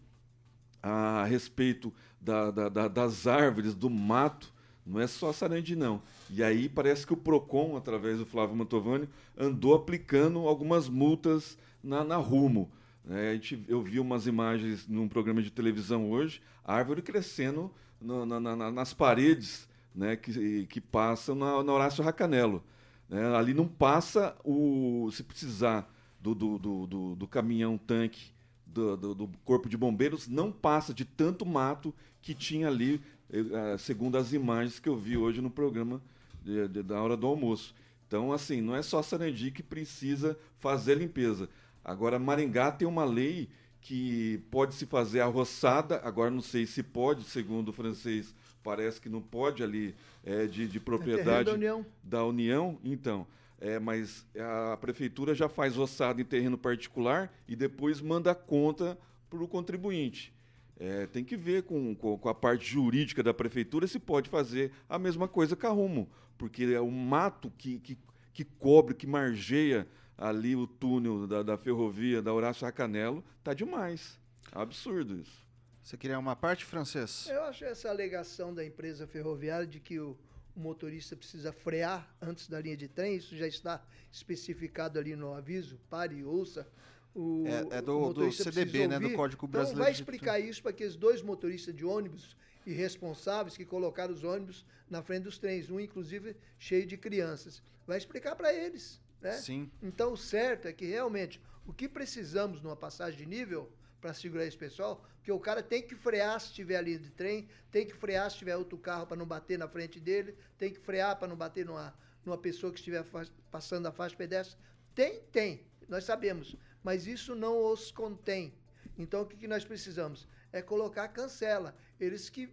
a 0.82 1.24
respeito 1.24 1.92
da- 2.20 2.50
da- 2.50 2.68
da- 2.68 2.88
das 2.88 3.26
árvores, 3.26 3.74
do 3.74 3.90
mato, 3.90 4.52
não 4.84 5.00
é 5.00 5.06
só 5.08 5.32
Sarandi, 5.32 5.74
não. 5.74 6.00
E 6.30 6.42
aí 6.42 6.68
parece 6.68 7.04
que 7.04 7.12
o 7.12 7.16
PROCON, 7.16 7.76
através 7.76 8.18
do 8.18 8.26
Flávio 8.26 8.54
Mantovani, 8.54 9.08
andou 9.36 9.74
aplicando 9.74 10.38
algumas 10.46 10.88
multas 10.88 11.58
na, 11.82 12.04
na 12.04 12.16
Rumo. 12.16 12.70
Né? 13.06 13.30
a 13.30 13.34
gente, 13.34 13.64
eu 13.68 13.80
vi 13.80 13.98
umas 14.00 14.26
imagens 14.26 14.86
num 14.88 15.08
programa 15.08 15.40
de 15.40 15.50
televisão 15.50 16.10
hoje, 16.10 16.42
árvore 16.64 17.00
crescendo 17.02 17.72
no- 18.00 18.26
na- 18.26 18.40
na- 18.40 18.56
na- 18.56 18.70
nas 18.70 18.92
paredes 18.92 19.68
né, 19.94 20.16
que, 20.16 20.66
que 20.66 20.80
passam 20.80 21.34
na, 21.34 21.62
na 21.62 21.72
Horácio 21.72 22.04
Racanelo. 22.04 22.62
né? 23.08 23.34
Ali 23.36 23.54
não 23.54 23.66
passa 23.66 24.36
o. 24.44 25.08
Se 25.12 25.22
precisar 25.22 25.90
do, 26.20 26.34
do, 26.34 26.58
do, 26.58 26.86
do- 26.86 27.16
do 27.16 27.26
caminhão-tanque 27.26 28.30
do, 28.66 28.96
do- 28.96 29.14
do 29.14 29.28
Corpo 29.44 29.68
de 29.68 29.76
Bombeiros, 29.76 30.28
não 30.28 30.52
passa 30.52 30.92
de 30.92 31.04
tanto 31.04 31.46
mato 31.46 31.94
que 32.20 32.34
tinha 32.34 32.66
ali, 32.68 33.00
eh, 33.30 33.38
eh, 33.72 33.78
segundo 33.78 34.18
as 34.18 34.32
imagens 34.32 34.78
que 34.78 34.88
eu 34.88 34.96
vi 34.96 35.16
hoje 35.16 35.40
no 35.40 35.48
programa 35.50 36.02
de- 36.44 36.68
de- 36.68 36.82
da 36.82 37.00
hora 37.00 37.16
do 37.16 37.26
almoço. 37.26 37.74
Então, 38.06 38.32
assim, 38.32 38.60
não 38.60 38.74
é 38.76 38.82
só 38.82 39.02
Sarandi 39.02 39.50
que 39.50 39.62
precisa 39.62 40.38
fazer 40.58 40.96
limpeza. 40.98 41.48
Agora, 41.86 42.18
Maringá 42.18 42.72
tem 42.72 42.88
uma 42.88 43.04
lei 43.04 43.48
que 43.80 44.42
pode 44.50 44.74
se 44.74 44.84
fazer 44.86 45.20
a 45.20 45.26
roçada, 45.26 46.00
agora 46.02 46.32
não 46.32 46.40
sei 46.40 46.66
se 46.66 46.82
pode, 46.82 47.22
segundo 47.22 47.68
o 47.68 47.72
francês, 47.72 48.34
parece 48.60 49.00
que 49.00 49.08
não 49.08 49.22
pode 49.22 49.62
ali, 49.62 49.94
é, 50.24 50.46
de, 50.46 50.66
de 50.66 50.80
terreno 50.80 50.84
propriedade 50.84 51.44
da 51.44 51.54
União. 51.54 51.86
da 52.02 52.24
União, 52.24 52.78
então. 52.82 53.24
É, 53.60 53.78
mas 53.78 54.26
a 54.72 54.76
prefeitura 54.78 55.32
já 55.32 55.48
faz 55.48 55.76
roçada 55.76 56.20
em 56.20 56.24
terreno 56.24 56.58
particular 56.58 57.32
e 57.46 57.54
depois 57.54 58.00
manda 58.00 58.32
a 58.32 58.34
conta 58.34 58.98
para 59.30 59.38
o 59.38 59.46
contribuinte. 59.46 60.34
É, 60.80 61.06
tem 61.06 61.22
que 61.22 61.36
ver 61.36 61.62
com, 61.62 61.94
com, 61.94 62.18
com 62.18 62.28
a 62.28 62.34
parte 62.34 62.68
jurídica 62.68 63.22
da 63.22 63.32
prefeitura 63.32 63.86
se 63.86 64.00
pode 64.00 64.28
fazer 64.28 64.72
a 64.88 64.98
mesma 64.98 65.28
coisa 65.28 65.54
com 65.54 65.68
a 65.68 65.70
Rumo, 65.70 66.10
porque 66.36 66.64
é 66.64 66.80
o 66.80 66.90
mato 66.90 67.48
que, 67.56 67.78
que, 67.78 67.96
que 68.34 68.44
cobre, 68.44 68.92
que 68.92 69.06
margeia 69.06 69.86
ali 70.16 70.56
o 70.56 70.66
túnel 70.66 71.26
da, 71.26 71.42
da 71.42 71.56
ferrovia 71.58 72.22
da 72.22 72.32
Horácio 72.32 72.64
Racanelo, 72.64 73.22
tá 73.44 73.52
demais. 73.52 74.18
Absurdo 74.52 75.18
isso. 75.20 75.44
Você 75.82 75.96
queria 75.96 76.18
uma 76.18 76.34
parte, 76.34 76.64
francês? 76.64 77.26
Eu 77.28 77.42
acho 77.44 77.64
essa 77.64 77.88
alegação 77.88 78.52
da 78.54 78.64
empresa 78.64 79.06
ferroviária 79.06 79.66
de 79.66 79.78
que 79.78 80.00
o, 80.00 80.16
o 80.56 80.60
motorista 80.60 81.14
precisa 81.14 81.52
frear 81.52 82.08
antes 82.20 82.48
da 82.48 82.60
linha 82.60 82.76
de 82.76 82.88
trem, 82.88 83.16
isso 83.16 83.36
já 83.36 83.46
está 83.46 83.80
especificado 84.10 84.98
ali 84.98 85.14
no 85.14 85.32
aviso, 85.34 85.78
pare 85.88 86.16
e 86.16 86.24
ouça. 86.24 86.66
O, 87.14 87.44
É- 87.46 87.78
é 87.78 87.82
do- 87.82 88.00
o 88.08 88.12
do 88.12 88.32
CDB, 88.32 88.86
né, 88.88 88.98
do. 88.98 89.12
Código 89.14 89.46
Então 89.46 89.48
Brasileiro 89.60 89.82
vai 89.84 89.92
de 89.92 90.00
explicar 90.00 90.38
isso 90.40 90.60
para 90.62 90.70
aqueles 90.70 90.96
dois 90.96 91.22
motoristas 91.22 91.74
de 91.74 91.84
ônibus 91.84 92.36
irresponsáveis 92.66 93.56
que 93.56 93.64
colocaram 93.64 94.12
os 94.12 94.24
ônibus 94.24 94.66
na 94.90 95.02
frente 95.02 95.22
dos 95.24 95.38
trens, 95.38 95.70
um 95.70 95.78
inclusive 95.80 96.36
cheio 96.58 96.84
de 96.86 96.96
crianças. 96.96 97.62
Vai 97.86 97.96
explicar 97.98 98.34
para 98.36 98.52
eles. 98.52 99.00
Né? 99.20 99.32
Sim. 99.32 99.70
Então 99.82 100.12
o 100.12 100.16
certo 100.16 100.68
é 100.68 100.72
que 100.72 100.86
realmente 100.86 101.40
o 101.66 101.72
que 101.72 101.88
precisamos 101.88 102.60
numa 102.62 102.76
passagem 102.76 103.18
de 103.18 103.26
nível 103.26 103.72
para 104.00 104.14
segurar 104.14 104.44
esse 104.44 104.56
pessoal, 104.56 105.04
porque 105.16 105.32
o 105.32 105.40
cara 105.40 105.62
tem 105.62 105.82
que 105.82 105.96
frear 105.96 106.40
se 106.40 106.52
tiver 106.52 106.76
ali 106.76 106.96
de 106.96 107.10
trem, 107.10 107.48
tem 107.70 107.86
que 107.86 107.94
frear 107.94 108.30
se 108.30 108.38
tiver 108.38 108.56
outro 108.56 108.78
carro 108.78 109.06
para 109.06 109.16
não 109.16 109.26
bater 109.26 109.58
na 109.58 109.66
frente 109.66 109.98
dele, 109.98 110.36
tem 110.56 110.72
que 110.72 110.78
frear 110.78 111.18
para 111.18 111.26
não 111.26 111.36
bater 111.36 111.64
numa, 111.64 111.92
numa 112.24 112.38
pessoa 112.38 112.72
que 112.72 112.78
estiver 112.78 113.04
passando 113.50 113.86
a 113.86 113.92
faixa 113.92 114.14
pedestre. 114.14 114.56
Tem, 114.94 115.20
tem, 115.32 115.66
nós 115.88 116.04
sabemos, 116.04 116.54
mas 116.82 117.06
isso 117.06 117.34
não 117.34 117.58
os 117.58 117.90
contém. 117.90 118.54
Então 118.96 119.22
o 119.22 119.26
que, 119.26 119.36
que 119.36 119.48
nós 119.48 119.64
precisamos? 119.64 120.28
É 120.52 120.62
colocar 120.62 121.08
cancela. 121.08 121.76
Eles 121.98 122.30
que 122.30 122.48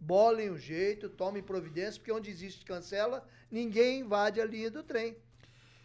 bolem 0.00 0.50
o 0.50 0.58
jeito, 0.58 1.08
tomem 1.08 1.42
providência, 1.42 1.98
porque 1.98 2.12
onde 2.12 2.30
existe 2.30 2.64
cancela, 2.64 3.26
ninguém 3.50 4.00
invade 4.00 4.40
a 4.40 4.44
linha 4.44 4.70
do 4.70 4.82
trem. 4.82 5.16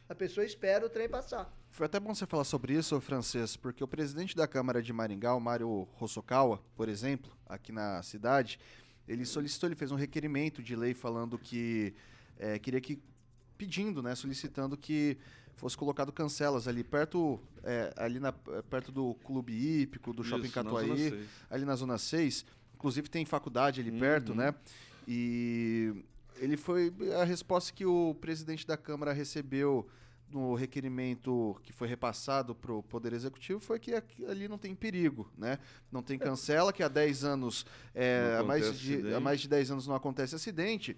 A 0.09 0.15
pessoa 0.15 0.43
espera 0.43 0.83
o 0.85 0.89
trem 0.89 1.07
passar. 1.07 1.55
Foi 1.69 1.85
até 1.85 1.99
bom 1.99 2.15
você 2.15 2.25
falar 2.25 2.43
sobre 2.43 2.73
isso, 2.73 2.99
francês, 2.99 3.55
porque 3.55 3.83
o 3.83 3.87
presidente 3.87 4.35
da 4.35 4.47
Câmara 4.47 4.81
de 4.81 4.91
Maringá, 4.91 5.35
o 5.35 5.39
Mário 5.39 5.87
Hosokawa, 6.01 6.59
por 6.75 6.89
exemplo, 6.89 7.31
aqui 7.45 7.71
na 7.71 8.01
cidade, 8.01 8.59
ele 9.07 9.23
solicitou, 9.23 9.67
ele 9.69 9.75
fez 9.75 9.91
um 9.91 9.95
requerimento 9.95 10.63
de 10.63 10.75
lei 10.75 10.95
falando 10.95 11.37
que 11.37 11.93
eh, 12.39 12.57
queria 12.57 12.81
que, 12.81 12.99
pedindo, 13.55 14.01
né, 14.01 14.15
solicitando 14.15 14.75
que 14.75 15.15
fosse 15.55 15.77
colocado 15.77 16.11
cancelas 16.11 16.67
ali 16.67 16.83
perto, 16.83 17.39
eh, 17.63 17.93
ali 17.95 18.19
na, 18.19 18.31
perto 18.31 18.91
do 18.91 19.13
Clube 19.23 19.53
Hípico, 19.53 20.11
do 20.11 20.23
Shopping 20.23 20.47
Isso, 20.47 20.55
na 20.63 20.69
Zona 20.71 20.79
Catuaí, 20.87 21.09
6. 21.11 21.27
ali 21.51 21.65
na 21.65 21.75
Zona 21.75 21.97
6. 21.99 22.45
Inclusive 22.73 23.09
tem 23.09 23.25
faculdade 23.25 23.79
ali 23.79 23.91
perto, 23.91 24.29
Uhum. 24.29 24.37
né? 24.37 24.55
E 25.07 26.03
ele 26.39 26.57
foi. 26.57 26.93
A 27.19 27.23
resposta 27.23 27.73
que 27.73 27.85
o 27.85 28.15
presidente 28.15 28.65
da 28.65 28.77
Câmara 28.77 29.13
recebeu 29.13 29.87
no 30.31 30.53
requerimento 30.53 31.59
que 31.63 31.73
foi 31.73 31.87
repassado 31.87 32.53
para 32.53 32.71
o 32.71 32.83
Poder 32.83 33.13
Executivo 33.13 33.59
foi 33.59 33.79
que 33.79 33.93
ali 34.27 34.47
não 34.47 34.57
tem 34.57 34.75
perigo, 34.75 35.31
né? 35.37 35.57
Não 35.91 36.03
tem 36.03 36.19
cancela, 36.19 36.71
que 36.71 36.83
há 36.83 36.87
10 36.87 37.23
anos, 37.23 37.65
é, 37.95 38.37
há, 38.39 38.43
mais 38.43 38.79
de, 38.79 39.13
há 39.13 39.19
mais 39.19 39.41
de 39.41 39.47
10 39.47 39.71
anos 39.71 39.87
não 39.87 39.95
acontece 39.95 40.35
acidente. 40.35 40.95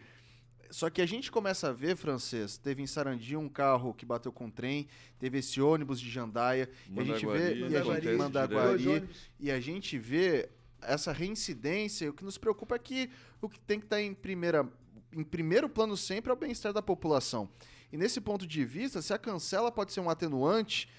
Só 0.69 0.89
que 0.89 1.01
a 1.01 1.05
gente 1.05 1.29
começa 1.29 1.69
a 1.69 1.73
ver, 1.73 1.97
francês, 1.97 2.57
teve 2.57 2.81
em 2.81 2.87
Sarandi 2.87 3.35
um 3.35 3.49
carro 3.49 3.93
que 3.93 4.05
bateu 4.05 4.31
com 4.31 4.45
um 4.45 4.49
trem, 4.49 4.87
teve 5.19 5.39
esse 5.39 5.61
ônibus 5.61 5.99
de 5.99 6.09
Jandaia, 6.09 6.69
e 6.89 6.99
a 6.99 7.03
gente 7.03 7.25
vê, 7.25 7.55
e 7.55 7.75
a 7.75 7.83
gente, 7.83 8.09
Mandaguari, 8.15 9.09
e 9.37 9.51
a 9.51 9.59
gente 9.59 9.97
vê 9.97 10.49
essa 10.81 11.11
reincidência, 11.11 12.09
o 12.09 12.13
que 12.13 12.23
nos 12.23 12.37
preocupa 12.37 12.75
é 12.75 12.79
que 12.79 13.09
o 13.41 13.49
que 13.49 13.59
tem 13.59 13.79
que 13.79 13.85
estar 13.85 14.01
em, 14.01 14.13
primeira, 14.13 14.67
em 15.13 15.23
primeiro 15.23 15.67
plano 15.69 15.95
sempre 15.97 16.31
é 16.31 16.33
o 16.33 16.37
bem-estar 16.37 16.73
da 16.73 16.81
população. 16.81 17.49
E 17.91 17.97
nesse 17.97 18.21
ponto 18.21 18.47
de 18.47 18.63
vista, 18.63 19.01
se 19.01 19.13
a 19.13 19.17
cancela 19.17 19.71
pode 19.71 19.91
ser 19.91 19.99
um 19.99 20.09
atenuante, 20.09 20.89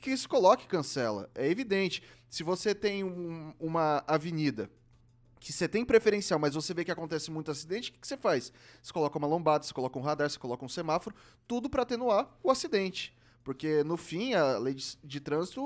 que 0.00 0.14
se 0.16 0.28
coloque 0.28 0.66
cancela. 0.66 1.30
É 1.34 1.48
evidente. 1.48 2.02
Se 2.28 2.42
você 2.42 2.74
tem 2.74 3.02
um- 3.02 3.54
uma 3.58 4.04
avenida 4.06 4.70
que 5.40 5.52
você 5.52 5.66
tem 5.66 5.84
preferencial, 5.84 6.38
mas 6.38 6.54
você 6.54 6.74
vê 6.74 6.84
que 6.84 6.90
acontece 6.90 7.30
muito 7.30 7.50
acidente, 7.50 7.90
o 7.90 7.92
que, 7.94 8.00
que 8.00 8.06
você 8.06 8.16
faz? 8.16 8.52
Você 8.82 8.92
coloca 8.92 9.16
uma 9.18 9.26
lombada, 9.26 9.64
você 9.64 9.72
coloca 9.72 9.98
um 9.98 10.02
radar, 10.02 10.28
você 10.28 10.38
coloca 10.38 10.64
um 10.64 10.68
semáforo, 10.68 11.14
tudo 11.46 11.68
para 11.70 11.82
atenuar 11.82 12.34
o 12.42 12.50
acidente. 12.50 13.16
Porque, 13.42 13.84
no 13.84 13.96
fim, 13.98 14.32
a 14.32 14.58
lei 14.58 14.72
de, 14.74 14.96
de 15.04 15.20
trânsito, 15.20 15.60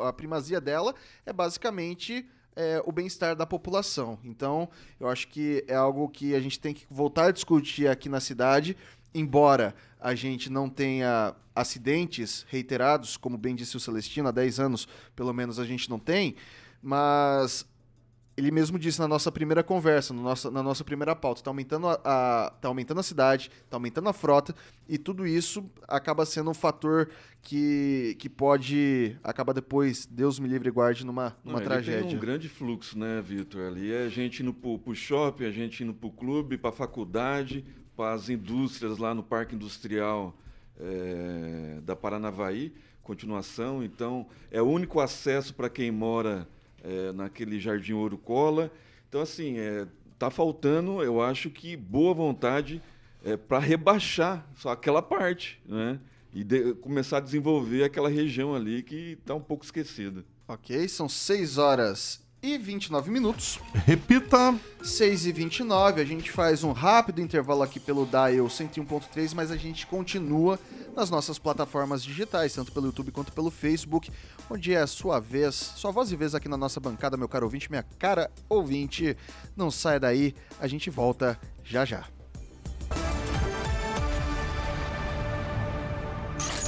a, 0.00 0.10
a 0.10 0.12
primazia 0.12 0.60
dela 0.60 0.94
é 1.24 1.32
basicamente 1.32 2.28
é, 2.56 2.82
o 2.84 2.92
bem-estar 2.92 3.34
da 3.34 3.46
população. 3.46 4.18
Então, 4.24 4.68
eu 4.98 5.08
acho 5.08 5.28
que 5.28 5.64
é 5.66 5.74
algo 5.74 6.08
que 6.08 6.34
a 6.34 6.40
gente 6.40 6.58
tem 6.58 6.74
que 6.74 6.86
voltar 6.90 7.26
a 7.26 7.30
discutir 7.30 7.88
aqui 7.88 8.08
na 8.08 8.20
cidade, 8.20 8.76
embora 9.14 9.74
a 10.00 10.14
gente 10.14 10.50
não 10.50 10.68
tenha 10.68 11.34
acidentes 11.54 12.44
reiterados, 12.48 13.16
como 13.16 13.38
bem 13.38 13.54
disse 13.54 13.76
o 13.76 13.80
Celestino, 13.80 14.28
há 14.28 14.32
10 14.32 14.60
anos, 14.60 14.88
pelo 15.14 15.32
menos, 15.32 15.58
a 15.58 15.64
gente 15.64 15.88
não 15.88 15.98
tem, 15.98 16.34
mas 16.82 17.66
ele 18.36 18.50
mesmo 18.50 18.78
disse 18.78 18.98
na 18.98 19.06
nossa 19.06 19.30
primeira 19.30 19.62
conversa, 19.62 20.12
no 20.12 20.22
nossa, 20.22 20.50
na 20.50 20.62
nossa 20.62 20.82
primeira 20.82 21.14
pauta, 21.14 21.40
está 21.40 21.50
aumentando 21.50 21.88
a, 21.88 22.00
a, 22.04 22.50
tá 22.50 22.68
aumentando 22.68 23.00
a 23.00 23.02
cidade, 23.02 23.50
está 23.64 23.76
aumentando 23.76 24.08
a 24.08 24.12
frota, 24.12 24.54
e 24.88 24.98
tudo 24.98 25.26
isso 25.26 25.64
acaba 25.86 26.26
sendo 26.26 26.50
um 26.50 26.54
fator 26.54 27.10
que, 27.40 28.16
que 28.18 28.28
pode 28.28 29.16
acabar 29.22 29.52
depois, 29.52 30.06
Deus 30.06 30.38
me 30.38 30.48
livre 30.48 30.68
e 30.68 30.72
guarde, 30.72 31.06
numa, 31.06 31.36
Não, 31.44 31.52
numa 31.52 31.58
ele 31.58 31.66
tragédia. 31.66 32.08
Tem 32.08 32.16
um 32.16 32.20
grande 32.20 32.48
fluxo, 32.48 32.98
né, 32.98 33.22
Vitor? 33.22 33.68
Ali 33.68 33.92
é 33.92 34.08
gente 34.08 34.42
indo 34.42 34.52
pro, 34.52 34.78
pro 34.78 34.94
shopping, 34.94 35.44
a 35.44 35.52
gente 35.52 35.84
indo 35.84 35.94
pro 35.94 36.10
clube, 36.10 36.58
pra 36.58 36.72
faculdade, 36.72 37.64
para 37.96 38.14
as 38.14 38.28
indústrias 38.28 38.98
lá 38.98 39.14
no 39.14 39.22
Parque 39.22 39.54
Industrial 39.54 40.36
eh, 40.80 41.78
da 41.84 41.94
Paranavaí, 41.94 42.74
continuação. 43.02 43.84
Então, 43.84 44.26
é 44.50 44.60
o 44.60 44.66
único 44.66 44.98
acesso 44.98 45.54
para 45.54 45.70
quem 45.70 45.92
mora 45.92 46.48
eh, 46.84 47.12
naquele 47.12 47.58
Jardim 47.58 47.94
Ouro 47.94 48.16
Cola. 48.18 48.70
Então, 49.08 49.20
assim, 49.20 49.58
é, 49.58 49.86
tá 50.18 50.30
faltando, 50.30 51.02
eu 51.02 51.20
acho 51.20 51.50
que 51.50 51.76
boa 51.76 52.14
vontade 52.14 52.80
para 53.48 53.58
rebaixar 53.58 54.46
só 54.54 54.70
aquela 54.70 55.00
parte, 55.00 55.58
né? 55.66 55.98
E 56.32 56.44
de- 56.44 56.74
começar 56.74 57.16
a 57.18 57.20
desenvolver 57.20 57.84
aquela 57.84 58.08
região 58.08 58.54
ali 58.54 58.82
que 58.82 59.12
está 59.20 59.34
um 59.34 59.40
pouco 59.40 59.64
esquecida. 59.64 60.24
Ok, 60.46 60.86
são 60.88 61.08
6 61.08 61.56
horas 61.58 62.23
e 62.44 62.58
29 62.58 63.10
minutos. 63.10 63.58
Repita. 63.86 64.54
6 64.82 65.24
e 65.24 65.32
29 65.32 66.02
a 66.02 66.04
gente 66.04 66.30
faz 66.30 66.62
um 66.62 66.72
rápido 66.72 67.22
intervalo 67.22 67.62
aqui 67.62 67.80
pelo 67.80 68.04
Dial 68.04 68.46
101.3, 68.46 69.32
mas 69.34 69.50
a 69.50 69.56
gente 69.56 69.86
continua 69.86 70.60
nas 70.94 71.08
nossas 71.08 71.38
plataformas 71.38 72.04
digitais, 72.04 72.52
tanto 72.52 72.70
pelo 72.70 72.86
YouTube 72.86 73.10
quanto 73.10 73.32
pelo 73.32 73.50
Facebook, 73.50 74.10
onde 74.50 74.74
é 74.74 74.80
a 74.82 74.86
sua 74.86 75.18
vez, 75.18 75.54
sua 75.54 75.90
voz 75.90 76.12
e 76.12 76.16
vez 76.16 76.34
aqui 76.34 76.46
na 76.46 76.58
nossa 76.58 76.78
bancada, 76.78 77.16
meu 77.16 77.30
caro 77.30 77.46
ouvinte, 77.46 77.70
minha 77.70 77.82
cara 77.98 78.30
ouvinte. 78.46 79.16
Não 79.56 79.70
saia 79.70 79.98
daí, 79.98 80.34
a 80.60 80.66
gente 80.66 80.90
volta 80.90 81.40
já 81.64 81.86
já. 81.86 82.04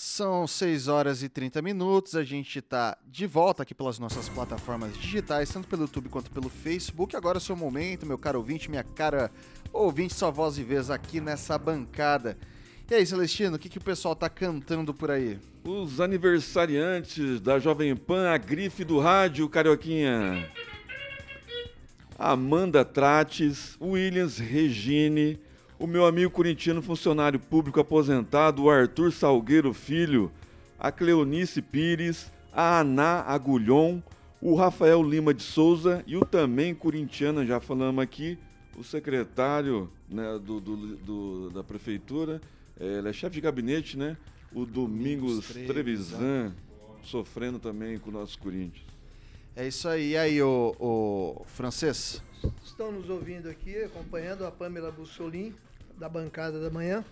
São 0.00 0.46
6 0.46 0.86
horas 0.86 1.24
e 1.24 1.28
30 1.28 1.60
minutos, 1.60 2.14
a 2.14 2.22
gente 2.22 2.62
tá 2.62 2.96
de 3.04 3.26
volta 3.26 3.64
aqui 3.64 3.74
pelas 3.74 3.98
nossas 3.98 4.28
plataformas 4.28 4.96
digitais, 4.96 5.50
tanto 5.50 5.66
pelo 5.66 5.82
YouTube 5.82 6.08
quanto 6.08 6.30
pelo 6.30 6.48
Facebook. 6.48 7.16
Agora 7.16 7.38
é 7.38 7.40
o 7.40 7.40
seu 7.40 7.56
momento, 7.56 8.06
meu 8.06 8.16
caro 8.16 8.38
ouvinte, 8.38 8.70
minha 8.70 8.84
cara 8.84 9.28
ouvinte, 9.72 10.14
sua 10.14 10.30
voz 10.30 10.56
e 10.56 10.62
vez 10.62 10.88
aqui 10.88 11.20
nessa 11.20 11.58
bancada. 11.58 12.38
E 12.88 12.94
aí, 12.94 13.04
Celestino, 13.04 13.56
o 13.56 13.58
que, 13.58 13.68
que 13.68 13.78
o 13.78 13.82
pessoal 13.82 14.14
tá 14.14 14.28
cantando 14.28 14.94
por 14.94 15.10
aí? 15.10 15.36
Os 15.64 16.00
aniversariantes 16.00 17.40
da 17.40 17.58
Jovem 17.58 17.96
Pan, 17.96 18.30
a 18.30 18.38
grife 18.38 18.84
do 18.84 19.00
rádio, 19.00 19.48
Carioquinha. 19.48 20.48
Amanda 22.16 22.84
Trates, 22.84 23.76
Williams 23.80 24.38
Regine, 24.38 25.40
o 25.78 25.86
meu 25.86 26.04
amigo 26.06 26.30
corintiano 26.30 26.82
funcionário 26.82 27.38
público 27.38 27.80
aposentado, 27.80 28.64
o 28.64 28.70
Arthur 28.70 29.12
Salgueiro 29.12 29.72
Filho, 29.72 30.30
a 30.78 30.90
Cleonice 30.90 31.62
Pires, 31.62 32.30
a 32.52 32.80
Aná 32.80 33.20
Agulhon, 33.22 34.00
o 34.40 34.54
Rafael 34.54 35.02
Lima 35.02 35.32
de 35.34 35.42
Souza 35.42 36.02
e 36.06 36.16
o 36.16 36.24
também 36.24 36.74
corintiano, 36.74 37.44
já 37.46 37.60
falamos 37.60 38.02
aqui, 38.02 38.38
o 38.76 38.84
secretário 38.84 39.90
né, 40.08 40.38
do, 40.44 40.60
do- 40.60 40.96
do- 40.96 41.50
da 41.50 41.62
prefeitura, 41.64 42.40
eh, 42.78 42.98
ele 42.98 43.08
é 43.08 43.12
chefe 43.12 43.34
de 43.34 43.40
gabinete, 43.40 43.96
né? 43.98 44.16
O 44.52 44.64
Domingos 44.64 45.46
Trevisan. 45.48 45.72
Trevisan, 45.72 46.52
sofrendo 47.02 47.58
também 47.58 47.98
com 47.98 48.10
o 48.10 48.12
nosso 48.12 48.38
Corinthians. 48.38 48.86
É 49.56 49.66
isso 49.66 49.88
aí. 49.88 50.10
E 50.12 50.16
aí, 50.16 50.40
o, 50.40 50.74
o 50.78 51.42
francês? 51.46 52.22
Estão 52.64 52.92
nos 52.92 53.10
ouvindo 53.10 53.48
aqui, 53.48 53.76
acompanhando 53.82 54.46
a 54.46 54.50
Pamela 54.52 54.90
Bussolin, 54.92 55.52
da 55.98 56.08
bancada 56.08 56.60
da 56.60 56.70
manhã. 56.70 57.04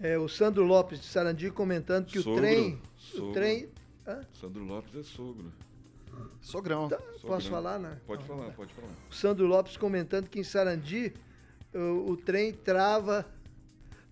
É, 0.00 0.18
o 0.18 0.28
Sandro 0.28 0.64
Lopes 0.64 1.00
de 1.00 1.06
Sarandi 1.06 1.50
comentando 1.50 2.06
que 2.06 2.20
Sogro, 2.20 2.32
o 2.32 2.36
trem. 2.36 2.80
sogro. 2.98 3.30
O 3.30 3.32
trem. 3.32 3.68
Hã? 4.06 4.20
Sandro 4.38 4.64
Lopes 4.64 4.94
é 4.96 5.02
sogro. 5.02 5.52
Sogrão. 6.40 6.88
Tá, 6.88 6.98
Sogrão. 6.98 7.28
posso 7.28 7.50
falar, 7.50 7.78
né? 7.78 7.98
Pode 8.06 8.24
falar, 8.24 8.52
pode 8.52 8.72
falar. 8.74 8.88
O 9.10 9.14
Sandro 9.14 9.46
Lopes 9.46 9.76
comentando 9.76 10.28
que 10.28 10.40
em 10.40 10.44
Sarandi 10.44 11.14
o, 11.72 12.10
o 12.10 12.16
trem 12.16 12.52
trava 12.52 13.24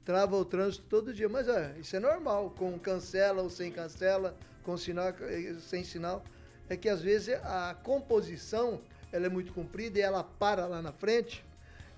trava 0.04 0.36
o 0.36 0.44
trânsito 0.44 0.84
todo 0.88 1.12
dia. 1.12 1.28
Mas 1.28 1.48
é, 1.48 1.76
isso 1.78 1.94
é 1.94 2.00
normal, 2.00 2.50
com 2.50 2.78
cancela 2.78 3.42
ou 3.42 3.50
sem 3.50 3.70
cancela, 3.70 4.36
com 4.62 4.76
sinal, 4.76 5.08
eh, 5.08 5.56
sem 5.60 5.84
sinal. 5.84 6.24
É 6.68 6.76
que 6.76 6.88
às 6.88 7.02
vezes 7.02 7.34
a 7.44 7.76
composição 7.82 8.80
ela 9.12 9.26
é 9.26 9.28
muito 9.28 9.52
comprida 9.52 9.98
e 9.98 10.02
ela 10.02 10.24
para 10.24 10.66
lá 10.66 10.80
na 10.80 10.92
frente 10.92 11.44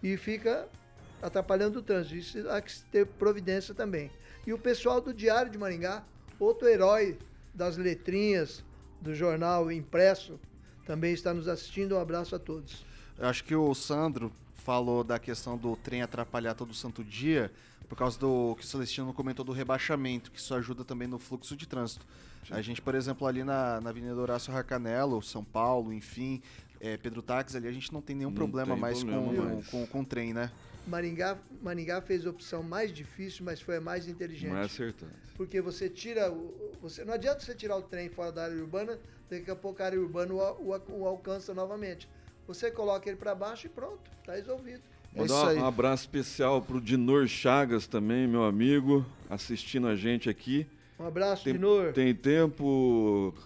e 0.02 0.16
fica 0.16 0.68
atrapalhando 1.24 1.78
o 1.78 1.82
trânsito. 1.82 2.16
Isso 2.16 2.50
há 2.50 2.60
que 2.60 2.72
ter 2.92 3.06
providência 3.06 3.74
também. 3.74 4.10
E 4.46 4.52
o 4.52 4.58
pessoal 4.58 5.00
do 5.00 5.12
Diário 5.12 5.50
de 5.50 5.56
Maringá, 5.56 6.04
outro 6.38 6.68
herói 6.68 7.18
das 7.54 7.78
letrinhas 7.78 8.62
do 9.00 9.14
jornal 9.14 9.72
impresso, 9.72 10.38
também 10.84 11.14
está 11.14 11.32
nos 11.32 11.48
assistindo. 11.48 11.96
Um 11.96 12.00
abraço 12.00 12.36
a 12.36 12.38
todos. 12.38 12.84
Eu 13.18 13.26
acho 13.26 13.42
que 13.42 13.54
o 13.54 13.74
Sandro 13.74 14.30
falou 14.56 15.02
da 15.02 15.18
questão 15.18 15.56
do 15.56 15.76
trem 15.76 16.02
atrapalhar 16.02 16.54
todo 16.54 16.74
santo 16.74 17.02
dia, 17.02 17.50
por 17.88 17.96
causa 17.96 18.18
do 18.18 18.54
que 18.58 18.64
o 18.64 18.66
Celestino 18.66 19.12
comentou 19.14 19.44
do 19.44 19.52
rebaixamento, 19.52 20.30
que 20.30 20.38
isso 20.38 20.54
ajuda 20.54 20.84
também 20.84 21.08
no 21.08 21.18
fluxo 21.18 21.56
de 21.56 21.66
trânsito. 21.66 22.04
A 22.50 22.60
gente, 22.60 22.82
por 22.82 22.94
exemplo, 22.94 23.26
ali 23.26 23.42
na, 23.42 23.80
na 23.80 23.90
Avenida 23.90 24.14
Horácio 24.16 24.52
Racanelo, 24.52 25.22
São 25.22 25.42
Paulo, 25.42 25.92
enfim, 25.92 26.42
é, 26.80 26.98
Pedro 26.98 27.22
Táxi, 27.22 27.56
ali 27.56 27.66
a 27.66 27.72
gente 27.72 27.90
não 27.92 28.02
tem 28.02 28.14
nenhum 28.14 28.30
Não 28.30 28.36
problema 28.36 28.72
tem 28.72 28.80
mais, 28.80 29.02
problema 29.02 29.34
com, 29.34 29.54
mais. 29.54 29.66
Com, 29.68 29.86
com 29.86 30.00
o 30.00 30.04
trem, 30.04 30.34
né? 30.34 30.50
Maringá, 30.86 31.38
Maringá 31.62 32.00
fez 32.00 32.26
a 32.26 32.30
opção 32.30 32.62
mais 32.62 32.92
difícil, 32.92 33.44
mas 33.44 33.60
foi 33.60 33.76
a 33.76 33.80
mais 33.80 34.06
inteligente. 34.08 34.52
Mais 34.52 34.66
acertado. 34.66 35.12
Porque 35.36 35.60
você 35.60 35.88
tira 35.88 36.30
o. 36.30 36.72
Você, 36.82 37.04
não 37.04 37.14
adianta 37.14 37.40
você 37.40 37.54
tirar 37.54 37.76
o 37.76 37.82
trem 37.82 38.08
fora 38.08 38.30
da 38.30 38.44
área 38.44 38.56
urbana, 38.56 38.98
daqui 39.30 39.50
a 39.50 39.56
pouco 39.56 39.82
a 39.82 39.86
área 39.86 39.98
urbana 40.00 40.32
o, 40.34 40.38
o- 40.38 41.00
o 41.00 41.06
alcança 41.06 41.54
novamente. 41.54 42.08
Você 42.46 42.70
coloca 42.70 43.08
ele 43.08 43.16
para 43.16 43.34
baixo 43.34 43.66
e 43.66 43.70
pronto, 43.70 43.98
tá 44.24 44.34
resolvido. 44.34 44.82
É 45.14 45.20
Mandar 45.20 45.48
aí. 45.48 45.58
um 45.58 45.64
abraço 45.64 46.02
especial 46.02 46.60
pro 46.60 46.80
Dinor 46.80 47.26
Chagas 47.26 47.86
também, 47.86 48.26
meu 48.28 48.44
amigo, 48.44 49.06
assistindo 49.30 49.86
a 49.88 49.96
gente 49.96 50.28
aqui. 50.28 50.66
Um 50.98 51.06
abraço, 51.06 51.44
Tem, 51.44 51.54
Dinor. 51.54 51.92
tem 51.92 52.14
tempo, 52.14 53.32
Eu 53.36 53.42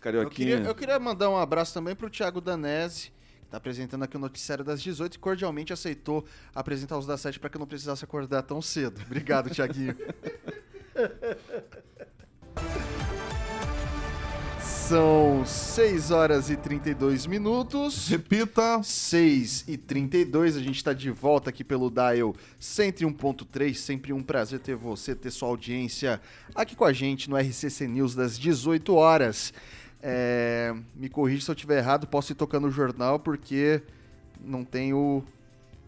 Carioquinha? 0.00 0.56
queria, 0.56 0.68
eu 0.68 0.74
queria 0.74 0.98
mandar 0.98 1.30
um 1.30 1.36
abraço 1.36 1.72
também 1.72 1.94
pro 1.96 2.10
Thiago 2.10 2.40
Danese, 2.40 3.10
está 3.46 3.56
apresentando 3.56 4.02
aqui 4.02 4.16
o 4.16 4.20
Noticiário 4.20 4.64
das 4.64 4.82
18 4.82 5.14
e 5.14 5.18
cordialmente 5.18 5.72
aceitou 5.72 6.24
apresentar 6.54 6.98
os 6.98 7.06
das 7.06 7.20
7 7.20 7.40
para 7.40 7.48
que 7.48 7.56
eu 7.56 7.60
não 7.60 7.66
precisasse 7.66 8.04
acordar 8.04 8.42
tão 8.42 8.60
cedo. 8.60 9.00
Obrigado, 9.06 9.48
Thiaguinho. 9.50 9.96
São 14.88 15.44
6 15.44 16.12
horas 16.12 16.48
e 16.48 16.56
32 16.56 17.26
minutos. 17.26 18.06
Repita. 18.06 18.80
6 18.84 19.64
e 19.66 19.76
32, 19.76 20.56
a 20.56 20.60
gente 20.60 20.76
está 20.76 20.92
de 20.92 21.10
volta 21.10 21.50
aqui 21.50 21.64
pelo 21.64 21.90
Dial 21.90 22.36
101.3. 22.60 23.74
Sempre 23.74 24.12
um 24.12 24.22
prazer 24.22 24.60
ter 24.60 24.76
você, 24.76 25.12
ter 25.12 25.32
sua 25.32 25.48
audiência 25.48 26.20
aqui 26.54 26.76
com 26.76 26.84
a 26.84 26.92
gente 26.92 27.28
no 27.28 27.36
RCC 27.36 27.88
News 27.88 28.14
das 28.14 28.38
18 28.38 28.94
horas. 28.94 29.52
É, 30.02 30.74
me 30.94 31.08
corrija 31.08 31.44
se 31.44 31.50
eu 31.50 31.54
estiver 31.54 31.78
errado, 31.78 32.06
posso 32.06 32.32
ir 32.32 32.34
tocando 32.34 32.66
o 32.68 32.70
jornal 32.70 33.18
porque 33.18 33.82
não 34.40 34.64
tem 34.64 34.92
o 34.92 35.22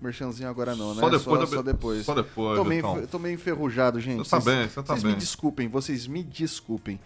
merchanzinho 0.01 0.49
agora 0.49 0.75
não, 0.75 0.95
né? 0.95 1.01
Só 1.01 1.09
depois. 1.09 1.23
Só, 1.23 1.37
da- 1.37 1.47
só 1.47 1.63
depois. 1.63 2.05
Só 2.07 2.15
depois, 2.15 2.57
Tô 2.59 2.65
meio, 2.65 2.79
então. 2.81 3.07
tô 3.07 3.19
meio 3.19 3.35
enferrujado, 3.35 4.01
gente. 4.01 4.19
Você 4.19 4.31
tá 4.31 4.41
Vocês- 4.41 4.57
bem, 4.57 4.69
você 4.69 4.75
tá 4.83 4.83
vocês 4.95 5.05
me 5.05 5.11
bem. 5.11 5.19
desculpem, 5.19 5.69
vocês 5.69 6.07
me 6.07 6.23
desculpem. 6.23 6.99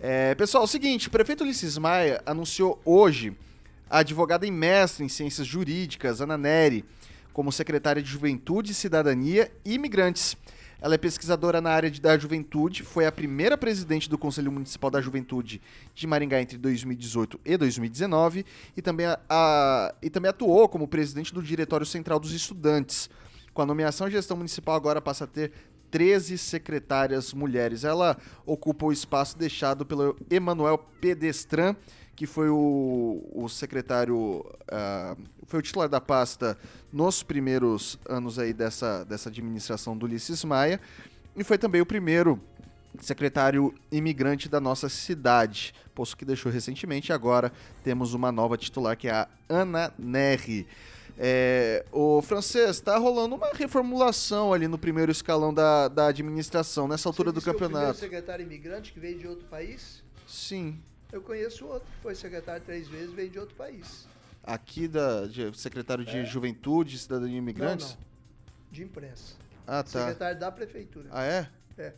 É, 0.00 0.34
pessoal, 0.34 0.62
é 0.62 0.64
o 0.64 0.68
seguinte, 0.68 1.08
o 1.08 1.10
prefeito 1.10 1.42
Ulisses 1.44 1.78
Maia 1.78 2.20
anunciou 2.26 2.80
hoje 2.84 3.36
a 3.88 3.98
advogada 3.98 4.46
e 4.46 4.50
mestre 4.50 5.04
em 5.04 5.08
ciências 5.08 5.46
jurídicas, 5.46 6.20
Ana 6.20 6.36
Neri, 6.36 6.84
como 7.32 7.52
secretária 7.52 8.02
de 8.02 8.08
Juventude, 8.10 8.74
Cidadania 8.74 9.50
e 9.64 9.74
Imigrantes. 9.74 10.36
Ela 10.80 10.94
é 10.94 10.98
pesquisadora 10.98 11.60
na 11.60 11.70
área 11.70 11.90
de- 11.90 12.00
da 12.00 12.16
juventude, 12.18 12.82
foi 12.82 13.06
a 13.06 13.12
primeira 13.12 13.56
presidente 13.56 14.10
do 14.10 14.18
Conselho 14.18 14.52
Municipal 14.52 14.90
da 14.90 15.00
Juventude 15.00 15.60
de 15.94 16.06
Maringá 16.06 16.40
entre 16.40 16.58
2018 16.58 17.40
e 17.44 17.56
2019 17.56 18.44
e 18.76 18.82
também, 18.82 19.06
a- 19.06 19.18
a- 19.28 19.94
e 20.02 20.10
também 20.10 20.28
atuou 20.28 20.68
como 20.68 20.86
presidente 20.86 21.32
do 21.32 21.42
Diretório 21.42 21.86
Central 21.86 22.20
dos 22.20 22.32
Estudantes. 22.32 23.08
Com 23.54 23.62
a 23.62 23.66
nomeação, 23.66 24.06
a 24.06 24.10
gestão 24.10 24.36
municipal 24.36 24.74
agora 24.74 25.00
passa 25.00 25.24
a 25.24 25.26
ter 25.26 25.50
13 25.90 26.36
secretárias 26.36 27.32
mulheres. 27.32 27.82
Ela 27.84 28.18
ocupa 28.44 28.84
o 28.84 28.92
espaço 28.92 29.38
deixado 29.38 29.86
pelo 29.86 30.14
Emanuel 30.28 30.76
Pedestran, 31.00 31.74
que 32.16 32.26
foi 32.26 32.48
o, 32.48 33.22
o 33.30 33.46
secretário, 33.46 34.44
ah, 34.68 35.14
foi 35.46 35.60
o 35.60 35.62
titular 35.62 35.88
da 35.88 36.00
pasta 36.00 36.58
nos 36.90 37.22
primeiros 37.22 37.98
anos 38.08 38.38
aí 38.38 38.54
dessa, 38.54 39.04
dessa 39.04 39.28
administração 39.28 39.96
do 39.96 40.06
Ulisses 40.06 40.42
Maia, 40.42 40.80
e 41.36 41.44
foi 41.44 41.58
também 41.58 41.82
o 41.82 41.86
primeiro 41.86 42.40
secretário 43.00 43.74
imigrante 43.92 44.48
da 44.48 44.58
nossa 44.58 44.88
cidade, 44.88 45.74
posto 45.94 46.16
que 46.16 46.24
deixou 46.24 46.50
recentemente, 46.50 47.12
agora 47.12 47.52
temos 47.84 48.14
uma 48.14 48.32
nova 48.32 48.56
titular, 48.56 48.96
que 48.96 49.08
é 49.08 49.12
a 49.12 49.28
Ana 49.46 49.92
Nerri. 49.98 50.66
É, 51.18 51.84
o 51.92 52.20
francês, 52.22 52.80
tá 52.80 52.96
rolando 52.96 53.34
uma 53.34 53.50
reformulação 53.52 54.52
ali 54.52 54.66
no 54.68 54.78
primeiro 54.78 55.12
escalão 55.12 55.52
da, 55.52 55.88
da 55.88 56.08
administração, 56.08 56.88
nessa 56.88 57.08
altura 57.08 57.30
do 57.30 57.40
disse 57.40 57.44
que 57.44 57.50
O 57.50 57.58
campeonato. 57.58 57.98
secretário 57.98 58.42
imigrante 58.42 58.92
que 58.92 59.00
veio 59.00 59.18
de 59.18 59.26
outro 59.26 59.46
país? 59.46 60.02
Sim. 60.26 60.78
Eu 61.12 61.20
conheço 61.22 61.66
outro 61.66 61.86
que 61.96 62.02
foi 62.02 62.14
secretário 62.14 62.62
três 62.64 62.88
vezes 62.88 63.12
veio 63.12 63.30
de 63.30 63.38
outro 63.38 63.54
país. 63.54 64.06
Aqui 64.42 64.86
da 64.88 65.26
de- 65.26 65.56
secretário 65.58 66.04
de 66.04 66.24
Juventude, 66.24 66.98
Cidadania 66.98 67.34
e 67.36 67.38
Imigrantes? 67.38 67.90
Não, 67.90 67.96
não. 67.96 68.06
De 68.70 68.82
imprensa. 68.84 69.34
Ah, 69.66 69.82
tá. 69.82 69.88
Secretário 70.00 70.38
da 70.38 70.52
prefeitura. 70.52 71.08
Ah, 71.10 71.24
é? 71.24 71.48
É. 71.78 71.92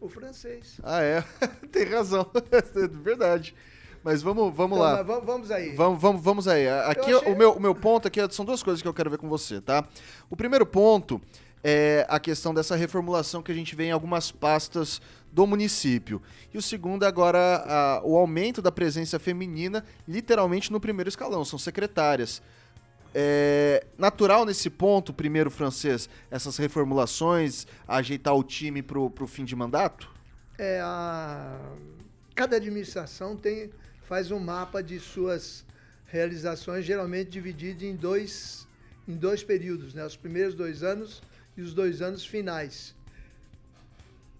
O 0.00 0.08
francês. 0.08 0.78
Ah, 0.82 1.02
é. 1.02 1.22
Tem 1.72 1.84
razão. 1.84 2.30
É 2.50 2.86
Verdade. 2.88 3.54
Mas 4.04 4.22
vamos, 4.22 4.54
vamos 4.54 4.78
Então, 4.78 4.90
lá. 4.92 5.02
vamos, 5.02 5.24
vamos 5.26 5.50
aí. 5.50 5.74
Vamos, 5.74 6.00
vamos, 6.00 6.22
vamos 6.22 6.48
aí. 6.48 6.68
Aqui 6.68 7.12
achei- 7.14 7.32
o, 7.32 7.36
meu, 7.36 7.52
o 7.54 7.60
meu 7.60 7.74
ponto 7.74 8.06
aqui 8.06 8.20
é- 8.20 8.28
são 8.30 8.44
duas 8.44 8.62
coisas 8.62 8.80
que 8.80 8.86
eu 8.86 8.94
quero 8.94 9.10
ver 9.10 9.18
com 9.18 9.28
você, 9.28 9.60
tá? 9.60 9.84
O 10.30 10.36
primeiro 10.36 10.64
ponto 10.64 11.20
é 11.62 12.06
a 12.08 12.20
questão 12.20 12.54
dessa 12.54 12.76
reformulação 12.76 13.42
que 13.42 13.52
a 13.52 13.54
gente 13.54 13.74
vê 13.74 13.84
em 13.84 13.90
algumas 13.90 14.30
pastas 14.30 15.00
do 15.32 15.46
município. 15.46 16.22
E 16.52 16.58
o 16.58 16.62
segundo 16.62 17.04
agora 17.04 17.38
a- 17.66 18.00
o 18.04 18.16
aumento 18.16 18.62
da 18.62 18.72
presença 18.72 19.18
feminina, 19.18 19.84
literalmente 20.06 20.72
no 20.72 20.80
primeiro 20.80 21.08
escalão, 21.08 21.44
são 21.44 21.58
secretárias. 21.58 22.40
É 23.14 23.84
natural 23.96 24.44
nesse 24.44 24.68
ponto, 24.68 25.12
primeiro 25.12 25.50
francês, 25.50 26.08
essas 26.30 26.56
reformulações, 26.56 27.66
ajeitar 27.86 28.34
o 28.34 28.44
time 28.44 28.82
pro, 28.82 29.10
pro 29.10 29.26
fim 29.26 29.44
de 29.44 29.56
mandato? 29.56 30.10
É 30.58 30.80
a... 30.82 31.58
Cada 32.34 32.56
administração 32.56 33.36
tem, 33.36 33.70
faz 34.02 34.30
um 34.30 34.38
mapa 34.38 34.82
de 34.82 35.00
suas 35.00 35.64
realizações, 36.06 36.84
geralmente 36.84 37.30
dividido 37.30 37.84
em 37.84 37.96
dois, 37.96 38.66
em 39.06 39.16
dois 39.16 39.42
períodos, 39.42 39.94
né? 39.94 40.04
Os 40.04 40.16
primeiros 40.16 40.54
dois 40.54 40.82
anos 40.82 41.22
e 41.58 41.60
os 41.60 41.74
dois 41.74 42.00
anos 42.00 42.24
finais. 42.24 42.94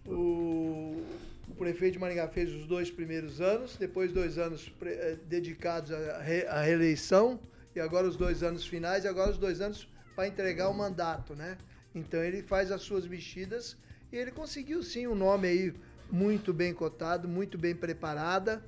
O, 0.07 1.03
o 1.49 1.55
prefeito 1.59 1.95
de 1.95 1.99
Maringá 1.99 2.29
fez 2.29 2.55
os 2.55 2.65
dois 2.65 2.93
primeiros 2.93 3.41
anos, 3.41 3.77
depois 3.77 4.13
dois 4.13 4.39
anos 4.39 4.73
eh, 4.83 5.17
dedicados 5.27 5.91
à, 5.91 6.19
re- 6.21 6.47
à 6.47 6.63
reeleição, 6.63 7.41
e 7.75 7.81
agora 7.81 8.07
os 8.07 8.17
dois 8.17 8.45
anos 8.45 8.65
finais, 8.65 9.05
e 9.05 9.09
agora 9.09 9.33
os 9.33 9.37
dois 9.37 9.61
anos 9.61 9.89
para 10.15 10.29
entregar 10.29 10.69
o 10.69 10.75
mandato, 10.75 11.35
né? 11.35 11.59
Então 11.93 12.23
ele 12.23 12.41
faz 12.41 12.71
as 12.71 12.83
suas 12.83 13.07
mexidas 13.07 13.77
e 14.13 14.17
ele 14.17 14.31
conseguiu 14.31 14.81
sim 14.83 15.09
um 15.09 15.15
nome 15.15 15.49
aí 15.49 15.75
muito 16.11 16.55
bem 16.55 16.73
cotado, 16.73 17.27
muito 17.29 17.59
bem 17.59 17.75
preparada 17.75 18.65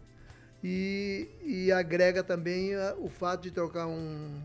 e, 0.62 1.28
e 1.44 1.70
agrega 1.70 2.22
também 2.24 2.74
ah, 2.74 2.96
o 2.98 3.08
fato 3.08 3.42
de 3.42 3.50
trocar 3.50 3.86
um, 3.86 4.40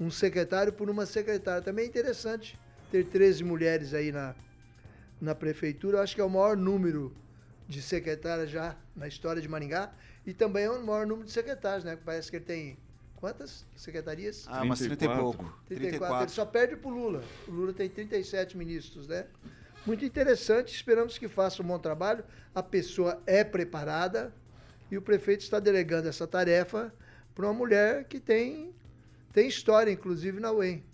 um 0.00 0.10
secretário 0.10 0.72
por 0.72 0.88
uma 0.88 1.04
secretária. 1.04 1.62
Também 1.62 1.84
é 1.84 1.88
interessante 1.88 2.58
ter 2.90 3.04
13 3.04 3.44
mulheres 3.44 3.94
aí 3.94 4.12
na, 4.12 4.34
na 5.20 5.34
prefeitura. 5.34 5.98
Eu 5.98 6.02
acho 6.02 6.14
que 6.14 6.20
é 6.20 6.24
o 6.24 6.30
maior 6.30 6.56
número 6.56 7.12
de 7.68 7.82
secretárias 7.82 8.50
já 8.50 8.76
na 8.94 9.08
história 9.08 9.42
de 9.42 9.48
Maringá 9.48 9.92
e 10.26 10.32
também 10.32 10.64
é 10.64 10.70
o 10.70 10.84
maior 10.84 11.06
número 11.06 11.26
de 11.26 11.32
secretários, 11.32 11.84
né? 11.84 11.98
Parece 12.04 12.30
que 12.30 12.36
ele 12.36 12.44
tem 12.44 12.78
quantas 13.16 13.66
secretarias? 13.74 14.44
Ah, 14.48 14.62
umas 14.62 14.78
30 14.78 14.94
e 14.94 14.96
34. 14.98 15.22
pouco. 15.22 15.58
34. 15.68 16.22
Ele 16.22 16.30
só 16.30 16.44
perde 16.44 16.76
pro 16.76 16.90
Lula. 16.90 17.24
O 17.48 17.50
Lula 17.50 17.72
tem 17.72 17.88
37 17.88 18.56
ministros, 18.56 19.08
né? 19.08 19.26
Muito 19.84 20.04
interessante. 20.04 20.74
Esperamos 20.74 21.18
que 21.18 21.28
faça 21.28 21.62
um 21.62 21.66
bom 21.66 21.78
trabalho. 21.78 22.24
A 22.54 22.62
pessoa 22.62 23.22
é 23.26 23.44
preparada 23.44 24.32
e 24.90 24.96
o 24.96 25.02
prefeito 25.02 25.40
está 25.40 25.58
delegando 25.58 26.08
essa 26.08 26.26
tarefa 26.26 26.92
para 27.34 27.46
uma 27.46 27.54
mulher 27.54 28.04
que 28.04 28.18
tem, 28.18 28.74
tem 29.32 29.46
história, 29.46 29.90
inclusive 29.90 30.40
na 30.40 30.52
UEM. 30.52 30.84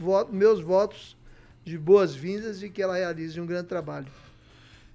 Voto- 0.00 0.32
meus 0.32 0.62
votos 0.62 1.14
de 1.62 1.76
boas-vindas 1.76 2.62
e 2.62 2.70
que 2.70 2.80
ela 2.80 2.96
realize 2.96 3.38
um 3.38 3.44
grande 3.44 3.68
trabalho. 3.68 4.06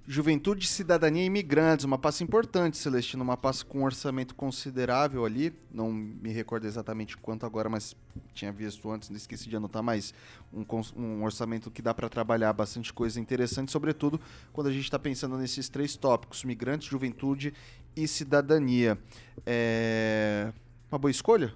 Juventude, 0.08 0.66
Cidadania 0.68 1.22
e 1.22 1.26
Imigrantes, 1.26 1.84
uma 1.84 1.98
pasta 1.98 2.22
importante, 2.22 2.76
Celestino, 2.76 3.24
uma 3.24 3.36
pasta 3.36 3.64
com 3.64 3.80
um 3.80 3.84
orçamento 3.84 4.34
considerável 4.36 5.24
ali, 5.24 5.52
não 5.70 5.92
me 5.92 6.30
recordo 6.32 6.64
exatamente 6.64 7.16
quanto 7.16 7.46
agora, 7.46 7.68
mas 7.68 7.96
tinha 8.32 8.52
visto 8.52 8.88
antes, 8.90 9.10
não 9.10 9.16
esqueci 9.16 9.48
de 9.48 9.56
anotar, 9.56 9.82
mas 9.82 10.12
um, 10.52 10.64
um 10.96 11.24
orçamento 11.24 11.72
que 11.72 11.82
dá 11.82 11.92
para 11.92 12.08
trabalhar 12.08 12.52
bastante 12.52 12.92
coisa 12.92 13.20
interessante, 13.20 13.72
sobretudo 13.72 14.20
quando 14.52 14.68
a 14.68 14.72
gente 14.72 14.84
está 14.84 14.98
pensando 14.98 15.36
nesses 15.38 15.68
três 15.68 15.96
tópicos, 15.96 16.44
migrantes, 16.44 16.88
juventude 16.88 17.52
e 17.96 18.06
cidadania. 18.06 18.98
É... 19.44 20.52
Uma 20.90 20.98
boa 20.98 21.10
escolha? 21.10 21.52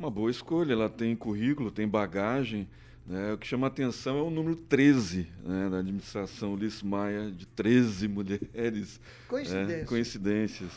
Uma 0.00 0.10
boa 0.10 0.30
escolha, 0.30 0.72
ela 0.72 0.88
tem 0.88 1.14
currículo, 1.14 1.70
tem 1.70 1.86
bagagem. 1.86 2.66
né? 3.06 3.34
O 3.34 3.36
que 3.38 3.46
chama 3.46 3.66
atenção 3.66 4.16
é 4.18 4.22
o 4.22 4.30
número 4.30 4.56
13 4.56 5.26
né, 5.44 5.68
da 5.68 5.78
administração 5.80 6.54
Ulisses 6.54 6.82
Maia, 6.82 7.30
de 7.30 7.46
13 7.46 8.08
mulheres. 8.08 8.98
Coincidência. 9.28 9.74
É, 9.74 9.84
coincidências. 9.84 10.70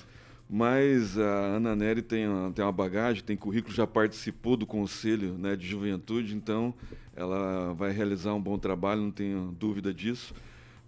Mas 0.50 1.18
a 1.18 1.56
Ana 1.56 1.74
Nery 1.74 2.02
tem, 2.02 2.28
uma- 2.28 2.52
tem 2.52 2.66
uma 2.66 2.72
bagagem, 2.72 3.24
tem 3.24 3.38
currículo, 3.38 3.74
já 3.74 3.88
participou 3.88 4.58
do 4.58 4.66
Conselho 4.66 5.38
né, 5.38 5.56
de 5.56 5.66
Juventude, 5.66 6.36
então 6.36 6.74
ela 7.16 7.74
vai 7.76 7.92
realizar 7.94 8.34
um 8.34 8.42
bom 8.42 8.58
trabalho, 8.58 9.02
não 9.04 9.12
tenho 9.12 9.56
dúvida 9.58 9.94
disso. 9.94 10.34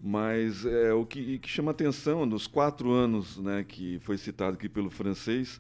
Mas 0.03 0.65
é, 0.65 0.91
o 0.93 1.05
que, 1.05 1.39
que 1.39 1.47
chama 1.47 1.71
atenção, 1.71 2.25
nos 2.25 2.47
quatro 2.47 2.91
anos 2.91 3.37
né, 3.37 3.63
que 3.65 3.97
foi 4.01 4.17
citado 4.17 4.55
aqui 4.57 4.67
pelo 4.67 4.89
francês, 4.89 5.57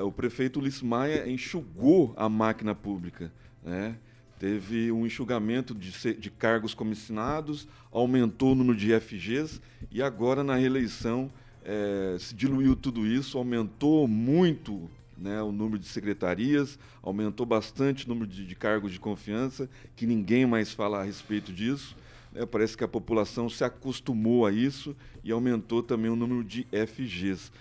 o 0.00 0.10
prefeito 0.10 0.58
Ulisses 0.58 0.82
Maia 0.82 1.28
enxugou 1.28 2.14
a 2.16 2.28
máquina 2.28 2.74
pública. 2.74 3.32
Né? 3.62 3.96
Teve 4.38 4.90
um 4.90 5.06
enxugamento 5.06 5.74
de, 5.74 6.14
de 6.14 6.30
cargos 6.30 6.74
comissionados, 6.74 7.68
aumentou 7.90 8.52
o 8.52 8.54
número 8.54 8.76
de 8.76 8.98
FGs 8.98 9.60
e 9.90 10.02
agora 10.02 10.42
na 10.42 10.56
reeleição 10.56 11.30
eh, 11.64 12.16
se 12.18 12.34
diluiu 12.34 12.74
tudo 12.74 13.06
isso, 13.06 13.38
aumentou 13.38 14.08
muito 14.08 14.90
né, 15.16 15.40
o 15.40 15.52
número 15.52 15.78
de 15.78 15.86
secretarias, 15.86 16.78
aumentou 17.00 17.46
bastante 17.46 18.06
o 18.06 18.08
número 18.08 18.26
de, 18.26 18.44
de 18.44 18.54
cargos 18.56 18.90
de 18.90 18.98
confiança, 18.98 19.70
que 19.94 20.06
ninguém 20.06 20.44
mais 20.44 20.72
fala 20.72 21.00
a 21.00 21.04
respeito 21.04 21.52
disso. 21.52 21.96
né? 22.32 22.44
parece 22.44 22.76
que 22.76 22.82
a 22.82 22.88
população 22.88 23.48
se 23.48 23.62
acostumou 23.62 24.44
a 24.44 24.50
isso 24.50 24.96
e 25.22 25.30
aumentou 25.30 25.82
também 25.82 26.10
o 26.10 26.16
número 26.16 26.42
de 26.42 26.66
FGs. 26.72 27.52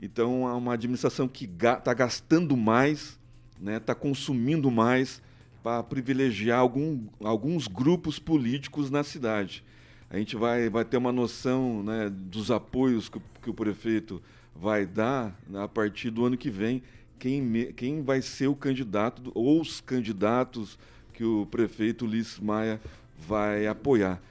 Então, 0.00 0.48
é 0.48 0.52
uma 0.52 0.74
administração 0.74 1.26
que 1.26 1.44
está 1.44 1.92
gastando 1.92 2.56
mais, 2.56 3.18
está 3.60 3.94
consumindo 3.94 4.70
mais 4.70 5.20
para 5.62 5.82
privilegiar 5.82 6.60
algum, 6.60 7.00
alguns 7.22 7.66
grupos 7.66 8.18
políticos 8.18 8.90
na 8.90 9.02
cidade. 9.02 9.64
A 10.08 10.16
gente 10.16 10.36
vai, 10.36 10.70
vai 10.70 10.84
ter 10.84 10.96
uma 10.96 11.12
noção 11.12 11.82
né, 11.82 12.08
dos 12.08 12.50
apoios 12.50 13.08
que, 13.08 13.18
o- 13.18 13.22
que 13.42 13.50
o 13.50 13.54
prefeito 13.54 14.22
vai 14.54 14.86
dar 14.86 15.36
né, 15.48 15.62
a 15.62 15.68
partir 15.68 16.10
do 16.10 16.24
ano 16.24 16.36
que 16.36 16.48
vem, 16.48 16.82
quem, 17.18 17.72
quem 17.72 18.02
vai 18.02 18.22
ser 18.22 18.46
o 18.46 18.54
candidato 18.54 19.32
ou 19.34 19.60
os 19.60 19.80
candidatos 19.80 20.78
que 21.12 21.24
o 21.24 21.44
prefeito 21.46 22.04
Ulisses 22.04 22.38
Maia 22.38 22.80
vai 23.18 23.66
apoiar. 23.66 24.22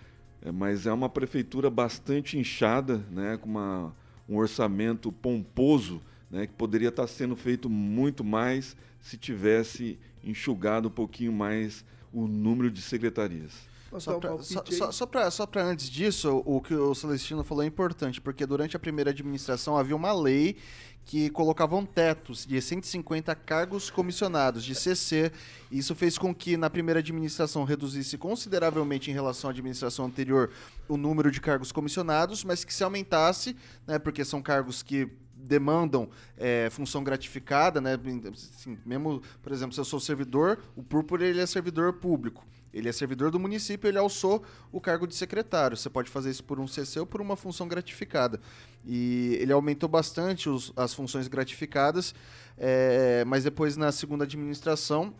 É, 0.41 0.51
mas 0.51 0.87
é 0.87 0.93
uma 0.93 1.09
prefeitura 1.09 1.69
bastante 1.69 2.37
inchada, 2.37 3.03
né, 3.11 3.37
com 3.37 3.49
uma, 3.49 3.93
um 4.27 4.37
orçamento 4.37 5.11
pomposo, 5.11 6.01
né, 6.29 6.47
que 6.47 6.53
poderia 6.53 6.89
estar 6.89 7.07
sendo 7.07 7.35
feito 7.35 7.69
muito 7.69 8.23
mais 8.23 8.75
se 8.99 9.17
tivesse 9.17 9.97
enxugado 10.23 10.89
um 10.89 10.91
pouquinho 10.91 11.31
mais 11.31 11.85
o 12.11 12.27
número 12.27 12.69
de 12.69 12.81
secretarias. 12.81 13.53
Posso 13.89 14.05
Só 14.11 14.19
dar 14.19 14.33
um 14.35 14.43
só, 14.43 14.63
só, 14.69 14.91
só 14.91 15.05
pra- 15.05 15.31
só 15.31 15.45
pra 15.45 15.63
antes 15.63 15.89
disso, 15.89 16.41
o 16.45 16.59
que 16.61 16.73
o 16.73 16.93
Celestino 16.93 17.43
falou 17.43 17.63
é 17.63 17.67
importante, 17.67 18.19
porque 18.19 18.45
durante 18.45 18.75
a 18.75 18.79
primeira 18.79 19.11
administração 19.11 19.77
havia 19.77 19.95
uma 19.95 20.11
lei 20.11 20.57
que 21.05 21.29
colocavam 21.29 21.85
tetos 21.85 22.45
de 22.45 22.61
150 22.61 23.33
cargos 23.33 23.89
comissionados 23.89 24.61
de 24.65 24.75
CC. 24.75 25.31
Isso 25.71 25.95
fez 25.95 26.17
com 26.17 26.35
que 26.35 26.57
na 26.57 26.69
primeira 26.69 26.99
administração 26.99 27.63
reduzisse 27.63 28.17
consideravelmente 28.17 29.09
em 29.09 29.13
relação 29.13 29.49
à 29.49 29.51
administração 29.53 30.05
anterior 30.05 30.51
o 30.89 30.97
número 30.97 31.31
de 31.31 31.39
cargos 31.39 31.71
comissionados, 31.71 32.43
mas 32.43 32.65
que 32.65 32.73
se 32.73 32.83
aumentasse, 32.83 33.55
né, 33.87 33.97
porque 33.97 34.25
são 34.25 34.41
cargos 34.41 34.83
que 34.83 35.07
demandam 35.47 36.09
é, 36.37 36.69
função 36.69 37.03
gratificada, 37.03 37.81
né? 37.81 37.97
assim, 38.31 38.77
mesmo, 38.85 39.21
por 39.41 39.51
exemplo, 39.51 39.73
se 39.73 39.79
eu 39.79 39.85
sou 39.85 39.99
servidor, 39.99 40.59
o 40.75 40.83
Púrpura 40.83 41.25
ele 41.25 41.39
é 41.41 41.45
servidor 41.45 41.93
público. 41.93 42.45
Ele 42.73 42.87
é 42.89 42.91
servidor 42.91 43.31
do 43.31 43.39
município, 43.39 43.87
ele 43.87 43.97
alçou 43.97 44.43
o 44.71 44.79
cargo 44.79 45.07
de 45.07 45.15
secretário. 45.15 45.75
Você 45.75 45.89
pode 45.89 46.11
fazer 46.11 46.29
isso 46.29 46.43
por 46.43 46.59
um 46.59 46.67
CC 46.67 46.99
ou 46.99 47.05
por 47.07 47.21
uma 47.21 47.35
função 47.35 47.67
gratificada. 47.67 48.39
E 48.85 49.35
ele 49.39 49.51
aumentou 49.51 49.89
bastante 49.89 50.47
os- 50.47 50.71
as 50.75 50.93
funções 50.93 51.27
gratificadas, 51.27 52.13
é, 52.57 53.23
mas 53.25 53.43
depois 53.45 53.77
na 53.77 53.91
segunda 53.91 54.25
administração 54.25 55.13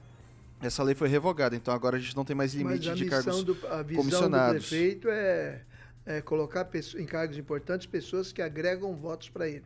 essa 0.61 0.84
lei 0.84 0.93
foi 0.93 1.07
revogada. 1.07 1.55
Então 1.55 1.73
agora 1.73 1.97
a 1.97 1.99
gente 1.99 2.15
não 2.15 2.25
tem 2.25 2.36
mais 2.36 2.53
limite 2.53 2.93
de 2.93 3.05
cargos 3.05 3.43
do, 3.43 3.53
a 3.69 3.82
visão 3.82 3.84
do 3.84 3.95
comissionados. 3.95 4.67
prefeito 4.67 5.07
é, 5.09 5.61
é 6.05 6.21
colocar 6.21 6.67
em 6.97 7.05
cargos 7.05 7.38
importantes 7.38 7.88
pessoas 7.88 8.32
que 8.32 8.41
agregam 8.41 8.95
votos 8.95 9.30
para 9.30 9.47
ele. 9.47 9.65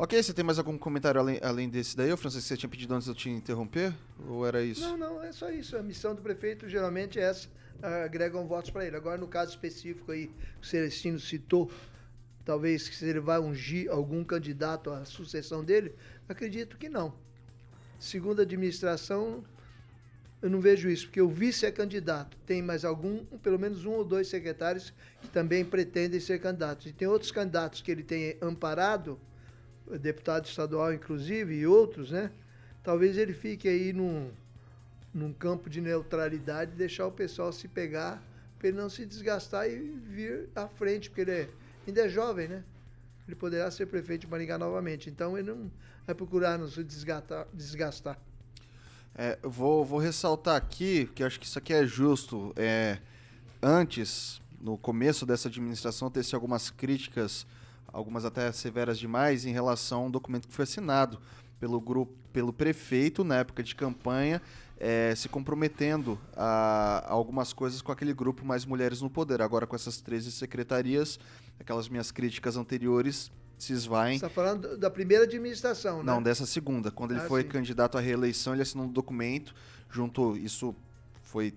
Ok, 0.00 0.22
você 0.22 0.32
tem 0.32 0.44
mais 0.44 0.60
algum 0.60 0.78
comentário 0.78 1.20
além, 1.20 1.40
além 1.42 1.68
desse 1.68 1.96
daí, 1.96 2.16
Francisco? 2.16 2.46
Você 2.46 2.56
tinha 2.56 2.70
pedido 2.70 2.94
antes 2.94 3.06
de 3.06 3.10
eu 3.10 3.16
te 3.16 3.28
interromper? 3.30 3.92
Ou 4.28 4.46
era 4.46 4.62
isso? 4.62 4.80
Não, 4.80 4.96
não, 4.96 5.20
é 5.20 5.32
só 5.32 5.50
isso. 5.50 5.76
A 5.76 5.82
missão 5.82 6.14
do 6.14 6.22
prefeito 6.22 6.68
geralmente 6.68 7.18
é 7.18 7.22
essa, 7.24 7.48
ah, 7.82 8.04
agregam 8.04 8.46
votos 8.46 8.70
para 8.70 8.86
ele. 8.86 8.94
Agora, 8.94 9.18
no 9.18 9.26
caso 9.26 9.50
específico 9.50 10.12
aí, 10.12 10.28
que 10.28 10.62
o 10.62 10.64
Celestino 10.64 11.18
citou, 11.18 11.68
talvez 12.44 12.84
se 12.84 13.04
ele 13.06 13.18
vai 13.18 13.40
ungir 13.40 13.90
algum 13.90 14.22
candidato 14.22 14.88
à 14.88 15.04
sucessão 15.04 15.64
dele, 15.64 15.92
acredito 16.28 16.78
que 16.78 16.88
não. 16.88 17.12
Segunda 17.98 18.42
administração, 18.42 19.42
eu 20.40 20.48
não 20.48 20.60
vejo 20.60 20.88
isso, 20.88 21.06
porque 21.06 21.20
o 21.20 21.28
vice 21.28 21.66
é 21.66 21.72
candidato. 21.72 22.36
Tem 22.46 22.62
mais 22.62 22.84
algum, 22.84 23.24
pelo 23.42 23.58
menos 23.58 23.84
um 23.84 23.94
ou 23.94 24.04
dois 24.04 24.28
secretários 24.28 24.94
que 25.20 25.28
também 25.28 25.64
pretendem 25.64 26.20
ser 26.20 26.38
candidatos. 26.38 26.86
E 26.86 26.92
tem 26.92 27.08
outros 27.08 27.32
candidatos 27.32 27.80
que 27.80 27.90
ele 27.90 28.04
tem 28.04 28.38
amparado, 28.40 29.18
deputado 29.96 30.46
estadual 30.46 30.92
inclusive, 30.92 31.54
e 31.54 31.66
outros, 31.66 32.10
né? 32.10 32.30
Talvez 32.82 33.16
ele 33.16 33.32
fique 33.32 33.68
aí 33.68 33.92
num, 33.92 34.30
num 35.14 35.32
campo 35.32 35.70
de 35.70 35.80
neutralidade, 35.80 36.72
deixar 36.72 37.06
o 37.06 37.12
pessoal 37.12 37.52
se 37.52 37.68
pegar, 37.68 38.22
para 38.58 38.68
ele 38.68 38.76
não 38.76 38.90
se 38.90 39.06
desgastar 39.06 39.68
e 39.68 39.78
vir 39.78 40.48
à 40.54 40.66
frente, 40.66 41.08
porque 41.08 41.20
ele 41.22 41.30
é- 41.30 41.48
ainda 41.86 42.00
é 42.06 42.08
jovem, 42.08 42.48
né? 42.48 42.64
Ele 43.26 43.36
poderá 43.36 43.70
ser 43.70 43.86
prefeito 43.86 44.22
de 44.22 44.26
Maringá 44.26 44.56
novamente. 44.58 45.10
Então 45.10 45.36
ele 45.38 45.50
não 45.50 45.70
vai 46.06 46.14
procurar 46.14 46.58
não 46.58 46.66
se 46.66 46.82
desgastar. 46.82 47.46
desgastar. 47.52 48.18
É, 49.14 49.38
vou, 49.42 49.84
vou 49.84 49.98
ressaltar 49.98 50.56
aqui, 50.56 51.10
que 51.14 51.22
acho 51.22 51.38
que 51.38 51.44
isso 51.44 51.58
aqui 51.58 51.72
é 51.72 51.84
justo. 51.84 52.52
É, 52.56 52.98
antes, 53.62 54.40
no 54.60 54.78
começo 54.78 55.26
dessa 55.26 55.48
administração, 55.48 56.10
teve 56.10 56.34
algumas 56.34 56.70
críticas, 56.70 57.46
algumas 57.92 58.24
até 58.24 58.50
severas 58.52 58.98
demais, 58.98 59.44
em 59.44 59.52
relação 59.52 60.04
ao 60.04 60.10
documento 60.10 60.48
que 60.48 60.54
foi 60.54 60.64
assinado 60.64 61.18
pelo 61.58 61.80
grupo, 61.80 62.14
pelo 62.32 62.52
prefeito 62.52 63.24
na 63.24 63.36
época 63.36 63.62
de 63.62 63.74
campanha, 63.74 64.40
é, 64.78 65.12
se 65.14 65.28
comprometendo 65.28 66.18
a, 66.36 67.04
a 67.06 67.12
algumas 67.12 67.52
coisas 67.52 67.82
com 67.82 67.90
aquele 67.90 68.14
grupo 68.14 68.44
Mais 68.44 68.64
Mulheres 68.64 69.00
no 69.02 69.10
Poder. 69.10 69.42
Agora, 69.42 69.66
com 69.66 69.74
essas 69.74 70.00
13 70.00 70.30
secretarias, 70.30 71.18
aquelas 71.58 71.88
minhas 71.88 72.12
críticas 72.12 72.56
anteriores 72.56 73.30
se 73.58 73.72
esvaem. 73.72 74.18
Você 74.18 74.26
está 74.26 74.34
falando 74.34 74.76
da 74.76 74.88
primeira 74.88 75.24
administração, 75.24 75.98
né? 75.98 76.04
Não, 76.04 76.22
dessa 76.22 76.46
segunda. 76.46 76.92
Quando 76.92 77.10
ele 77.10 77.20
Ah, 77.20 77.26
foi 77.26 77.42
sim. 77.42 77.48
candidato 77.48 77.98
à 77.98 78.00
reeleição, 78.00 78.52
ele 78.52 78.62
assinou 78.62 78.86
um 78.86 78.92
documento, 78.92 79.52
junto, 79.90 80.36
isso 80.36 80.74
foi 81.24 81.52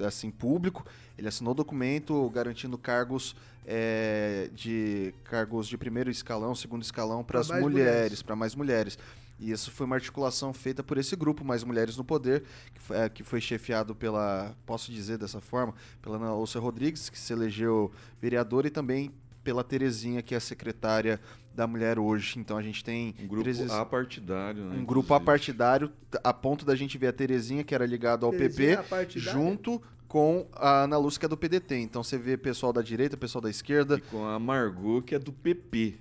assim 0.00 0.30
público, 0.30 0.86
ele 1.18 1.28
assinou 1.28 1.52
o 1.52 1.54
documento 1.54 2.30
garantindo 2.30 2.78
cargos 2.78 3.34
é, 3.66 4.50
de 4.54 5.14
cargos 5.24 5.68
de 5.68 5.76
primeiro 5.76 6.10
escalão, 6.10 6.54
segundo 6.54 6.82
escalão 6.82 7.22
para 7.22 7.40
as 7.40 7.48
mulheres, 7.48 7.70
mulheres. 7.70 8.22
para 8.22 8.36
mais 8.36 8.54
mulheres. 8.54 8.98
E 9.38 9.50
isso 9.50 9.72
foi 9.72 9.86
uma 9.86 9.96
articulação 9.96 10.52
feita 10.52 10.84
por 10.84 10.96
esse 10.98 11.16
grupo, 11.16 11.44
Mais 11.44 11.64
Mulheres 11.64 11.96
no 11.96 12.04
Poder, 12.04 12.44
que 12.72 12.80
foi, 12.80 12.96
é, 12.96 13.08
que 13.08 13.24
foi 13.24 13.40
chefiado 13.40 13.92
pela, 13.92 14.54
posso 14.64 14.92
dizer 14.92 15.18
dessa 15.18 15.40
forma, 15.40 15.74
pela 16.00 16.16
Ana 16.16 16.32
Lúcia 16.32 16.60
Rodrigues, 16.60 17.10
que 17.10 17.18
se 17.18 17.32
elegeu 17.32 17.90
vereadora, 18.20 18.68
e 18.68 18.70
também 18.70 19.10
pela 19.42 19.64
Terezinha, 19.64 20.22
que 20.22 20.34
é 20.34 20.36
a 20.36 20.40
secretária 20.40 21.20
da 21.52 21.66
mulher 21.66 21.98
hoje. 21.98 22.38
Então 22.38 22.56
a 22.56 22.62
gente 22.62 22.84
tem 22.84 23.16
Um 23.20 23.26
grupo 23.26 23.42
13 23.42 23.72
apartidário. 23.72 24.64
né, 24.64 24.76
um 24.78 24.84
grupo 24.84 25.12
apartidário, 25.12 25.90
a 26.22 26.32
ponto 26.32 26.64
da 26.64 26.76
gente 26.76 26.96
ver 26.96 27.08
a 27.08 27.12
Terezinha, 27.12 27.64
que 27.64 27.74
era 27.74 27.84
ligado 27.84 28.24
ao 28.24 28.30
Terezinha 28.30 28.82
PP, 28.84 29.18
junto 29.18 29.82
com 30.12 30.46
a 30.52 30.82
Ana 30.82 30.98
Lúcia, 30.98 31.18
que 31.18 31.24
é 31.24 31.28
do 31.30 31.38
PDT. 31.38 31.74
Então 31.78 32.02
você 32.02 32.18
vê 32.18 32.36
pessoal 32.36 32.70
da 32.70 32.82
direita, 32.82 33.16
pessoal 33.16 33.40
da 33.40 33.48
esquerda. 33.48 33.96
E 33.96 34.00
com 34.02 34.26
a 34.26 34.38
Margot, 34.38 35.00
que 35.00 35.14
é 35.14 35.18
do 35.18 35.32
PP. 35.32 35.94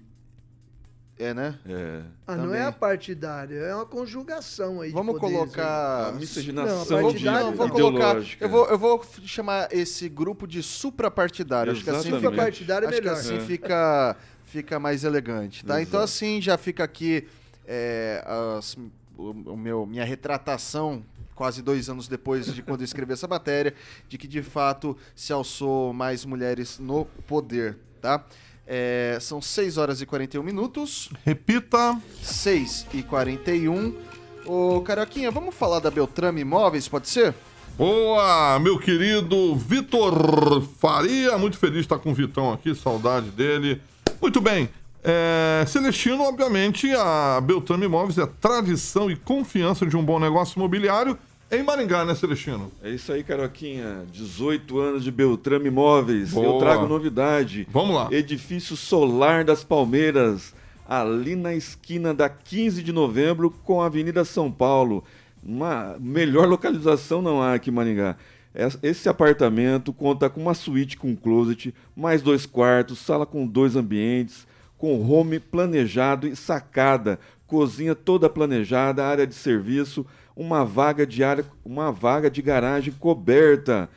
É, 1.17 1.33
né? 1.33 1.57
É. 1.65 2.01
Ah, 2.27 2.35
não 2.35 2.45
Também. 2.47 2.59
é 2.59 2.65
a 2.65 2.71
partidária, 2.73 3.55
é 3.55 3.73
uma 3.73 3.85
conjugação 3.85 4.81
aí 4.81 4.89
de 4.89 4.93
Vamos 4.93 5.13
poderes 5.17 5.33
aí. 5.37 5.45
colocar. 5.45 6.07
A 6.09 6.11
miscigenação 6.11 7.01
Não, 7.03 7.13
de 7.13 7.23
Não, 7.23 7.53
vou 7.53 7.67
não. 7.69 7.73
colocar. 7.75 8.17
Eu 8.39 8.49
vou, 8.49 8.65
eu 8.67 8.77
vou 8.77 9.01
chamar 9.23 9.69
esse 9.71 10.09
grupo 10.09 10.45
de 10.45 10.61
suprapartidário. 10.61 11.71
Acho 11.71 11.81
que 11.83 11.89
assim 11.89 12.03
fica, 12.09 12.15
Suprapartidário 12.19 12.85
é 12.87 12.89
acho 12.89 12.97
que 12.97 13.03
melhor. 13.03 13.17
assim 13.17 13.37
É. 13.37 13.39
fica, 13.39 14.17
fica 14.43 14.77
mais 14.77 15.05
elegante, 15.05 15.63
tá? 15.63 15.81
Então 15.81 15.99
Exato. 16.01 16.03
assim 16.03 16.41
já 16.41 16.57
fica 16.57 16.83
aqui 16.83 17.25
é, 17.65 18.21
as- 18.57 18.75
o, 19.17 19.29
o 19.53 19.55
meu, 19.55 19.85
minha 19.85 20.03
retratação 20.03 21.01
quase 21.41 21.63
dois 21.63 21.89
anos 21.89 22.07
depois 22.07 22.53
de 22.53 22.61
quando 22.61 22.81
eu 22.81 22.85
escrevi 22.85 23.13
essa 23.13 23.27
matéria, 23.27 23.73
de 24.07 24.15
que 24.15 24.27
de 24.27 24.43
fato 24.43 24.95
se 25.15 25.33
alçou 25.33 25.91
mais 25.91 26.23
mulheres 26.23 26.77
no 26.77 27.05
poder, 27.25 27.79
tá? 27.99 28.23
É, 28.67 29.17
são 29.19 29.41
6 29.41 29.79
horas 29.79 30.01
e 30.03 30.05
41 30.05 30.43
minutos. 30.43 31.09
Repita. 31.25 31.99
6 32.21 32.85
e 32.93 33.01
41. 33.01 33.97
Ô, 34.45 34.81
Carioquinha, 34.81 35.31
vamos 35.31 35.55
falar 35.55 35.79
da 35.79 35.89
Beltrame 35.89 36.41
Imóveis, 36.41 36.87
pode 36.87 37.09
ser? 37.09 37.33
Boa, 37.75 38.59
meu 38.59 38.77
querido 38.77 39.55
Vitor 39.55 40.61
Faria. 40.79 41.39
Muito 41.39 41.57
feliz 41.57 41.77
de 41.77 41.81
estar 41.81 41.97
com 41.97 42.11
o 42.11 42.13
Vitão 42.13 42.53
aqui, 42.53 42.75
saudade 42.75 43.31
dele. 43.31 43.81
Muito 44.21 44.39
bem. 44.39 44.69
É, 45.03 45.65
Celestino, 45.67 46.21
obviamente, 46.21 46.87
a 46.91 47.41
Beltrame 47.41 47.85
Imóveis 47.85 48.19
é 48.19 48.27
tradição 48.27 49.09
e 49.09 49.15
confiança 49.15 49.87
de 49.87 49.97
um 49.97 50.05
bom 50.05 50.19
negócio 50.19 50.59
imobiliário 50.59 51.17
em 51.51 51.63
Maringá, 51.63 52.05
né, 52.05 52.15
Celestino? 52.15 52.71
É 52.83 52.89
isso 52.89 53.11
aí, 53.11 53.23
Caroquinha. 53.23 54.05
18 54.11 54.79
anos 54.79 55.03
de 55.03 55.11
Beltrame 55.11 55.67
Imóveis. 55.67 56.31
Boa. 56.31 56.45
Eu 56.45 56.57
trago 56.59 56.87
novidade. 56.87 57.67
Vamos 57.69 57.95
lá. 57.95 58.07
Edifício 58.11 58.75
Solar 58.77 59.43
das 59.43 59.63
Palmeiras, 59.63 60.53
ali 60.87 61.35
na 61.35 61.53
esquina 61.53 62.13
da 62.13 62.29
15 62.29 62.81
de 62.81 62.91
novembro 62.93 63.51
com 63.63 63.81
a 63.81 63.87
Avenida 63.87 64.23
São 64.23 64.51
Paulo. 64.51 65.03
Uma 65.43 65.97
melhor 65.99 66.47
localização 66.47 67.21
não 67.21 67.41
há 67.41 67.53
aqui 67.55 67.69
em 67.69 67.73
Maringá. 67.73 68.15
Es- 68.53 68.77
Esse 68.83 69.09
apartamento 69.09 69.91
conta 69.91 70.29
com 70.29 70.41
uma 70.41 70.53
suíte 70.53 70.95
com 70.97 71.15
closet, 71.15 71.73
mais 71.95 72.21
dois 72.21 72.45
quartos, 72.45 72.99
sala 72.99 73.25
com 73.25 73.47
dois 73.47 73.75
ambientes, 73.75 74.45
com 74.77 75.01
home 75.09 75.39
planejado 75.39 76.27
e 76.27 76.35
sacada, 76.35 77.19
cozinha 77.47 77.95
toda 77.95 78.29
planejada, 78.29 79.05
área 79.05 79.25
de 79.27 79.33
serviço, 79.35 80.05
uma 80.35 80.63
vaga 80.65 81.05
de 81.05 81.23
área, 81.23 81.45
uma 81.63 81.91
vaga 81.91 82.29
de 82.29 82.41
garagem 82.41 82.93
coberta. 82.99 83.89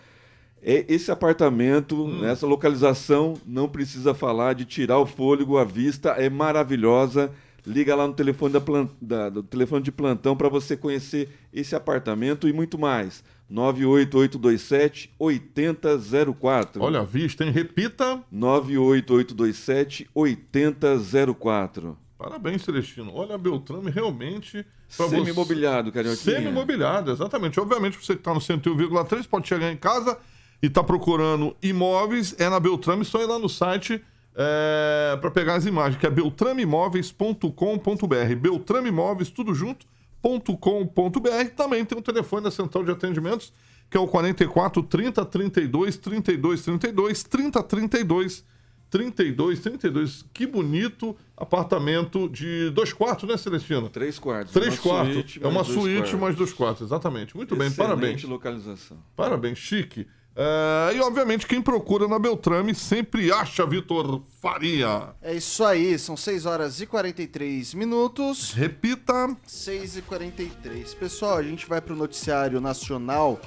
Esse 0.63 1.11
apartamento, 1.11 2.09
nessa 2.09 2.47
localização, 2.47 3.35
não 3.47 3.69
precisa 3.69 4.15
falar 4.15 4.55
de 4.55 4.65
tirar 4.65 4.99
o 4.99 5.05
fôlego, 5.07 5.59
a 5.59 5.65
vista 5.65 6.11
é 6.11 6.31
maravilhosa. 6.31 7.31
Liga 7.67 7.95
lá 7.95 8.07
no 8.07 8.13
telefone, 8.15 8.53
da 8.53 8.61
plan- 8.61 8.89
da- 9.01 9.29
do 9.31 9.43
telefone 9.43 9.83
de 9.83 9.91
plantão 9.93 10.37
para 10.37 10.49
você 10.49 10.77
conhecer 10.77 11.29
esse 11.53 11.75
apartamento 11.75 12.49
e 12.49 12.53
muito 12.53 12.79
mais. 12.79 13.23
98827 13.49 15.15
8004. 15.19 16.83
Olha 16.83 17.01
a 17.01 17.05
vista, 17.05 17.45
hein? 17.45 17.51
Repita. 17.51 18.23
98827 18.31 20.09
8004. 20.15 21.97
Parabéns, 22.25 22.63
Celestino. 22.63 23.13
Olha 23.15 23.35
a 23.35 23.39
Beltrame 23.39 23.91
realmente. 23.91 24.65
Semi-imobiliado, 24.89 25.93
Carioquinha. 25.93 26.37
Semi-imobiliado, 26.37 27.11
exatamente. 27.11 27.61
Obviamente, 27.61 27.99
você 27.99 28.15
que 28.15 28.21
está 28.21 28.33
no 28.33 28.41
101,3 28.41 29.29
pode 29.29 29.47
chegar 29.47 29.71
em 29.71 29.77
casa 29.77 30.17
e 30.63 30.71
tá 30.71 30.83
procurando 30.83 31.55
imóveis, 31.63 32.35
é 32.39 32.49
na 32.49 32.59
Beltrame, 32.59 33.05
só 33.05 33.21
ir 33.21 33.27
lá 33.27 33.39
no 33.39 33.51
site 33.51 34.03
é, 34.35 35.19
para 35.21 35.31
pegar 35.31 35.57
as 35.57 35.67
imagens, 35.67 36.01
que 36.01 36.07
é 36.07 36.11
beltrameimóveis.com.br. 36.11 38.35
Beltrame 38.41 38.89
Imóveis, 38.89 39.29
tudo 39.29 39.55
junto, 39.55 39.85
.com.br. 40.23 41.51
Também 41.55 41.85
tem 41.85 41.99
o 41.99 42.03
telefone 42.03 42.45
da 42.45 42.51
central 42.51 42.85
de 42.85 42.91
atendimentos, 42.91 43.53
que 43.91 43.99
é 43.99 44.01
o 44.01 44.09
44 44.09 44.83
30 44.83 45.23
32 45.27 45.99
32 45.99 46.63
32 46.63 47.23
30 47.23 47.63
32 47.63 48.54
32 48.95 49.59
32. 49.59 50.25
Que 50.33 50.47
bonito 50.47 51.17
apartamento 51.37 52.29
de 52.29 52.71
dois 52.71 52.93
quartos, 52.93 53.29
né, 53.29 53.37
Celestino? 53.37 53.89
Três 53.89 54.21
quartos. 54.21 54.53
Três 54.53 54.75
uma 54.75 54.83
quartos. 54.83 55.39
é 55.43 55.47
uma 55.49 55.65
suíte 55.65 55.97
quartos. 55.97 56.21
mais 56.21 56.37
dois 56.37 56.53
quartos, 56.53 56.83
exatamente. 56.87 57.37
Muito 57.37 57.57
bem, 57.57 57.67
Excelente 57.67 57.89
parabéns. 57.89 58.23
localização. 58.23 58.97
Parabéns, 59.17 59.59
chique. 59.59 60.07
É, 60.37 60.95
e 60.95 61.01
obviamente 61.01 61.45
quem 61.45 61.61
procura 61.61 62.07
na 62.07 62.21
Beltrame 62.21 62.73
sempre 62.73 63.33
acha 63.33 63.67
Vitor 63.67 64.23
Faria. 64.41 65.09
É 65.21 65.35
isso 65.35 65.65
aí, 65.65 65.99
são 65.99 66.17
6 66.17 66.47
horas 66.47 66.81
e 66.81 66.87
43 66.87 67.75
minutos. 67.75 68.53
Repita. 68.53 69.37
6 69.45 69.97
e 69.97 70.03
43. 70.03 70.95
Pessoal, 70.95 71.39
a 71.39 71.43
gente 71.43 71.67
vai 71.67 71.81
pro 71.81 71.97
noticiário 71.97 72.61
nacional. 72.61 73.41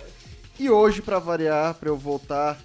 E 0.60 0.70
hoje, 0.70 1.02
para 1.02 1.20
variar, 1.20 1.74
para 1.76 1.88
eu 1.88 1.96
voltar 1.96 2.58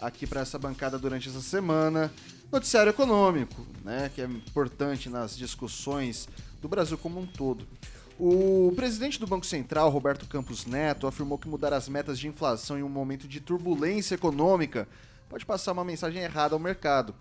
aqui 0.00 0.26
para 0.26 0.40
essa 0.40 0.58
bancada 0.58 0.98
durante 0.98 1.28
essa 1.28 1.40
semana, 1.40 2.10
noticiário 2.50 2.90
econômico, 2.90 3.66
né, 3.84 4.10
que 4.14 4.22
é 4.22 4.24
importante 4.24 5.10
nas 5.10 5.36
discussões 5.36 6.28
do 6.60 6.68
Brasil 6.68 6.96
como 6.96 7.20
um 7.20 7.26
todo. 7.26 7.66
O 8.18 8.72
presidente 8.76 9.18
do 9.18 9.26
Banco 9.26 9.46
Central, 9.46 9.90
Roberto 9.90 10.26
Campos 10.26 10.66
Neto, 10.66 11.06
afirmou 11.06 11.38
que 11.38 11.48
mudar 11.48 11.72
as 11.72 11.88
metas 11.88 12.18
de 12.18 12.28
inflação 12.28 12.78
em 12.78 12.82
um 12.82 12.88
momento 12.88 13.26
de 13.28 13.40
turbulência 13.40 14.14
econômica 14.14 14.88
pode 15.28 15.46
passar 15.46 15.72
uma 15.72 15.84
mensagem 15.84 16.22
errada 16.22 16.54
ao 16.54 16.58
mercado, 16.58 17.14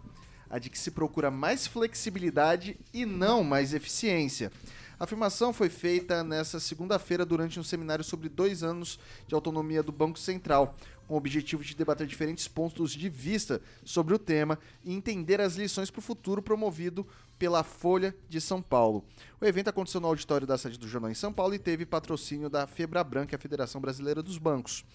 a 0.50 0.58
de 0.58 0.70
que 0.70 0.80
se 0.80 0.92
procura 0.92 1.30
mais 1.30 1.68
flexibilidade 1.68 2.78
e 2.94 3.06
não 3.06 3.44
mais 3.44 3.74
eficiência. 3.74 4.52
A 5.00 5.06
afirmação 5.06 5.54
foi 5.54 5.70
feita 5.70 6.22
nesta 6.22 6.60
segunda-feira 6.60 7.26
durante 7.26 7.58
um 7.58 7.64
seminário 7.64 8.04
sobre 8.04 8.28
dois 8.28 8.64
anos 8.64 9.00
de 9.26 9.34
autonomia 9.34 9.82
do 9.82 9.94
Banco 9.94 10.20
Central, 10.20 10.76
com 11.10 11.16
o 11.16 11.18
objetivo 11.18 11.64
de 11.64 11.76
debater 11.76 12.06
diferentes 12.06 12.48
pontos 12.48 12.92
de 12.92 13.10
vista 13.10 13.60
sobre 13.84 14.14
o 14.14 14.20
tema 14.20 14.60
e 14.86 14.94
entender 14.94 15.42
as 15.42 15.56
lições 15.56 15.90
para 15.90 15.98
o 15.98 16.04
futuro 16.04 16.40
promovido 16.40 17.06
pela 17.40 17.64
Folha 17.64 18.16
de 18.30 18.40
São 18.40 18.62
Paulo. 18.62 19.04
O 19.42 19.46
evento 19.46 19.70
aconteceu 19.70 20.00
no 20.00 20.08
auditório 20.08 20.46
da 20.46 20.56
sede 20.56 20.78
do 20.78 20.88
jornal 20.88 21.10
em 21.10 21.16
São 21.16 21.34
Paulo 21.34 21.56
e 21.56 21.60
teve 21.60 21.84
patrocínio 21.84 22.48
da 22.48 22.68
Febraban, 22.68 23.26
que 23.26 23.34
é 23.34 23.38
a 23.38 23.42
Federação 23.42 23.82
Brasileira 23.82 24.22
dos 24.22 24.38
Bancos. 24.38 24.86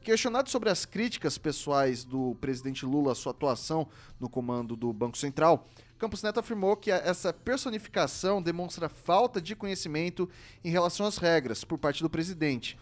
Questionado 0.00 0.48
sobre 0.48 0.70
as 0.70 0.86
críticas 0.86 1.36
pessoais 1.36 2.02
do 2.02 2.34
presidente 2.40 2.86
Lula 2.86 3.12
à 3.12 3.14
sua 3.14 3.32
atuação 3.32 3.86
no 4.18 4.30
comando 4.30 4.74
do 4.74 4.90
Banco 4.90 5.18
Central, 5.18 5.68
Campos 5.98 6.22
Neto 6.22 6.40
afirmou 6.40 6.78
que 6.78 6.90
essa 6.90 7.30
personificação 7.30 8.40
demonstra 8.40 8.88
falta 8.88 9.38
de 9.38 9.54
conhecimento 9.54 10.30
em 10.64 10.70
relação 10.70 11.04
às 11.04 11.18
regras 11.18 11.62
por 11.62 11.76
parte 11.76 12.02
do 12.02 12.08
presidente. 12.08 12.78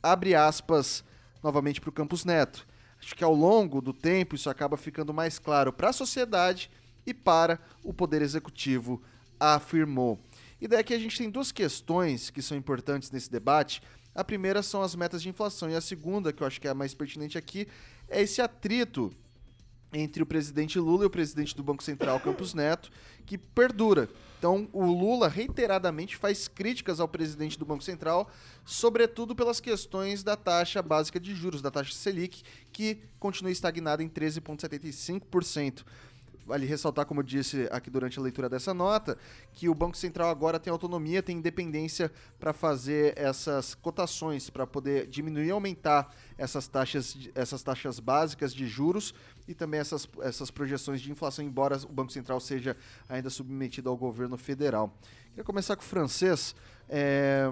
Abre 0.00 0.36
aspas 0.36 1.02
novamente 1.42 1.80
para 1.80 1.90
o 1.90 1.92
Campos 1.92 2.24
Neto. 2.24 2.66
Acho 3.00 3.14
que 3.14 3.24
ao 3.24 3.34
longo 3.34 3.80
do 3.80 3.92
tempo 3.92 4.34
isso 4.34 4.50
acaba 4.50 4.76
ficando 4.76 5.14
mais 5.14 5.38
claro 5.38 5.72
para 5.72 5.90
a 5.90 5.92
sociedade 5.92 6.70
e 7.06 7.14
para 7.14 7.60
o 7.82 7.92
Poder 7.92 8.22
Executivo, 8.22 9.02
afirmou. 9.38 10.18
E 10.60 10.66
aqui 10.74 10.92
a 10.92 10.98
gente 10.98 11.16
tem 11.16 11.30
duas 11.30 11.52
questões 11.52 12.30
que 12.30 12.42
são 12.42 12.56
importantes 12.56 13.10
nesse 13.10 13.30
debate. 13.30 13.80
A 14.14 14.24
primeira 14.24 14.62
são 14.62 14.82
as 14.82 14.96
metas 14.96 15.22
de 15.22 15.28
inflação 15.28 15.70
e 15.70 15.76
a 15.76 15.80
segunda, 15.80 16.32
que 16.32 16.42
eu 16.42 16.46
acho 16.46 16.60
que 16.60 16.66
é 16.66 16.70
a 16.70 16.74
mais 16.74 16.92
pertinente 16.92 17.38
aqui, 17.38 17.68
é 18.08 18.20
esse 18.20 18.42
atrito 18.42 19.12
entre 19.92 20.22
o 20.22 20.26
presidente 20.26 20.78
Lula 20.78 21.04
e 21.04 21.06
o 21.06 21.10
presidente 21.10 21.56
do 21.56 21.62
Banco 21.62 21.82
Central, 21.82 22.20
Campos 22.20 22.54
Neto, 22.54 22.90
que 23.24 23.38
perdura. 23.38 24.08
Então, 24.38 24.68
o 24.72 24.84
Lula 24.84 25.28
reiteradamente 25.28 26.16
faz 26.16 26.46
críticas 26.46 27.00
ao 27.00 27.08
presidente 27.08 27.58
do 27.58 27.64
Banco 27.64 27.82
Central, 27.82 28.30
sobretudo 28.64 29.34
pelas 29.34 29.60
questões 29.60 30.22
da 30.22 30.36
taxa 30.36 30.80
básica 30.80 31.18
de 31.18 31.34
juros, 31.34 31.60
da 31.60 31.70
taxa 31.70 31.92
Selic, 31.92 32.42
que 32.72 33.02
continua 33.18 33.50
estagnada 33.50 34.02
em 34.02 34.08
13,75%. 34.08 35.84
Vale 36.48 36.64
ressaltar, 36.64 37.04
como 37.04 37.20
eu 37.20 37.24
disse 37.24 37.68
aqui 37.70 37.90
durante 37.90 38.18
a 38.18 38.22
leitura 38.22 38.48
dessa 38.48 38.72
nota, 38.72 39.18
que 39.52 39.68
o 39.68 39.74
Banco 39.74 39.98
Central 39.98 40.30
agora 40.30 40.58
tem 40.58 40.70
autonomia, 40.70 41.22
tem 41.22 41.36
independência 41.36 42.10
para 42.40 42.54
fazer 42.54 43.12
essas 43.18 43.74
cotações, 43.74 44.48
para 44.48 44.66
poder 44.66 45.06
diminuir 45.08 45.48
e 45.48 45.50
aumentar 45.50 46.10
essas 46.38 46.66
taxas, 46.66 47.18
essas 47.34 47.62
taxas 47.62 48.00
básicas 48.00 48.54
de 48.54 48.66
juros 48.66 49.12
e 49.46 49.52
também 49.52 49.78
essas, 49.78 50.08
essas 50.22 50.50
projeções 50.50 51.02
de 51.02 51.12
inflação, 51.12 51.44
embora 51.44 51.76
o 51.84 51.92
Banco 51.92 52.10
Central 52.10 52.40
seja 52.40 52.74
ainda 53.10 53.28
submetido 53.28 53.90
ao 53.90 53.96
governo 53.98 54.38
federal. 54.38 54.96
Queria 55.28 55.44
começar 55.44 55.76
com 55.76 55.82
o 55.82 55.84
francês. 55.84 56.54
É, 56.88 57.46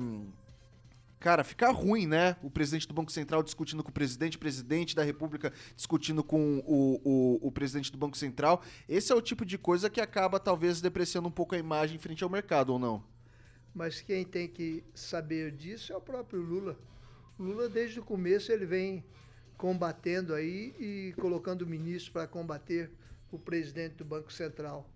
Cara, 1.27 1.43
fica 1.43 1.73
ruim, 1.73 2.07
né? 2.07 2.37
O 2.41 2.49
presidente 2.49 2.87
do 2.87 2.95
Banco 2.95 3.11
Central 3.11 3.43
discutindo 3.43 3.83
com 3.83 3.91
o 3.91 3.93
presidente, 3.93 4.37
o 4.37 4.39
presidente 4.39 4.95
da 4.95 5.03
República 5.03 5.53
discutindo 5.75 6.23
com 6.23 6.63
o, 6.65 7.01
o, 7.05 7.49
o 7.49 7.51
presidente 7.51 7.91
do 7.91 7.99
Banco 7.99 8.17
Central. 8.17 8.63
Esse 8.89 9.11
é 9.11 9.15
o 9.17 9.21
tipo 9.21 9.45
de 9.45 9.59
coisa 9.59 9.91
que 9.91 10.01
acaba, 10.01 10.39
talvez, 10.39 10.81
depreciando 10.81 11.27
um 11.27 11.33
pouco 11.33 11.57
a 11.57 11.59
imagem 11.59 11.99
frente 11.99 12.23
ao 12.23 12.31
mercado, 12.31 12.75
ou 12.75 12.79
não? 12.79 13.03
Mas 13.75 14.01
quem 14.01 14.25
tem 14.25 14.47
que 14.47 14.85
saber 14.95 15.51
disso 15.51 15.93
é 15.93 15.97
o 15.97 16.01
próprio 16.01 16.41
Lula. 16.41 16.79
O 17.37 17.43
Lula, 17.43 17.69
desde 17.69 17.99
o 17.99 18.05
começo, 18.05 18.53
ele 18.53 18.65
vem 18.65 19.05
combatendo 19.57 20.33
aí 20.33 20.77
e 20.79 21.13
colocando 21.21 21.63
o 21.63 21.67
ministro 21.67 22.13
para 22.13 22.29
combater 22.29 22.89
o 23.33 23.39
presidente 23.39 23.97
do 23.97 24.05
Banco 24.05 24.33
Central. 24.33 24.89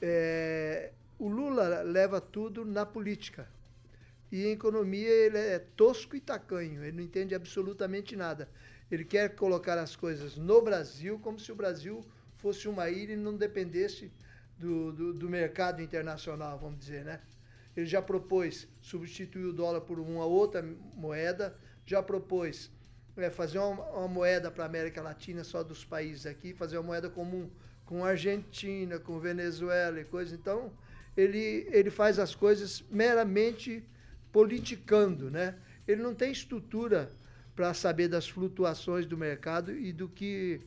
É, 0.00 0.90
o 1.20 1.28
Lula 1.28 1.82
leva 1.82 2.20
tudo 2.20 2.64
na 2.64 2.84
política. 2.84 3.48
E 4.32 4.46
em 4.46 4.52
economia 4.52 5.10
ele 5.10 5.36
é 5.36 5.58
tosco 5.58 6.16
e 6.16 6.20
tacanho, 6.20 6.82
ele 6.82 6.96
não 6.96 7.04
entende 7.04 7.34
absolutamente 7.34 8.16
nada. 8.16 8.48
Ele 8.90 9.04
quer 9.04 9.36
colocar 9.36 9.78
as 9.78 9.94
coisas 9.94 10.38
no 10.38 10.62
Brasil 10.62 11.18
como 11.18 11.38
se 11.38 11.52
o 11.52 11.54
Brasil 11.54 12.02
fosse 12.38 12.66
uma 12.66 12.88
ilha 12.88 13.12
e 13.12 13.16
não 13.16 13.36
dependesse 13.36 14.10
do, 14.58 14.90
do, 14.90 15.12
do 15.12 15.28
mercado 15.28 15.82
internacional, 15.82 16.58
vamos 16.58 16.78
dizer, 16.78 17.04
né? 17.04 17.20
Ele 17.76 17.84
já 17.84 18.00
propôs 18.00 18.66
substituir 18.80 19.44
o 19.44 19.52
dólar 19.52 19.82
por 19.82 20.00
uma 20.00 20.24
outra 20.24 20.62
moeda, 20.94 21.54
já 21.84 22.02
propôs 22.02 22.70
é, 23.18 23.28
fazer 23.28 23.58
uma, 23.58 23.84
uma 23.90 24.08
moeda 24.08 24.50
para 24.50 24.64
a 24.64 24.66
América 24.66 25.02
Latina 25.02 25.44
só 25.44 25.62
dos 25.62 25.84
países 25.84 26.24
aqui, 26.24 26.54
fazer 26.54 26.78
uma 26.78 26.84
moeda 26.84 27.10
comum 27.10 27.50
com 27.84 28.02
Argentina, 28.02 28.98
com 28.98 29.20
Venezuela 29.20 30.00
e 30.00 30.04
coisas. 30.04 30.32
Então, 30.32 30.72
ele, 31.14 31.68
ele 31.70 31.90
faz 31.90 32.18
as 32.18 32.34
coisas 32.34 32.82
meramente 32.90 33.84
politicando, 34.32 35.30
né? 35.30 35.54
Ele 35.86 36.02
não 36.02 36.14
tem 36.14 36.32
estrutura 36.32 37.10
para 37.54 37.74
saber 37.74 38.08
das 38.08 38.28
flutuações 38.28 39.06
do 39.06 39.16
mercado 39.16 39.76
e 39.76 39.92
do 39.92 40.08
que, 40.08 40.60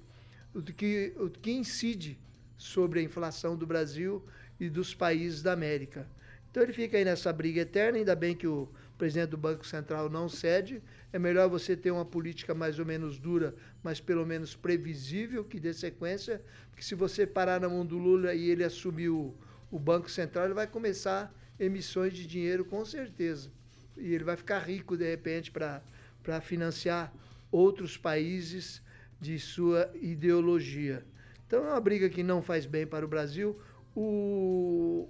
do 0.53 0.71
que, 0.71 1.13
do 1.17 1.29
que 1.31 1.51
incide 1.51 2.17
sobre 2.55 2.99
a 2.99 3.03
inflação 3.03 3.57
do 3.57 3.65
Brasil 3.65 4.23
e 4.59 4.69
dos 4.69 4.93
países 4.93 5.41
da 5.41 5.53
América. 5.53 6.07
Então 6.49 6.63
ele 6.63 6.73
fica 6.73 6.97
aí 6.97 7.03
nessa 7.03 7.33
briga 7.33 7.61
eterna, 7.61 7.97
ainda 7.97 8.15
bem 8.15 8.35
que 8.35 8.47
o 8.47 8.69
presidente 8.97 9.31
do 9.31 9.37
Banco 9.37 9.65
Central 9.65 10.09
não 10.09 10.29
cede. 10.29 10.81
É 11.11 11.19
melhor 11.19 11.49
você 11.49 11.75
ter 11.75 11.91
uma 11.91 12.05
política 12.05 12.53
mais 12.53 12.79
ou 12.79 12.85
menos 12.85 13.19
dura, 13.19 13.55
mas 13.83 13.99
pelo 13.99 14.25
menos 14.25 14.55
previsível, 14.55 15.43
que 15.43 15.59
dê 15.59 15.73
sequência, 15.73 16.41
porque 16.69 16.83
se 16.83 16.95
você 16.95 17.25
parar 17.25 17.59
na 17.59 17.67
mão 17.67 17.85
do 17.85 17.97
Lula 17.97 18.33
e 18.33 18.49
ele 18.49 18.63
assumir 18.63 19.09
o, 19.09 19.33
o 19.69 19.77
Banco 19.77 20.09
Central, 20.09 20.45
ele 20.45 20.53
vai 20.53 20.67
começar 20.67 21.33
emissões 21.59 22.13
de 22.13 22.25
dinheiro 22.25 22.65
com 22.65 22.83
certeza. 22.85 23.49
E 23.97 24.13
ele 24.13 24.23
vai 24.23 24.35
ficar 24.35 24.59
rico 24.59 24.97
de 24.97 25.09
repente 25.09 25.51
para 25.51 26.41
financiar 26.41 27.13
outros 27.51 27.97
países 27.97 28.81
de 29.19 29.39
sua 29.39 29.89
ideologia. 30.01 31.05
Então 31.47 31.65
é 31.65 31.69
uma 31.71 31.81
briga 31.81 32.09
que 32.09 32.23
não 32.23 32.41
faz 32.41 32.65
bem 32.65 32.85
para 32.85 33.05
o 33.05 33.07
Brasil. 33.07 33.57
O, 33.95 35.07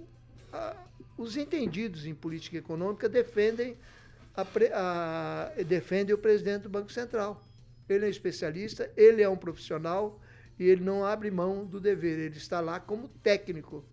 a, 0.52 0.76
os 1.16 1.36
entendidos 1.36 2.06
em 2.06 2.14
política 2.14 2.58
econômica 2.58 3.08
defendem, 3.08 3.76
a, 4.36 4.46
a, 4.74 5.62
defendem 5.64 6.14
o 6.14 6.18
presidente 6.18 6.62
do 6.62 6.68
Banco 6.68 6.92
Central. 6.92 7.42
Ele 7.88 8.06
é 8.06 8.08
especialista, 8.08 8.90
ele 8.96 9.22
é 9.22 9.28
um 9.28 9.36
profissional 9.36 10.20
e 10.58 10.64
ele 10.64 10.82
não 10.82 11.04
abre 11.04 11.30
mão 11.30 11.64
do 11.64 11.80
dever. 11.80 12.18
Ele 12.18 12.36
está 12.36 12.60
lá 12.60 12.78
como 12.78 13.08
técnico, 13.08 13.84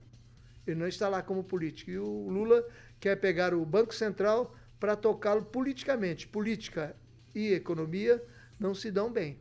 ele 0.66 0.80
não 0.80 0.88
está 0.88 1.10
lá 1.10 1.22
como 1.22 1.44
político. 1.44 1.92
E 1.92 1.98
o 1.98 2.30
Lula 2.30 2.66
quer 3.00 3.16
pegar 3.18 3.54
o 3.54 3.66
Banco 3.66 3.94
Central 3.94 4.56
para 4.80 4.96
tocá-lo 4.96 5.44
politicamente. 5.44 6.28
Política 6.28 6.96
e 7.34 7.54
economia 7.54 8.24
não 8.60 8.74
se 8.74 8.92
dão 8.92 9.12
bem. 9.12 9.38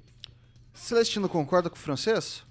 Celestino 0.75 1.29
concorda 1.29 1.69
com 1.69 1.77
o 1.77 1.79
francês? 1.79 2.45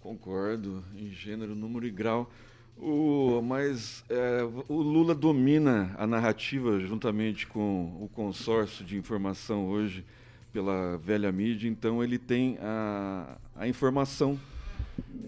Concordo, 0.00 0.84
em 0.94 1.10
gênero, 1.10 1.54
número 1.54 1.86
e 1.86 1.90
grau. 1.90 2.30
O, 2.76 3.40
mas 3.42 4.04
é, 4.08 4.42
o 4.68 4.82
Lula 4.82 5.14
domina 5.14 5.94
a 5.96 6.06
narrativa 6.06 6.80
juntamente 6.80 7.46
com 7.46 7.98
o 8.02 8.08
consórcio 8.08 8.84
de 8.84 8.96
informação 8.96 9.68
hoje 9.68 10.04
pela 10.52 10.98
velha 10.98 11.30
mídia, 11.30 11.68
então 11.68 12.02
ele 12.02 12.18
tem 12.18 12.58
a, 12.60 13.38
a 13.54 13.68
informação. 13.68 14.38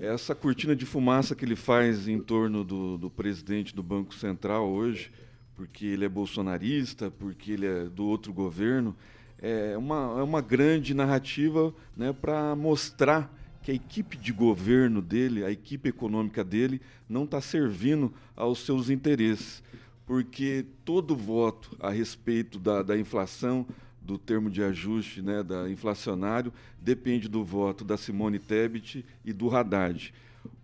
Essa 0.00 0.34
cortina 0.34 0.74
de 0.74 0.84
fumaça 0.84 1.34
que 1.34 1.44
ele 1.44 1.56
faz 1.56 2.08
em 2.08 2.20
torno 2.20 2.64
do, 2.64 2.98
do 2.98 3.10
presidente 3.10 3.74
do 3.74 3.82
Banco 3.82 4.14
Central 4.14 4.68
hoje, 4.68 5.10
porque 5.54 5.86
ele 5.86 6.04
é 6.04 6.08
bolsonarista, 6.08 7.10
porque 7.10 7.52
ele 7.52 7.66
é 7.66 7.84
do 7.84 8.04
outro 8.04 8.32
governo, 8.32 8.94
é 9.40 9.76
uma, 9.76 10.16
é 10.18 10.22
uma 10.22 10.40
grande 10.40 10.94
narrativa 10.94 11.74
né, 11.96 12.12
para 12.12 12.56
mostrar 12.56 13.32
que 13.62 13.70
a 13.70 13.74
equipe 13.74 14.16
de 14.16 14.32
governo 14.32 15.00
dele, 15.00 15.44
a 15.44 15.50
equipe 15.50 15.88
econômica 15.88 16.44
dele, 16.44 16.80
não 17.08 17.24
está 17.24 17.40
servindo 17.40 18.12
aos 18.36 18.58
seus 18.58 18.90
interesses. 18.90 19.62
Porque 20.06 20.66
todo 20.84 21.16
voto 21.16 21.74
a 21.80 21.88
respeito 21.88 22.58
da, 22.58 22.82
da 22.82 22.98
inflação, 22.98 23.66
do 24.04 24.18
termo 24.18 24.50
de 24.50 24.62
ajuste 24.62 25.22
né, 25.22 25.42
da 25.42 25.68
inflacionário, 25.70 26.52
depende 26.78 27.28
do 27.28 27.42
voto 27.42 27.84
da 27.84 27.96
Simone 27.96 28.38
Tebet 28.38 29.04
e 29.24 29.32
do 29.32 29.54
Haddad. 29.54 30.12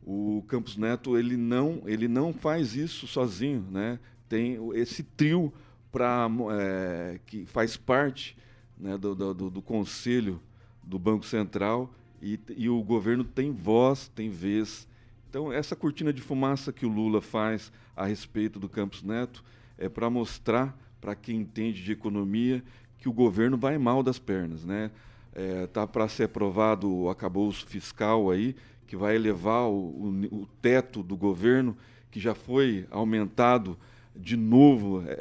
O 0.04 0.44
Campos 0.46 0.76
Neto 0.76 1.16
ele 1.16 1.36
não, 1.36 1.82
ele 1.86 2.06
não 2.06 2.34
faz 2.34 2.76
isso 2.76 3.06
sozinho. 3.06 3.66
Né? 3.70 3.98
Tem 4.28 4.58
esse 4.74 5.02
trio 5.02 5.52
pra, 5.90 6.28
é, 6.52 7.18
que 7.26 7.46
faz 7.46 7.76
parte 7.76 8.36
né, 8.78 8.98
do, 8.98 9.14
do, 9.14 9.50
do 9.50 9.62
Conselho 9.62 10.40
do 10.82 10.98
Banco 10.98 11.24
Central 11.24 11.92
e, 12.20 12.38
e 12.56 12.68
o 12.68 12.82
governo 12.82 13.24
tem 13.24 13.52
voz, 13.52 14.08
tem 14.08 14.28
vez. 14.28 14.86
Então, 15.28 15.50
essa 15.50 15.74
cortina 15.74 16.12
de 16.12 16.20
fumaça 16.20 16.72
que 16.72 16.84
o 16.84 16.88
Lula 16.88 17.22
faz 17.22 17.72
a 17.96 18.04
respeito 18.04 18.58
do 18.58 18.68
Campos 18.68 19.02
Neto 19.02 19.42
é 19.78 19.88
para 19.88 20.10
mostrar 20.10 20.76
para 21.00 21.14
quem 21.14 21.38
entende 21.38 21.82
de 21.82 21.92
economia 21.92 22.62
que 23.00 23.08
o 23.08 23.12
governo 23.12 23.56
vai 23.56 23.78
mal 23.78 24.02
das 24.02 24.18
pernas, 24.18 24.64
né? 24.64 24.90
É, 25.32 25.66
tá 25.66 25.86
para 25.86 26.08
ser 26.08 26.24
aprovado 26.24 26.92
o 26.92 27.08
acabouço 27.08 27.66
fiscal 27.66 28.30
aí 28.30 28.54
que 28.86 28.96
vai 28.96 29.14
elevar 29.14 29.68
o, 29.68 29.74
o, 29.74 30.42
o, 30.42 30.48
teto 30.60 31.04
do 31.04 31.16
governo 31.16 31.76
que 32.10 32.18
já 32.18 32.34
foi 32.34 32.84
aumentado 32.90 33.78
de 34.14 34.36
novo 34.36 35.04
é, 35.06 35.14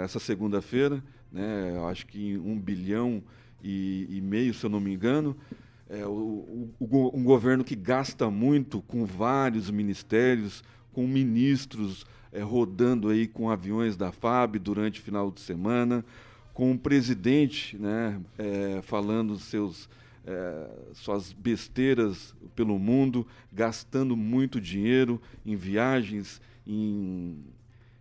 é, 0.00 0.04
essa 0.04 0.18
segunda-feira, 0.18 1.02
né? 1.30 1.80
Acho 1.88 2.06
que 2.06 2.36
um 2.38 2.58
bilhão 2.58 3.22
e, 3.62 4.06
e 4.10 4.20
meio, 4.20 4.52
se 4.52 4.66
eu 4.66 4.70
não 4.70 4.80
me 4.80 4.92
engano 4.92 5.36
é, 5.92 6.06
o, 6.06 6.70
o, 6.80 7.10
um 7.14 7.22
governo 7.22 7.62
que 7.62 7.76
gasta 7.76 8.30
muito 8.30 8.80
com 8.80 9.04
vários 9.04 9.70
ministérios, 9.70 10.64
com 10.90 11.06
ministros 11.06 12.06
é, 12.32 12.40
rodando 12.40 13.10
aí 13.10 13.26
com 13.26 13.50
aviões 13.50 13.94
da 13.94 14.10
FAB 14.10 14.58
durante 14.58 15.00
o 15.00 15.02
final 15.02 15.30
de 15.30 15.40
semana, 15.40 16.02
com 16.52 16.72
o 16.72 16.78
presidente 16.78 17.76
né, 17.78 18.20
é, 18.38 18.80
falando 18.82 19.38
seus, 19.38 19.88
é, 20.26 20.70
suas 20.94 21.32
besteiras 21.32 22.34
pelo 22.54 22.78
mundo, 22.78 23.26
gastando 23.52 24.16
muito 24.16 24.60
dinheiro 24.60 25.20
em 25.44 25.56
viagens, 25.56 26.40
em, 26.66 27.38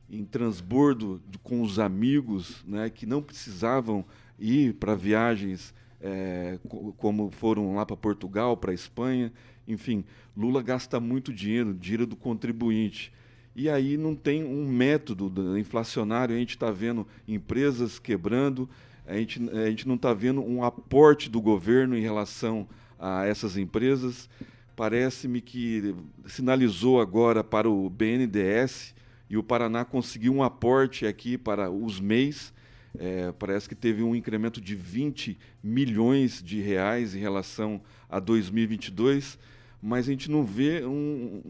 em 0.10 0.26
transbordo 0.26 1.22
com 1.42 1.62
os 1.62 1.80
amigos 1.80 2.64
né, 2.66 2.90
que 2.90 3.06
não 3.06 3.22
precisavam 3.22 4.06
ir 4.38 4.74
para 4.74 4.96
viagens 4.96 5.74
é, 6.02 6.60
como 6.98 7.30
foram 7.32 7.76
lá 7.76 7.86
para 7.86 7.96
Portugal, 7.96 8.58
para 8.58 8.74
Espanha, 8.74 9.32
enfim, 9.68 10.04
Lula 10.36 10.62
gasta 10.62 11.00
muito 11.00 11.32
dinheiro, 11.32 11.74
dinheiro 11.74 12.08
do 12.08 12.16
contribuinte. 12.16 13.14
E 13.56 13.70
aí 13.70 13.98
não 13.98 14.16
tem 14.16 14.44
um 14.44 14.66
método 14.68 15.58
inflacionário, 15.58 16.36
a 16.36 16.40
gente 16.40 16.52
está 16.52 16.72
vendo 16.72 17.06
empresas 17.28 18.00
quebrando, 18.00 18.70
a 19.06 19.18
gente, 19.18 19.42
a 19.50 19.70
gente 19.70 19.88
não 19.88 19.96
está 19.96 20.14
vendo 20.14 20.42
um 20.42 20.64
aporte 20.64 21.30
do 21.30 21.42
governo 21.42 21.98
em 21.98 22.02
relação 22.02 22.68
a 22.98 23.26
essas 23.26 23.58
empresas. 23.58 24.30
Parece-me 24.76 25.42
que 25.42 25.94
sinalizou 26.26 27.02
agora 27.02 27.44
para 27.44 27.70
o 27.70 27.90
BNDES 27.90 28.96
e 29.30 29.38
o 29.38 29.44
Paraná 29.44 29.84
conseguiu 29.84 30.34
um 30.34 30.44
aporte 30.44 31.06
aqui 31.06 31.38
para 31.38 31.70
os 31.70 32.00
MEIs, 32.00 32.54
é, 32.98 33.32
parece 33.32 33.70
que 33.70 33.76
teve 33.76 34.04
um 34.04 34.16
incremento 34.16 34.60
de 34.60 34.76
20 34.76 35.38
milhões 35.64 36.44
de 36.44 36.60
reais 36.60 37.16
em 37.16 37.20
relação 37.20 37.82
a 38.10 38.20
2022, 38.20 39.40
mas 39.82 40.08
a 40.08 40.12
gente 40.12 40.30
não 40.30 40.44
vê 40.44 40.86
um, 40.86 41.42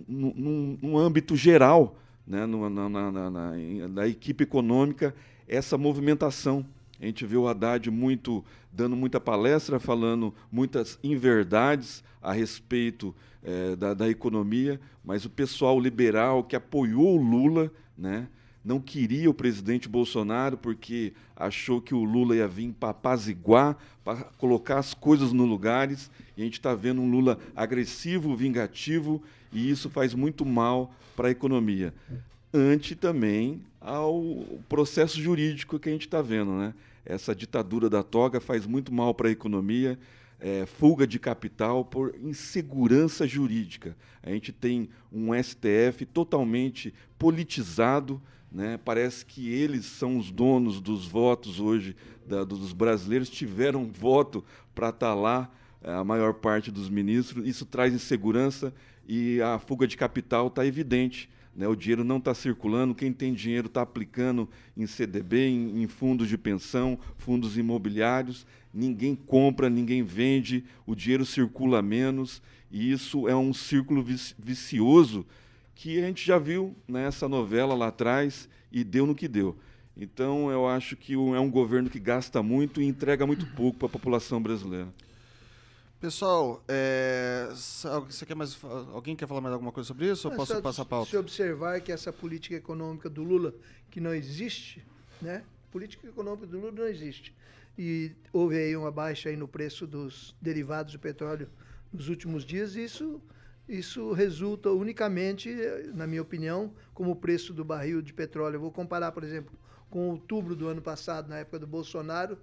um, 0.82 0.98
âmbito 0.98 1.36
geral, 1.36 2.00
né, 2.26 2.46
no, 2.46 2.70
na, 2.70 2.88
na, 2.88 3.12
na, 3.12 3.58
na, 3.90 4.08
equipe 4.08 4.44
econômica, 4.44 5.14
essa 5.48 5.78
movimentação. 5.78 6.66
A 7.00 7.06
gente 7.06 7.26
vê 7.26 7.36
o 7.36 7.48
Haddad 7.48 7.92
muito 7.92 8.46
dando 8.72 8.96
muita 8.96 9.20
palestra, 9.20 9.80
falando 9.80 10.34
muitas 10.52 10.98
inverdades 11.04 12.04
a 12.22 12.32
respeito 12.32 13.14
é, 13.44 13.76
da, 13.76 13.94
da 13.94 14.10
economia, 14.10 14.80
mas 15.04 15.26
o 15.26 15.30
pessoal 15.30 15.80
liberal 15.80 16.44
que 16.44 16.56
apoiou 16.56 17.18
o 17.18 17.22
Lula, 17.22 17.72
né, 17.98 18.28
não 18.64 18.80
queria 18.80 19.30
o 19.30 19.34
presidente 19.34 19.90
Bolsonaro 19.90 20.58
porque 20.58 21.14
achou 21.36 21.82
que 21.82 21.94
o 21.94 22.04
Lula 22.04 22.36
ia 22.36 22.48
vir 22.48 22.74
para 22.80 22.90
apaziguar, 22.90 23.78
para 24.04 24.24
colocar 24.38 24.78
as 24.78 24.94
coisas 24.94 25.34
no 25.34 25.46
lugares. 25.46 26.12
E 26.38 26.42
a 26.42 26.46
gente 26.46 26.60
está 26.60 26.76
vendo 26.76 27.02
um 27.02 27.10
Lula 27.10 27.40
agressivo, 27.56 28.36
vingativo, 28.36 29.22
e 29.52 29.70
isso 29.70 29.90
faz 29.90 30.14
muito 30.14 30.46
mal 30.46 30.94
para 31.16 31.28
a 31.28 31.32
economia. 31.32 31.94
Ante 32.54 32.96
também 32.96 33.62
ao 33.80 34.46
processo 34.70 35.20
jurídico 35.20 35.80
que 35.80 35.90
a 35.90 35.92
gente 35.92 36.06
está 36.08 36.22
vendo. 36.22 36.52
Né? 36.52 36.74
Essa 37.06 37.34
ditadura 37.34 37.90
da 37.90 38.04
toga 38.04 38.40
faz 38.40 38.68
muito 38.68 38.94
mal 38.94 39.14
para 39.14 39.30
a 39.30 39.32
economia. 39.32 39.98
é, 40.42 40.66
fuga 40.66 41.06
de 41.06 41.20
capital 41.20 41.86
por 41.86 42.16
insegurança 42.20 43.28
jurídica. 43.28 43.96
A 44.24 44.32
gente 44.32 44.52
tem 44.52 44.90
um 45.14 45.32
STF 45.42 46.04
totalmente 46.12 46.92
politizado, 47.18 48.20
né? 48.52 48.78
parece 48.84 49.26
que 49.26 49.50
eles 49.50 49.86
são 49.86 50.18
os 50.18 50.30
donos 50.30 50.82
dos 50.82 51.08
votos 51.08 51.60
hoje 51.60 51.96
da, 52.28 52.44
dos 52.44 52.74
brasileiros, 52.74 53.30
tiveram 53.30 53.86
voto 53.86 54.44
para 54.76 54.90
estar 54.90 55.08
tá 55.08 55.16
lá, 55.16 55.50
é, 55.82 55.92
a 55.94 56.04
maior 56.04 56.34
parte 56.34 56.70
dos 56.70 56.90
ministros. 56.90 57.48
Isso 57.48 57.66
traz 57.66 57.94
insegurança 57.94 58.74
e 59.08 59.42
a 59.42 59.58
fuga 59.58 59.88
de 59.88 59.96
capital 59.96 60.48
está 60.48 60.66
evidente. 60.66 61.30
Né? 61.56 61.68
O 61.68 61.76
dinheiro 61.76 62.04
não 62.04 62.18
está 62.18 62.34
circulando, 62.34 62.96
quem 62.96 63.12
tem 63.12 63.34
dinheiro 63.34 63.68
está 63.68 63.82
aplicando 63.82 64.48
em 64.76 64.86
CDB, 64.86 65.48
em, 65.48 65.84
em, 65.84 65.88
fundos 65.88 66.28
de 66.28 66.38
pensão, 66.38 67.00
fundos 67.18 67.58
imobiliários. 67.58 68.46
Ninguém 68.74 69.16
compra, 69.16 69.70
ninguém 69.70 70.04
vende, 70.04 70.64
o 70.86 70.96
dinheiro 70.96 71.26
circula 71.26 71.82
menos, 71.82 72.42
e 72.72 72.90
isso 72.92 73.28
é 73.28 73.36
um 73.36 73.54
círculo 73.54 74.06
vicioso 74.40 75.26
que 75.82 75.98
a 75.98 76.06
gente 76.06 76.24
já 76.24 76.38
viu 76.38 76.76
nessa 76.88 77.28
novela 77.28 77.74
lá 77.74 77.88
atrás 77.88 78.48
e 78.72 78.84
deu 78.84 79.08
no 79.08 79.16
que 79.16 79.28
deu. 79.28 79.58
Então, 79.98 80.52
eu 80.52 80.68
acho 80.68 80.96
que 80.96 81.14
é 81.14 81.40
um 81.40 81.50
governo 81.50 81.90
que 81.90 82.00
gasta 82.00 82.44
muito 82.44 82.80
e 82.80 82.86
entrega 82.86 83.26
muito 83.26 83.48
pouco 83.56 83.80
para 83.80 83.88
a 83.88 83.90
população 83.90 84.40
brasileira. 84.40 84.94
Pessoal, 86.00 86.64
é, 86.68 87.50
você 87.52 88.28
quer 88.28 88.36
mais, 88.36 88.60
alguém 88.94 89.16
quer 89.16 89.28
falar 89.28 89.42
mais 89.42 89.54
alguma 89.54 89.72
coisa 89.72 89.88
sobre 89.88 90.08
isso 90.08 90.30
ou 90.30 90.36
posso 90.36 90.62
passar 90.62 90.84
a 90.84 90.86
pauta? 90.86 91.10
Se 91.10 91.18
observar 91.18 91.82
que 91.82 91.92
essa 91.92 92.14
política 92.14 92.54
econômica 92.56 93.10
do 93.10 93.24
Lula, 93.24 93.52
que 93.90 94.00
não 94.00 94.14
existe, 94.14 94.86
né? 95.20 95.44
Política 95.72 96.08
econômica 96.08 96.46
do 96.46 96.60
Lula 96.60 96.72
não 96.72 96.86
existe. 96.86 97.34
E 97.76 98.12
houve 98.32 98.56
aí 98.56 98.76
uma 98.78 98.92
baixa 98.92 99.30
aí 99.30 99.36
no 99.36 99.48
preço 99.48 99.88
dos 99.88 100.36
derivados 100.40 100.94
do 100.94 101.00
petróleo 101.00 101.50
nos 101.92 102.08
últimos 102.08 102.46
dias, 102.46 102.76
e 102.76 102.84
isso, 102.84 103.20
isso 103.72 104.12
resulta 104.12 104.70
unicamente, 104.70 105.50
na 105.94 106.06
minha 106.06 106.22
opinião, 106.22 106.74
como 106.94 107.12
o 107.12 107.16
preço 107.16 107.54
do 107.54 107.64
barril 107.64 108.02
de 108.02 108.14
petróleo. 108.14 108.58
Eu 108.58 108.60
vou 108.60 108.72
comparar, 108.72 109.14
por 109.14 109.24
exemplo, 109.24 109.58
com 109.90 110.10
outubro 110.10 110.58
do 110.58 110.68
ano 110.68 110.82
passado, 110.82 111.30
na 111.30 111.38
época 111.38 111.58
do 111.58 111.66
Bolsonaro, 111.66 112.38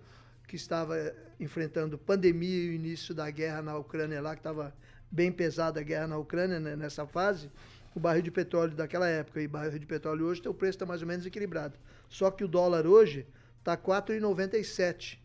que 0.46 0.56
estava 0.56 0.96
enfrentando 1.38 1.98
pandemia 1.98 2.64
e 2.64 2.70
o 2.70 2.72
início 2.72 3.14
da 3.14 3.30
guerra 3.30 3.60
na 3.60 3.76
Ucrânia 3.76 4.22
lá, 4.22 4.34
que 4.34 4.40
estava 4.40 4.74
bem 5.10 5.30
pesada 5.30 5.80
a 5.80 5.82
guerra 5.82 6.06
na 6.06 6.16
Ucrânia 6.16 6.58
né, 6.58 6.74
nessa 6.74 7.06
fase, 7.06 7.50
o 7.94 8.00
barril 8.00 8.22
de 8.22 8.30
petróleo 8.30 8.74
daquela 8.74 9.06
época 9.06 9.42
e 9.42 9.46
o 9.46 9.50
barril 9.50 9.78
de 9.78 9.86
petróleo 9.86 10.24
hoje, 10.24 10.40
o 10.48 10.54
preço 10.54 10.76
está 10.76 10.86
mais 10.86 11.02
ou 11.02 11.08
menos 11.08 11.26
equilibrado. 11.26 11.78
Só 12.08 12.30
que 12.30 12.42
o 12.42 12.48
dólar 12.48 12.86
hoje 12.86 13.26
está 13.58 13.76
4,97. 13.76 15.18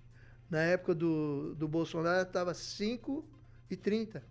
Na 0.49 0.59
época 0.59 0.93
do, 0.93 1.55
do 1.55 1.65
Bolsonaro 1.65 2.27
estava 2.27 2.51
5,30. 2.51 4.21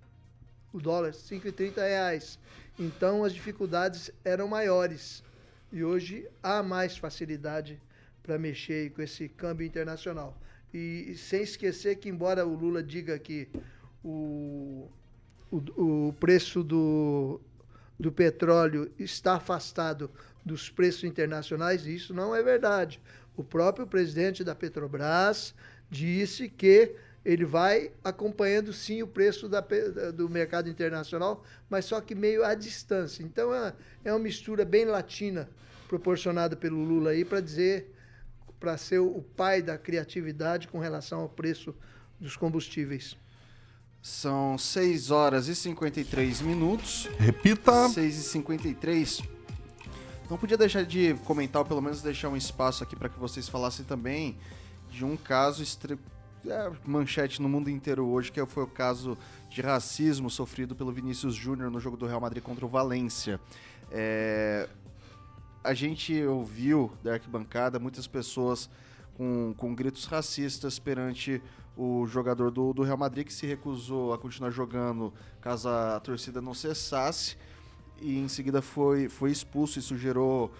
O 0.72 0.80
dólar, 0.80 1.12
5,30 1.12 1.76
reais. 1.76 2.38
Então 2.78 3.24
as 3.24 3.32
dificuldades 3.32 4.10
eram 4.24 4.48
maiores. 4.48 5.22
E 5.70 5.84
hoje 5.84 6.28
há 6.42 6.62
mais 6.62 6.96
facilidade 6.96 7.80
para 8.22 8.38
mexer 8.38 8.90
com 8.90 9.02
esse 9.02 9.28
câmbio 9.28 9.66
internacional. 9.66 10.36
E 10.72 11.14
sem 11.16 11.42
esquecer 11.42 11.96
que, 11.96 12.08
embora 12.08 12.46
o 12.46 12.54
Lula 12.54 12.82
diga 12.82 13.18
que 13.18 13.48
o, 14.02 14.88
o, 15.50 16.08
o 16.08 16.12
preço 16.14 16.62
do, 16.62 17.40
do 17.98 18.10
petróleo 18.10 18.90
está 18.98 19.34
afastado 19.34 20.10
dos 20.44 20.70
preços 20.70 21.04
internacionais, 21.04 21.86
isso 21.86 22.14
não 22.14 22.34
é 22.34 22.42
verdade. 22.42 23.00
O 23.36 23.44
próprio 23.44 23.86
presidente 23.86 24.42
da 24.42 24.54
Petrobras 24.54 25.54
disse 25.90 26.48
que 26.48 26.96
ele 27.24 27.44
vai 27.44 27.92
acompanhando 28.02 28.72
sim 28.72 29.02
o 29.02 29.06
preço 29.06 29.48
da, 29.48 29.60
do 30.14 30.28
mercado 30.28 30.68
internacional, 30.68 31.44
mas 31.70 31.84
só 31.84 32.00
que 32.00 32.14
meio 32.14 32.44
à 32.44 32.54
distância. 32.54 33.22
Então 33.22 33.54
é, 33.54 33.74
é 34.04 34.12
uma 34.12 34.18
mistura 34.18 34.64
bem 34.64 34.84
latina 34.84 35.48
proporcionada 35.88 36.56
pelo 36.56 36.82
Lula 36.82 37.10
aí 37.10 37.24
para 37.24 37.40
dizer 37.40 37.92
para 38.58 38.76
ser 38.76 39.00
o 39.00 39.20
pai 39.36 39.60
da 39.60 39.76
criatividade 39.76 40.68
com 40.68 40.78
relação 40.78 41.20
ao 41.20 41.28
preço 41.28 41.74
dos 42.20 42.36
combustíveis. 42.36 43.16
São 44.00 44.56
6 44.56 45.10
horas 45.10 45.48
e 45.48 45.54
53 45.54 46.40
minutos. 46.42 47.08
Repita. 47.18 47.88
6 47.88 48.16
e 48.16 48.22
53. 48.22 49.22
Não 50.30 50.38
podia 50.38 50.56
deixar 50.56 50.84
de 50.84 51.14
comentar, 51.24 51.60
ou 51.62 51.66
pelo 51.66 51.82
menos 51.82 52.02
deixar 52.02 52.28
um 52.28 52.36
espaço 52.36 52.84
aqui 52.84 52.94
para 52.94 53.08
que 53.08 53.18
vocês 53.18 53.48
falassem 53.48 53.84
também 53.84 54.38
de 54.90 55.04
um 55.04 55.16
caso. 55.16 55.62
É, 56.46 56.72
manchete 56.84 57.40
no 57.40 57.48
mundo 57.48 57.70
inteiro 57.70 58.06
hoje, 58.06 58.32
que 58.32 58.44
foi 58.46 58.64
o 58.64 58.66
caso 58.66 59.16
de 59.48 59.60
racismo 59.60 60.28
sofrido 60.30 60.74
pelo 60.74 60.92
Vinícius 60.92 61.34
Júnior 61.34 61.70
no 61.70 61.78
jogo 61.78 61.96
do 61.96 62.06
Real 62.06 62.20
Madrid 62.20 62.42
contra 62.42 62.64
o 62.64 62.68
Valência. 62.68 63.40
É, 63.90 64.68
a 65.62 65.74
gente 65.74 66.22
ouviu 66.24 66.92
da 67.02 67.14
arquibancada 67.14 67.78
muitas 67.78 68.06
pessoas 68.06 68.68
com, 69.14 69.54
com 69.56 69.74
gritos 69.74 70.06
racistas 70.06 70.78
perante 70.78 71.40
o 71.76 72.06
jogador 72.06 72.50
do, 72.50 72.72
do 72.72 72.82
Real 72.82 72.96
Madrid 72.96 73.26
que 73.26 73.32
se 73.32 73.46
recusou 73.46 74.12
a 74.12 74.18
continuar 74.18 74.50
jogando 74.50 75.12
caso 75.40 75.68
a 75.68 76.00
torcida 76.00 76.40
não 76.40 76.52
cessasse 76.54 77.36
e 78.00 78.18
em 78.18 78.28
seguida 78.28 78.60
foi, 78.60 79.08
foi 79.08 79.30
expulso. 79.30 79.78
Isso 79.78 79.96
gerou 79.96 80.52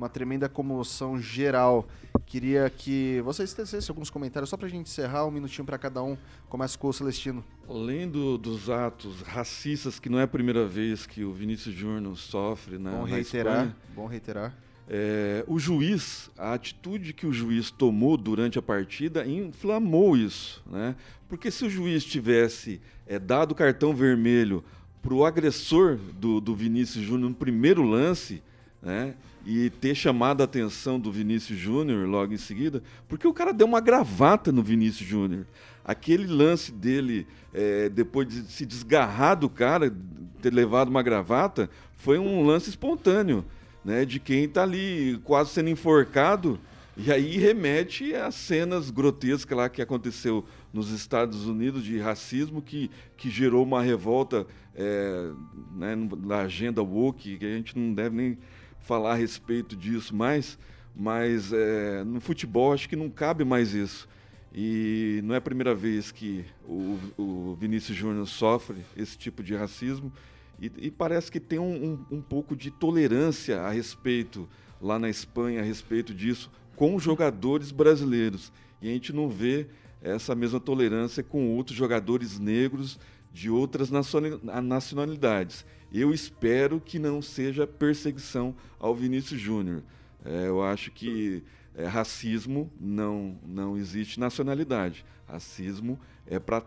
uma 0.00 0.08
tremenda 0.08 0.48
comoção 0.48 1.20
geral. 1.20 1.86
Queria 2.24 2.70
que 2.70 3.20
vocês 3.22 3.52
tecessem 3.52 3.92
alguns 3.92 4.08
comentários 4.08 4.48
só 4.48 4.56
para 4.56 4.66
a 4.66 4.70
gente 4.70 4.86
encerrar, 4.86 5.26
um 5.26 5.30
minutinho 5.30 5.66
para 5.66 5.76
cada 5.76 6.02
um. 6.02 6.16
Começa 6.48 6.78
com 6.78 6.88
o 6.88 6.92
Celestino. 6.92 7.44
Além 7.68 8.08
do, 8.08 8.38
dos 8.38 8.70
atos 8.70 9.20
racistas, 9.20 10.00
que 10.00 10.08
não 10.08 10.18
é 10.18 10.22
a 10.22 10.28
primeira 10.28 10.66
vez 10.66 11.04
que 11.04 11.22
o 11.22 11.32
Vinícius 11.34 11.74
Júnior 11.74 12.16
sofre, 12.16 12.78
né? 12.78 12.90
Bom 12.90 13.04
reiterar. 13.04 13.66
Espanha, 13.66 13.76
bom 13.94 14.06
reiterar. 14.06 14.56
É, 14.88 15.44
o 15.46 15.58
juiz, 15.58 16.30
a 16.36 16.54
atitude 16.54 17.12
que 17.12 17.26
o 17.26 17.32
juiz 17.32 17.70
tomou 17.70 18.16
durante 18.16 18.58
a 18.58 18.62
partida 18.62 19.26
inflamou 19.26 20.16
isso, 20.16 20.64
né? 20.66 20.96
Porque 21.28 21.50
se 21.50 21.66
o 21.66 21.70
juiz 21.70 22.02
tivesse 22.04 22.80
é, 23.06 23.18
dado 23.18 23.54
cartão 23.54 23.94
vermelho 23.94 24.64
para 25.02 25.12
o 25.12 25.26
agressor 25.26 25.96
do, 25.96 26.40
do 26.40 26.54
Vinícius 26.54 27.04
Júnior 27.04 27.28
no 27.28 27.36
primeiro 27.36 27.82
lance, 27.82 28.42
né? 28.82 29.14
E 29.44 29.70
ter 29.70 29.94
chamado 29.94 30.42
a 30.42 30.44
atenção 30.44 31.00
do 31.00 31.10
Vinícius 31.10 31.58
Júnior 31.58 32.06
logo 32.06 32.32
em 32.32 32.38
seguida, 32.38 32.82
porque 33.08 33.26
o 33.26 33.32
cara 33.32 33.52
deu 33.52 33.66
uma 33.66 33.80
gravata 33.80 34.52
no 34.52 34.62
Vinícius 34.62 35.08
Júnior. 35.08 35.46
Aquele 35.84 36.26
lance 36.26 36.70
dele, 36.70 37.26
é, 37.54 37.88
depois 37.88 38.28
de 38.28 38.42
se 38.52 38.66
desgarrar 38.66 39.36
do 39.36 39.48
cara, 39.48 39.92
ter 40.42 40.52
levado 40.52 40.88
uma 40.88 41.02
gravata, 41.02 41.70
foi 41.96 42.18
um 42.18 42.44
lance 42.44 42.68
espontâneo 42.68 43.44
né, 43.84 44.04
de 44.04 44.20
quem 44.20 44.44
está 44.44 44.62
ali 44.62 45.18
quase 45.24 45.50
sendo 45.50 45.70
enforcado. 45.70 46.58
E 46.96 47.10
aí 47.10 47.38
remete 47.38 48.14
às 48.14 48.34
cenas 48.34 48.90
grotescas 48.90 49.56
lá 49.56 49.68
que 49.68 49.80
aconteceu 49.80 50.44
nos 50.72 50.90
Estados 50.90 51.46
Unidos 51.46 51.82
de 51.82 51.98
racismo 51.98 52.60
que, 52.60 52.90
que 53.16 53.30
gerou 53.30 53.62
uma 53.64 53.80
revolta 53.80 54.46
é, 54.74 55.30
né, 55.74 55.96
na 56.22 56.40
agenda 56.40 56.82
woke, 56.82 57.38
que 57.38 57.46
a 57.46 57.56
gente 57.56 57.78
não 57.78 57.94
deve 57.94 58.16
nem 58.16 58.38
falar 58.82 59.12
a 59.12 59.16
respeito 59.16 59.76
disso 59.76 60.14
mais, 60.14 60.58
mas 60.94 61.52
é, 61.52 62.04
no 62.04 62.20
futebol 62.20 62.72
acho 62.72 62.88
que 62.88 62.96
não 62.96 63.08
cabe 63.08 63.44
mais 63.44 63.74
isso. 63.74 64.08
E 64.52 65.20
não 65.22 65.34
é 65.34 65.38
a 65.38 65.40
primeira 65.40 65.74
vez 65.74 66.10
que 66.10 66.44
o, 66.66 66.98
o 67.16 67.56
Vinícius 67.58 67.96
Júnior 67.96 68.26
sofre 68.26 68.78
esse 68.96 69.16
tipo 69.16 69.42
de 69.42 69.54
racismo. 69.54 70.12
E, 70.60 70.70
e 70.78 70.90
parece 70.90 71.30
que 71.30 71.38
tem 71.38 71.58
um, 71.58 72.04
um, 72.10 72.16
um, 72.16 72.20
pouco 72.20 72.56
de 72.56 72.70
tolerância 72.70 73.60
a 73.60 73.70
respeito, 73.70 74.48
lá 74.80 74.98
na 74.98 75.08
Espanha, 75.08 75.60
a 75.60 75.64
respeito 75.64 76.12
disso, 76.12 76.50
com 76.74 76.98
jogadores 76.98 77.70
brasileiros. 77.70 78.52
E 78.82 78.88
a 78.88 78.92
gente 78.92 79.12
não 79.12 79.28
vê 79.28 79.68
essa 80.02 80.34
mesma 80.34 80.58
tolerância 80.58 81.22
com 81.22 81.54
outros 81.54 81.76
jogadores 81.76 82.38
negros 82.38 82.98
de 83.32 83.48
outras 83.48 83.90
nacionalidades. 83.90 85.64
Eu 85.92 86.12
espero 86.12 86.80
que 86.80 86.98
não 86.98 87.20
seja 87.20 87.66
perseguição 87.66 88.54
ao 88.78 88.94
Vinícius 88.94 89.40
Júnior. 89.40 89.82
É, 90.24 90.46
eu 90.46 90.62
acho 90.62 90.90
que 90.90 91.42
é, 91.74 91.86
racismo 91.86 92.70
não, 92.80 93.36
não 93.44 93.76
existe 93.76 94.20
nacionalidade. 94.20 95.04
Racismo 95.26 95.98
é 96.26 96.38
para 96.38 96.62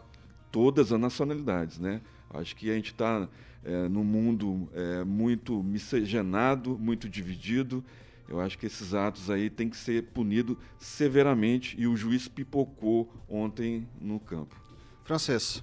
todas 0.51 0.91
as 0.91 0.99
nacionalidades. 0.99 1.79
Né? 1.79 2.01
Acho 2.29 2.55
que 2.55 2.69
a 2.69 2.75
gente 2.75 2.91
está 2.91 3.27
é, 3.63 3.87
no 3.87 4.03
mundo 4.03 4.69
é, 4.73 5.03
muito 5.03 5.63
miscigenado, 5.63 6.77
muito 6.77 7.07
dividido. 7.07 7.83
Eu 8.27 8.39
acho 8.39 8.57
que 8.57 8.65
esses 8.65 8.93
atos 8.93 9.29
aí 9.29 9.49
têm 9.49 9.69
que 9.69 9.77
ser 9.77 10.03
punidos 10.03 10.57
severamente 10.79 11.79
e 11.79 11.87
o 11.87 11.95
juiz 11.95 12.27
pipocou 12.27 13.13
ontem 13.29 13.87
no 14.01 14.19
campo. 14.19 14.55
Francês. 15.03 15.61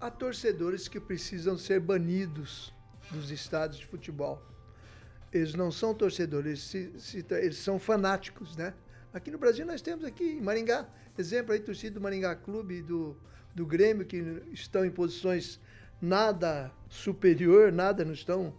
Há 0.00 0.10
torcedores 0.12 0.86
que 0.86 1.00
precisam 1.00 1.58
ser 1.58 1.80
banidos 1.80 2.72
dos 3.10 3.32
estádios 3.32 3.80
de 3.80 3.86
futebol. 3.86 4.40
Eles 5.32 5.54
não 5.54 5.72
são 5.72 5.92
torcedores, 5.92 6.72
eles, 6.72 6.94
se, 7.02 7.22
se, 7.22 7.34
eles 7.34 7.58
são 7.58 7.80
fanáticos, 7.80 8.56
né? 8.56 8.74
Aqui 9.12 9.28
no 9.28 9.38
Brasil 9.38 9.66
nós 9.66 9.82
temos 9.82 10.04
aqui 10.04 10.22
em 10.22 10.40
Maringá, 10.40 10.88
exemplo 11.18 11.52
aí, 11.52 11.58
torcida 11.58 11.94
do 11.94 12.00
Maringá 12.00 12.36
Clube, 12.36 12.80
do, 12.80 13.16
do 13.52 13.66
Grêmio, 13.66 14.06
que 14.06 14.18
estão 14.52 14.84
em 14.84 14.90
posições 14.90 15.58
nada 16.00 16.70
superior, 16.88 17.72
nada, 17.72 18.04
não 18.04 18.12
estão 18.12 18.54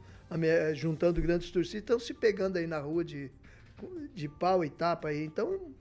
juntando 0.76 1.22
grandes 1.22 1.50
torcidas, 1.52 1.84
estão 1.84 2.00
se 2.00 2.14
pegando 2.14 2.58
aí 2.58 2.68
na 2.68 2.80
rua 2.80 3.04
de, 3.06 3.32
de 4.14 4.28
pau 4.28 4.66
e 4.66 4.70
tapa 4.70 5.08
aí. 5.08 5.24
Então, 5.24 5.74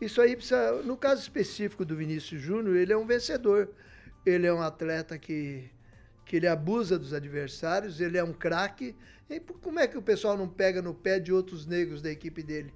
isso 0.00 0.20
aí 0.20 0.36
precisa. 0.36 0.82
No 0.82 0.98
caso 0.98 1.22
específico 1.22 1.82
do 1.82 1.96
Vinícius 1.96 2.42
Júnior, 2.42 2.76
ele 2.76 2.92
é 2.92 2.96
um 2.96 3.06
vencedor. 3.06 3.70
Ele 4.24 4.46
é 4.46 4.52
um 4.52 4.60
atleta 4.60 5.18
que, 5.18 5.70
que 6.24 6.36
ele 6.36 6.46
abusa 6.46 6.98
dos 6.98 7.12
adversários, 7.12 8.00
ele 8.00 8.18
é 8.18 8.24
um 8.24 8.32
craque. 8.32 8.94
E 9.28 9.40
como 9.40 9.78
é 9.78 9.86
que 9.86 9.98
o 9.98 10.02
pessoal 10.02 10.36
não 10.36 10.48
pega 10.48 10.82
no 10.82 10.94
pé 10.94 11.18
de 11.18 11.32
outros 11.32 11.66
negros 11.66 12.02
da 12.02 12.10
equipe 12.10 12.42
dele? 12.42 12.72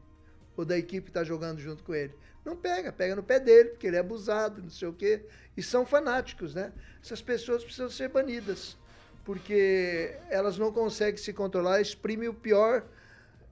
Ou 0.56 0.64
da 0.64 0.76
equipe 0.78 1.04
que 1.04 1.10
está 1.10 1.24
jogando 1.24 1.60
junto 1.60 1.82
com 1.82 1.94
ele? 1.94 2.14
Não 2.44 2.56
pega, 2.56 2.92
pega 2.92 3.14
no 3.14 3.22
pé 3.22 3.38
dele, 3.38 3.70
porque 3.70 3.86
ele 3.86 3.96
é 3.96 4.00
abusado, 4.00 4.62
não 4.62 4.70
sei 4.70 4.88
o 4.88 4.92
quê. 4.92 5.24
E 5.56 5.62
são 5.62 5.86
fanáticos, 5.86 6.54
né? 6.54 6.72
Essas 7.02 7.22
pessoas 7.22 7.62
precisam 7.62 7.88
ser 7.88 8.08
banidas, 8.08 8.76
porque 9.24 10.16
elas 10.28 10.58
não 10.58 10.72
conseguem 10.72 11.16
se 11.16 11.32
controlar, 11.32 11.80
exprimem 11.80 12.28
o 12.28 12.34
pior 12.34 12.84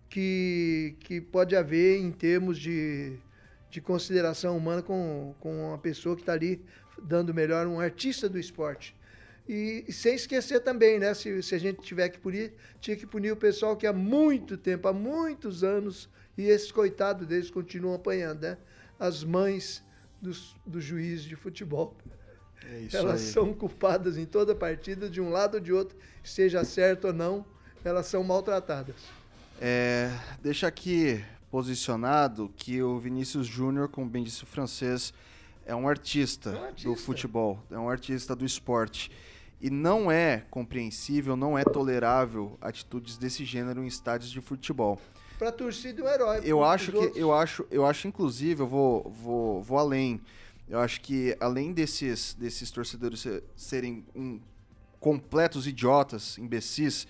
que, 0.08 0.96
que 1.00 1.20
pode 1.20 1.54
haver 1.54 1.98
em 1.98 2.10
termos 2.10 2.58
de, 2.58 3.16
de 3.70 3.80
consideração 3.80 4.56
humana 4.56 4.82
com, 4.82 5.34
com 5.38 5.68
uma 5.68 5.78
pessoa 5.78 6.16
que 6.16 6.22
está 6.22 6.32
ali 6.32 6.62
dando 7.02 7.34
melhor, 7.34 7.66
um 7.66 7.80
artista 7.80 8.28
do 8.28 8.38
esporte. 8.38 8.94
E, 9.48 9.84
e 9.88 9.92
sem 9.92 10.14
esquecer 10.14 10.60
também, 10.60 10.98
né? 10.98 11.12
Se, 11.14 11.42
se 11.42 11.54
a 11.54 11.58
gente 11.58 11.80
tiver 11.82 12.08
que 12.08 12.18
punir, 12.18 12.52
tinha 12.80 12.96
que 12.96 13.06
punir 13.06 13.32
o 13.32 13.36
pessoal 13.36 13.76
que 13.76 13.86
há 13.86 13.92
muito 13.92 14.56
tempo, 14.56 14.86
há 14.86 14.92
muitos 14.92 15.64
anos, 15.64 16.08
e 16.38 16.44
esses 16.44 16.70
coitados 16.70 17.26
deles 17.26 17.50
continuam 17.50 17.94
apanhando, 17.94 18.42
né? 18.42 18.58
As 18.98 19.24
mães 19.24 19.82
dos, 20.20 20.54
dos 20.64 20.84
juízes 20.84 21.24
de 21.24 21.34
futebol. 21.34 21.96
É 22.70 22.80
isso 22.80 22.96
elas 22.96 23.22
aí. 23.22 23.32
são 23.32 23.52
culpadas 23.52 24.16
em 24.16 24.26
toda 24.26 24.54
partida, 24.54 25.08
de 25.08 25.20
um 25.20 25.30
lado 25.30 25.54
ou 25.54 25.60
de 25.60 25.72
outro, 25.72 25.96
seja 26.22 26.62
certo 26.64 27.08
ou 27.08 27.12
não, 27.12 27.44
elas 27.84 28.06
são 28.06 28.22
maltratadas. 28.22 28.96
É, 29.60 30.10
deixa 30.42 30.66
aqui 30.66 31.22
posicionado 31.50 32.52
que 32.56 32.80
o 32.82 32.98
Vinícius 32.98 33.46
Júnior, 33.46 33.88
como 33.88 34.08
bem 34.08 34.22
disse 34.22 34.44
o 34.44 34.46
francês, 34.46 35.12
é 35.66 35.74
um 35.74 35.88
artista, 35.88 36.50
É 36.50 36.88
um 36.88 36.92
do 36.92 36.96
futebol, 36.96 37.62
é 37.70 37.78
um 37.78 37.88
artista 37.88 38.34
do 38.34 38.44
esporte. 38.44 39.10
E 39.60 39.68
não 39.68 40.10
é 40.10 40.44
compreensível, 40.50 41.36
não 41.36 41.56
é 41.58 41.62
tolerável 41.64 42.56
atitudes 42.62 43.18
desse 43.18 43.44
gênero 43.44 43.82
em 43.84 43.86
estádios 43.86 44.30
de 44.30 44.40
futebol. 44.40 44.98
Para 45.38 45.50
a 45.50 45.52
torcida, 45.52 46.00
é 46.00 46.04
um 46.04 46.08
herói. 46.08 46.40
Eu 46.44 46.64
acho 46.64 46.90
que 46.92 46.96
outros- 46.98 47.16
eu 47.16 47.32
acho, 47.34 47.66
eu 47.70 47.84
acho 47.86 48.08
inclusive, 48.08 48.62
eu 48.62 48.66
vou, 48.66 49.10
vou, 49.10 49.62
vou 49.62 49.78
além. 49.78 50.20
Eu 50.68 50.78
acho 50.80 51.00
que 51.00 51.36
além 51.40 51.72
desses 51.72 52.34
desses 52.34 52.70
torcedores 52.70 53.20
se- 53.20 53.42
serem 53.56 54.04
um, 54.14 54.40
completos 54.98 55.66
idiotas, 55.66 56.38
imbecis, 56.38 57.06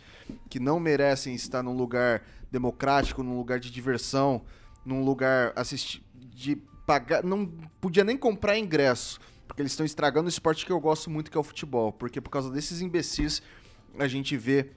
que 0.49 0.59
não 0.61 0.79
merecem 0.81 1.35
estar 1.35 1.63
num 1.63 1.77
lugar 1.77 2.23
democrático, 2.51 3.23
num 3.23 3.37
lugar 3.37 3.59
de 3.61 3.71
diversão, 3.71 4.43
num 4.85 5.05
lugar 5.05 5.53
assisti 5.57 6.03
de 6.15 6.57
pagar, 6.91 7.23
não 7.23 7.47
podia 7.81 8.03
nem 8.03 8.17
comprar 8.17 8.59
ingresso, 8.59 9.21
porque 9.47 9.63
eles 9.63 9.71
estão 9.71 9.87
estragando 9.87 10.27
o 10.27 10.29
esporte 10.29 10.67
que 10.67 10.73
eu 10.73 10.81
gosto 10.81 11.09
muito, 11.09 11.31
que 11.31 11.37
é 11.37 11.41
o 11.41 11.45
futebol, 11.45 11.93
porque 11.93 12.21
por 12.21 12.31
causa 12.31 12.51
desses 12.51 12.81
imbecis 12.81 13.41
a 13.97 14.09
gente 14.09 14.37
vê 14.37 14.71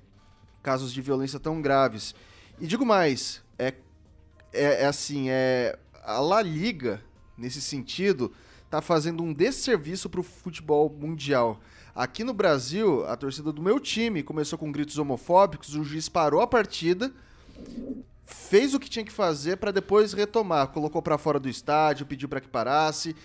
casos 0.61 0.93
de 0.93 1.01
violência 1.01 1.39
tão 1.39 1.59
graves. 1.59 2.13
E 2.59 2.67
digo 2.67 2.85
mais, 2.85 3.41
é, 3.57 3.73
é, 4.53 4.83
é 4.83 4.85
assim, 4.85 5.31
é 5.31 5.75
a 6.03 6.19
La 6.19 6.43
Liga, 6.43 7.01
nesse 7.35 7.59
sentido, 7.59 8.31
tá 8.69 8.79
fazendo 8.79 9.23
um 9.23 9.33
desserviço 9.33 10.07
pro 10.07 10.21
futebol 10.21 10.95
mundial. 10.95 11.59
Aqui 11.95 12.23
no 12.23 12.33
Brasil, 12.33 13.07
a 13.07 13.17
torcida 13.17 13.51
do 13.51 13.61
meu 13.61 13.79
time 13.79 14.21
começou 14.21 14.59
com 14.59 14.71
gritos 14.71 14.99
homofóbicos, 14.99 15.73
o 15.73 15.83
juiz 15.83 16.07
parou 16.09 16.41
a 16.41 16.47
partida, 16.47 17.11
fez 18.25 18.73
o 18.73 18.79
que 18.79 18.89
tinha 18.89 19.05
que 19.05 19.11
fazer 19.11 19.57
para 19.57 19.71
depois 19.71 20.13
retomar, 20.13 20.67
colocou 20.67 21.01
para 21.01 21.17
fora 21.17 21.39
do 21.39 21.49
estádio, 21.49 22.05
pediu 22.05 22.27
para 22.29 22.41
que 22.41 22.47
parasse. 22.47 23.15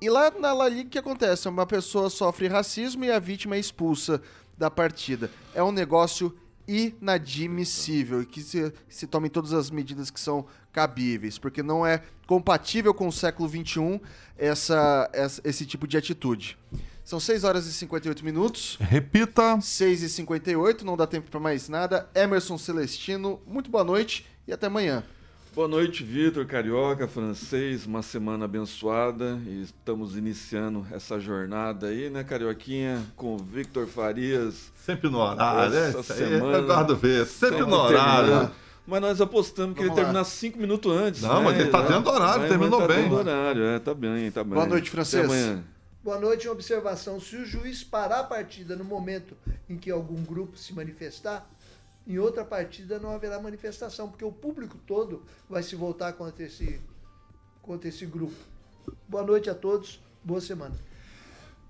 E 0.00 0.08
lá 0.08 0.30
na 0.30 0.52
La 0.52 0.68
Liga 0.68 0.88
o 0.88 0.90
que 0.90 0.98
acontece? 0.98 1.48
Uma 1.48 1.66
pessoa 1.66 2.08
sofre 2.08 2.48
racismo 2.48 3.04
e 3.04 3.10
a 3.12 3.18
vítima 3.18 3.56
é 3.56 3.58
expulsa 3.58 4.20
da 4.56 4.70
partida. 4.70 5.30
É 5.54 5.62
um 5.62 5.72
negócio 5.72 6.34
inadmissível 6.66 8.22
e 8.22 8.26
que 8.26 8.40
se, 8.40 8.72
se 8.88 9.06
tomem 9.06 9.30
todas 9.30 9.52
as 9.52 9.70
medidas 9.70 10.10
que 10.10 10.20
são 10.20 10.46
cabíveis, 10.72 11.38
porque 11.38 11.62
não 11.62 11.84
é 11.84 12.02
compatível 12.26 12.94
com 12.94 13.08
o 13.08 13.12
século 13.12 13.48
XXI 13.48 14.00
essa, 14.38 15.10
essa- 15.12 15.40
esse 15.44 15.66
tipo 15.66 15.86
de 15.86 15.96
atitude. 15.96 16.56
São 17.10 17.18
6 17.18 17.42
horas 17.42 17.66
e 17.66 17.72
58 17.72 18.24
minutos. 18.24 18.76
Repita. 18.80 19.60
6 19.60 20.04
e 20.04 20.08
58 20.08 20.84
não 20.86 20.96
dá 20.96 21.08
tempo 21.08 21.28
para 21.28 21.40
mais 21.40 21.68
nada. 21.68 22.08
Emerson 22.14 22.56
Celestino, 22.56 23.40
muito 23.44 23.68
boa 23.68 23.82
noite 23.82 24.24
e 24.46 24.52
até 24.52 24.68
amanhã. 24.68 25.02
Boa 25.52 25.66
noite, 25.66 26.04
Vitor, 26.04 26.46
carioca, 26.46 27.08
francês, 27.08 27.84
uma 27.84 28.00
semana 28.00 28.44
abençoada 28.44 29.40
e 29.44 29.60
estamos 29.62 30.16
iniciando 30.16 30.86
essa 30.92 31.18
jornada 31.18 31.88
aí, 31.88 32.08
né, 32.10 32.22
carioquinha, 32.22 33.02
com 33.16 33.34
o 33.34 33.38
Victor 33.38 33.88
Farias. 33.88 34.70
Sempre 34.76 35.10
no 35.10 35.18
horário, 35.18 35.72
né? 35.74 35.88
Essa 35.88 36.12
aí 36.14 36.18
semana- 36.20 36.58
Eu 36.58 36.66
guardo 36.66 36.96
ver. 36.96 37.26
Sempre 37.26 37.58
Sempre 37.58 37.70
no 37.72 37.76
horário. 37.76 38.28
terminando. 38.28 38.52
Mas 38.86 39.00
nós 39.00 39.20
apostamos 39.20 39.74
que 39.74 39.80
Vamos 39.82 39.96
ele 39.96 40.00
lá. 40.00 40.12
terminasse 40.12 40.36
cinco 40.36 40.60
minutos 40.60 40.92
antes. 40.96 41.22
Não, 41.22 41.38
né? 41.38 41.44
mas 41.44 41.58
ele 41.58 41.70
tá 41.70 41.80
dentro 41.82 42.02
do 42.02 42.10
horário, 42.10 42.40
Mas- 42.42 42.48
terminou 42.50 42.78
mas 42.78 42.88
tá 42.88 42.94
bem. 42.94 43.02
dentro 43.02 43.16
do 43.24 43.28
horário, 43.28 43.62
é, 43.64 43.78
tá 43.80 43.94
bem, 43.94 44.30
tá 44.30 44.44
bem. 44.44 44.54
Boa 44.54 44.66
noite, 44.66 44.88
francês. 44.88 45.24
Até 45.24 45.34
amanhã. 45.34 45.64
Boa 46.02 46.18
noite, 46.18 46.48
uma 46.48 46.54
observação. 46.54 47.20
Se 47.20 47.36
o 47.36 47.44
juiz 47.44 47.84
parar 47.84 48.20
a 48.20 48.24
partida 48.24 48.74
no 48.74 48.84
momento 48.84 49.36
em 49.68 49.76
que 49.76 49.90
algum 49.90 50.22
grupo 50.22 50.56
se 50.56 50.72
manifestar, 50.72 51.46
em 52.06 52.18
outra 52.18 52.42
partida 52.44 52.98
não 52.98 53.10
haverá 53.12 53.38
manifestação, 53.38 54.08
porque 54.08 54.24
o 54.24 54.32
público 54.32 54.78
todo 54.86 55.22
vai 55.48 55.62
se 55.62 55.76
voltar 55.76 56.14
contra 56.14 56.44
esse, 56.44 56.80
contra 57.60 57.88
esse 57.88 58.06
grupo. 58.06 58.34
Boa 59.06 59.22
noite 59.22 59.50
a 59.50 59.54
todos, 59.54 60.00
boa 60.24 60.40
semana. 60.40 60.74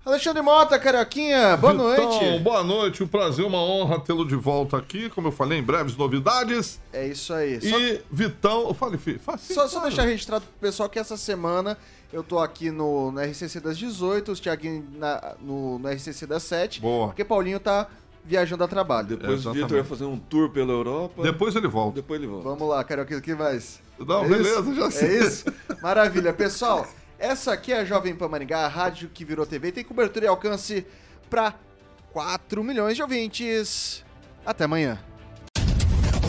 Alexandre 0.03 0.41
Mota, 0.41 0.79
Carioquinha, 0.79 1.55
boa 1.57 1.73
Vitão, 1.73 1.85
noite. 2.19 2.39
boa 2.39 2.63
noite. 2.63 3.03
Um 3.03 3.07
prazer, 3.07 3.45
uma 3.45 3.61
honra 3.61 3.99
tê-lo 3.99 4.25
de 4.25 4.35
volta 4.35 4.77
aqui. 4.77 5.09
Como 5.11 5.27
eu 5.27 5.31
falei, 5.31 5.59
em 5.59 5.63
breves 5.63 5.95
novidades. 5.95 6.79
É 6.91 7.05
isso 7.05 7.31
aí. 7.33 7.61
Só, 7.61 7.77
E 7.79 8.01
Vitão, 8.09 8.73
fale, 8.73 8.97
filho. 8.97 9.19
Fala 9.19 9.37
só, 9.37 9.67
só 9.67 9.79
deixar 9.81 10.03
registrado 10.03 10.43
pro 10.43 10.53
pessoal 10.59 10.89
que 10.89 10.97
essa 10.97 11.15
semana 11.17 11.77
eu 12.11 12.23
tô 12.23 12.39
aqui 12.39 12.69
no, 12.71 13.11
no 13.11 13.19
RCC 13.21 13.59
das 13.59 13.77
18, 13.77 14.31
o 14.31 14.35
Thiaguinho 14.35 14.85
na- 14.97 15.35
no, 15.41 15.79
no 15.79 15.87
RCC 15.89 16.25
das 16.27 16.43
7, 16.43 16.81
Boa. 16.81 17.07
porque 17.07 17.23
Paulinho 17.23 17.59
tá 17.59 17.87
viajando 18.23 18.63
a 18.63 18.67
trabalho. 18.67 19.07
Depois 19.07 19.45
o. 19.45 19.53
Vitor 19.53 19.69
vai 19.69 19.83
fazer 19.83 20.05
um 20.05 20.17
tour 20.17 20.49
pela 20.49 20.71
Europa. 20.71 21.23
Depois 21.23 21.55
ele 21.55 21.67
volta. 21.67 21.95
Depois 21.95 22.19
ele 22.21 22.29
volta. 22.29 22.49
Vamos 22.49 22.67
lá, 22.69 22.83
Carioquinha, 22.83 23.19
o 23.19 23.21
que 23.21 23.33
mais? 23.33 23.79
Não, 23.99 24.25
É 24.25 24.27
beleza, 24.29 24.59
isso? 24.61 24.75
já 24.75 24.91
sei. 24.91 25.09
É 25.09 25.23
isso? 25.25 25.45
Maravilha. 25.81 26.33
Pessoal, 26.33 26.87
essa 27.17 27.53
aqui 27.53 27.71
é 27.71 27.79
a 27.79 27.85
Jovem 27.85 28.15
Pan 28.15 28.27
Maringá, 28.27 28.65
a 28.65 28.67
rádio 28.67 29.09
que 29.13 29.23
virou 29.25 29.45
TV 29.45 29.71
tem 29.71 29.83
cobertura 29.83 30.25
e 30.25 30.27
alcance 30.27 30.85
para 31.29 31.53
4 32.11 32.63
milhões 32.63 32.95
de 32.95 33.01
ouvintes. 33.01 34.03
Até 34.45 34.65
amanhã. 34.65 34.99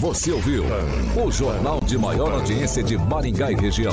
Você 0.00 0.32
ouviu 0.32 0.64
o 1.24 1.30
jornal 1.30 1.80
de 1.80 1.96
maior 1.96 2.32
audiência 2.32 2.82
de 2.82 2.96
Maringá 2.98 3.50
e 3.52 3.54
região. 3.54 3.92